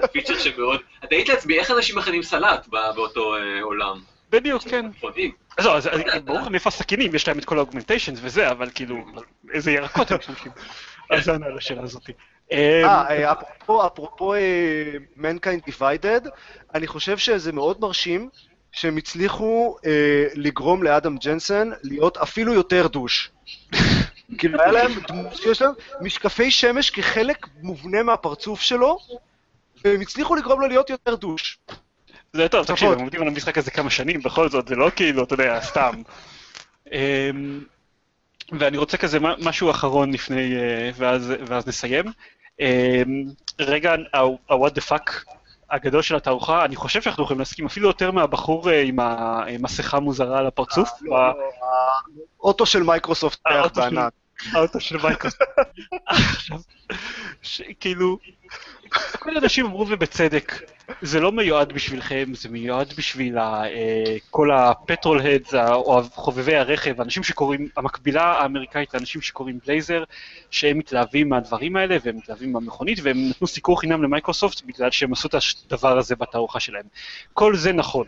[0.01, 0.79] זה פיצ'ר שמאוד...
[1.09, 3.99] תהיתי לעצמי, איך אנשים מכנים סלט ב- באותו אה, עולם?
[4.31, 4.85] בדיוק, כן.
[5.57, 8.69] אז לא, אז אז ברור לך מאיפה הסכינים, יש להם את כל האוגמנטיישנס וזה, אבל
[8.75, 8.95] כאילו,
[9.53, 10.51] איזה ירקות הם משתמשים.
[11.11, 12.09] אז זה ענה על השאלה הזאת.
[12.51, 16.29] אה, אה, אפרופו, אפרופו אה, Mankind Divided,
[16.75, 18.29] אני חושב שזה מאוד מרשים
[18.71, 23.31] שהם הצליחו אה, לגרום לאדם ג'נסן להיות אפילו יותר דוש.
[24.37, 25.71] כאילו היה להם דמות שיש להם
[26.01, 28.97] משקפי שמש כחלק מובנה מהפרצוף שלו,
[29.85, 31.57] והם הצליחו לגרום לו להיות יותר דוש.
[32.33, 32.91] זה טוב, תקשיב.
[32.91, 36.01] הם עובדים על המשחק הזה כמה שנים, בכל זאת, זה לא כאילו, אתה יודע, סתם.
[36.91, 37.59] אמ,
[38.59, 42.05] ואני רוצה כזה משהו אחרון לפני, אה, ואז ואז נסיים.
[42.59, 43.23] אמ,
[43.59, 45.11] רגע, ה-what the fuck
[45.71, 50.39] הגדול של התערוכה, אני חושב שאנחנו יכולים להסכים אפילו יותר מהבחור אה, עם המסכה המוזרה
[50.39, 50.89] על הפרצוף.
[52.39, 54.13] האוטו של מייקרוסופט היה האוטו של- בענק.
[54.53, 55.41] האוטו של מייקרוסופט.
[56.05, 56.57] עכשיו,
[57.79, 58.17] כאילו,
[59.19, 60.53] כל האנשים אמרו ובצדק,
[61.01, 66.55] זה לא מיועד בשבילכם, זה מיועד בשביל ה- אה, כל ה petrol heads, או חובבי
[66.55, 70.03] הרכב, האנשים שקוראים, המקבילה האמריקאית לאנשים שקוראים בלייזר,
[70.51, 75.27] שהם מתלהבים מהדברים האלה, והם מתלהבים מהמכונית, והם נתנו סיקור חינם למייקרוסופט בגלל שהם עשו
[75.27, 75.35] את
[75.65, 76.85] הדבר הזה בתערוכה שלהם.
[77.33, 78.07] כל זה נכון.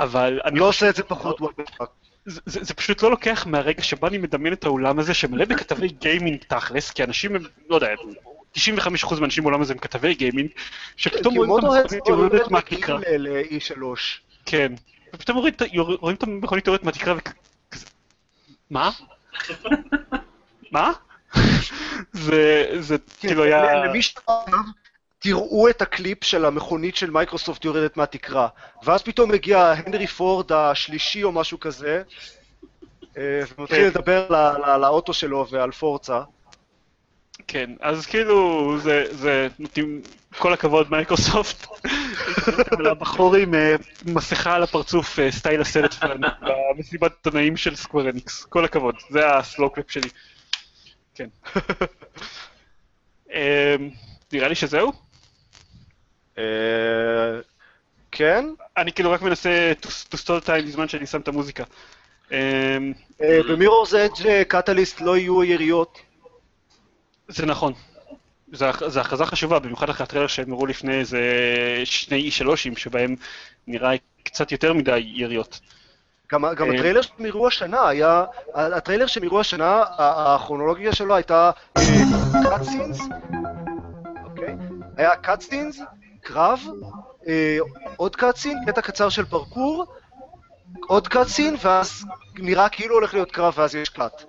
[0.00, 1.84] אבל אני לא עושה את זה פחות fuck.
[2.26, 5.88] זה, זה, זה פשוט לא לוקח מהרגע שבו אני מדמיין את האולם הזה שמלא בכתבי
[5.88, 7.88] גיימינג תכלס, כי אנשים הם, לא יודע,
[8.56, 10.50] 95% מהאנשים בעולם הזה הם כתבי גיימינג,
[10.96, 13.82] שפתאום כי רואים את המכונית יורדת מהתקרה, מגיעים ל-E3.
[14.46, 14.72] כן,
[15.14, 15.38] ופתאום
[16.00, 17.86] רואים את המכונית יורדת מהתקרה וכזה,
[18.70, 18.90] מה?
[20.70, 20.92] מה?
[22.12, 24.60] זה, זה כאילו היה, למי שעכשיו,
[25.18, 28.48] תראו את הקליפ של המכונית של מייקרוסופט יורדת מהתקרה,
[28.84, 32.02] ואז פתאום מגיע הנרי פורד השלישי או משהו כזה,
[33.16, 33.86] אה, ומתחיל כן.
[33.86, 34.28] לדבר
[34.80, 36.20] לאוטו שלו ועל Forza.
[37.48, 40.02] כן, אז כאילו, זה, זה, נותנים,
[40.38, 41.66] כל הכבוד מייקרוסופט,
[42.78, 43.74] לבחור עם אה,
[44.04, 46.26] מסכה על הפרצוף, אה, סטייל הסרט שלנו,
[46.76, 50.08] במסיבת עיתונאים של Square Enix, כל הכבוד, זה ה slow clap שלי.
[51.14, 51.28] כן.
[53.32, 53.76] אה,
[54.32, 54.92] נראה לי שזהו.
[56.38, 56.44] אה,
[58.12, 58.44] כן?
[58.76, 59.72] אני כאילו רק מנסה
[60.12, 61.64] to stall time בזמן שאני שם את המוזיקה.
[62.32, 62.78] אה,
[63.22, 65.98] אה, במירור's אדג' קטליסט לא יהיו יריות.
[67.28, 67.72] זה נכון.
[68.52, 71.20] זו הכ- זו הכרזה חשובה, במיוחד אחרי הטריילר שהם הראו לפני איזה
[71.84, 72.46] שני E3,
[72.76, 73.16] שבהם
[73.66, 73.90] נראה
[74.22, 75.60] קצת יותר מדי יריות.
[76.32, 78.24] גם, גם אה, הטריילר שהם הראו השנה היה,
[78.54, 81.50] הטריילר שהם הראו השנה, הכרונולוגיה שלו הייתה
[82.44, 83.00] cutscenes,
[84.24, 84.54] אוקיי?
[84.96, 85.80] היה cutscenes,
[86.20, 86.60] קרב,
[87.28, 87.58] אה,
[87.96, 89.86] עוד cutscene, קטע קצר של פרקור,
[90.86, 94.24] עוד cutscene, ואז נראה כאילו הולך להיות קרב ואז יש cut.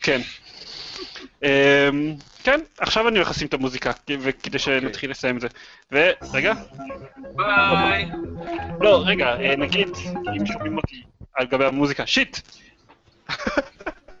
[0.00, 0.20] כן.
[1.42, 2.14] אמ,
[2.44, 5.48] כן, עכשיו אני הולך לשים את המוזיקה, כי- וכדי שנתחיל לסיים את זה.
[5.92, 6.52] ורגע,
[7.36, 8.08] ביי!
[8.80, 9.88] לא, רגע, אה, נגיד,
[10.40, 11.02] אם שומעים אותי
[11.34, 12.36] על גבי המוזיקה, shit!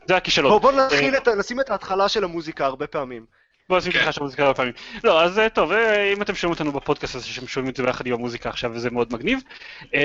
[0.08, 0.52] זה הכישלון.
[0.52, 3.26] בוא, בוא נתחיל נשים את ההתחלה של המוזיקה הרבה פעמים.
[3.68, 3.92] בוא נשים.
[3.92, 4.72] לך שם מוזיקה הרבה פעמים.
[5.04, 8.06] לא, אז טוב, אה, אם אתם שומעים אותנו בפודקאסט הזה, שהם שומעים את זה ביחד
[8.06, 9.40] עם המוזיקה עכשיו, וזה מאוד מגניב.
[9.94, 10.00] אמ,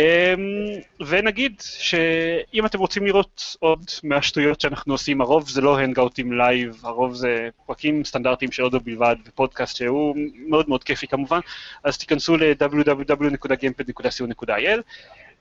[1.08, 7.16] ונגיד שאם אתם רוצים לראות עוד מהשטויות שאנחנו עושים, הרוב זה לא hangoutים live, הרוב
[7.16, 10.16] זה פרקים סטנדרטיים של אודו בלבד, ופודקאסט שהוא
[10.48, 11.40] מאוד מאוד כיפי כמובן,
[11.84, 14.82] אז תיכנסו ל-www.gamepad.co.il.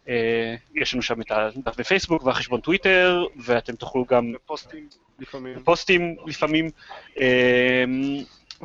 [0.08, 5.60] אה, יש לנו שם את הדף בפייסבוק והחשבון טוויטר, ואתם תוכלו גם פוסטים לפעמים.
[5.64, 6.70] פוסטים לפעמים,
[7.16, 7.22] אמ,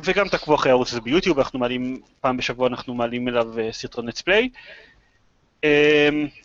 [0.04, 4.08] וגם תעקבו אחרי הערוץ הזה ביוטיוב, אנחנו מעלים, פעם בשבוע אנחנו מעלים אליו אה, סרטון
[4.08, 4.48] let's play.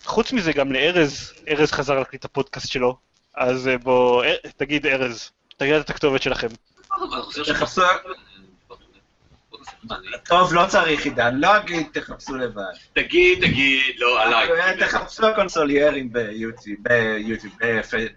[0.03, 2.97] חוץ מזה גם לארז, ארז חזר להקליט הפודקאסט שלו,
[3.35, 6.47] אז אה, בוא, אה, תגיד ארז, תגיד את הכתובת שלכם.
[7.13, 9.65] אני חושב ש- תחפשו- מה, אני-
[10.25, 12.63] טוב, לא צריך עידן, לא אגיד, תחפשו לבד.
[12.93, 14.77] תגיד, תגיד, לא, עליי.
[14.79, 16.79] תחפשו הקונסוליירים ביוטיוב,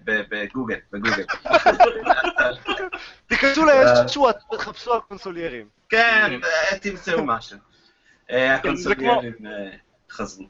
[0.04, 1.24] בגוגל, בגוגל.
[3.26, 5.66] תיכנסו לאיזשהו, תחפשו על קונסוליירים.
[5.88, 7.58] כן, אה, תמצאו משהו.
[8.30, 9.70] אה, הקונסוליירים אה,
[10.10, 10.46] חזרו.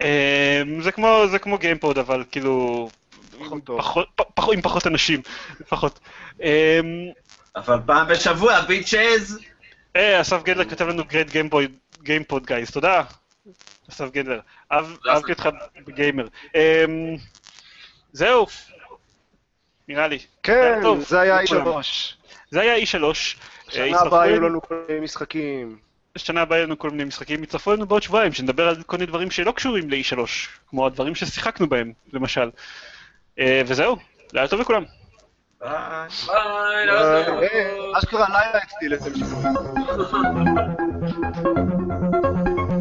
[0.00, 2.88] אמ, זה כמו, זה כמו גיימפוד, אבל כאילו,
[3.64, 4.08] פחות,
[4.52, 5.20] עם פחות אנשים,
[5.60, 6.00] לפחות.
[6.42, 6.46] אמ,
[7.56, 9.38] אבל פעם בשבוע, bitches!
[9.96, 11.30] אה, אסף גדלר כתב לנו great
[12.02, 13.02] גיימפוד guys, תודה.
[13.90, 14.40] אסף גדלר.
[14.72, 15.48] אהב- אהבתי אותך
[15.86, 16.26] בגיימר.
[16.54, 16.60] אמ,
[18.12, 18.46] זהו.
[19.88, 20.18] נראה לי.
[20.42, 21.66] כן, טוב, זה היה לכולם.
[21.66, 21.82] E3.
[22.50, 23.04] זה היה E3.
[23.04, 23.14] אה,
[23.70, 25.78] שנה הבאה היו אלינו- לנו כל מיני משחקים.
[26.16, 29.06] שנה הבאה יהיו לנו כל מיני משחקים, יצטרפו לנו בעוד שבועיים, שנדבר על כל מיני
[29.06, 30.16] דברים שלא קשורים ל-E3,
[30.66, 32.50] כמו הדברים ששיחקנו בהם, למשל.
[33.38, 33.96] אה, וזהו,
[34.32, 34.84] לילה טוב לכולם.
[35.60, 36.08] ביי.
[36.26, 37.40] ביי, לילה טוב.
[37.98, 39.12] אשכרה לילה אצלי לתל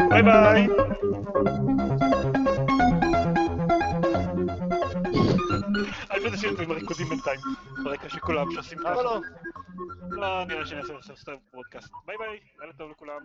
[0.09, 0.67] ביי ביי.
[6.11, 7.39] אני לא תשאיר את זה עם הריקודים בינתיים,
[7.83, 8.91] ברקע של כולם שעושים ככה.
[8.91, 9.21] למה לא?
[10.09, 11.91] לא, נראה שאני אעשה עכשיו סתם פודקאסט.
[12.05, 13.19] ביי ביי, לילה טוב לכולם.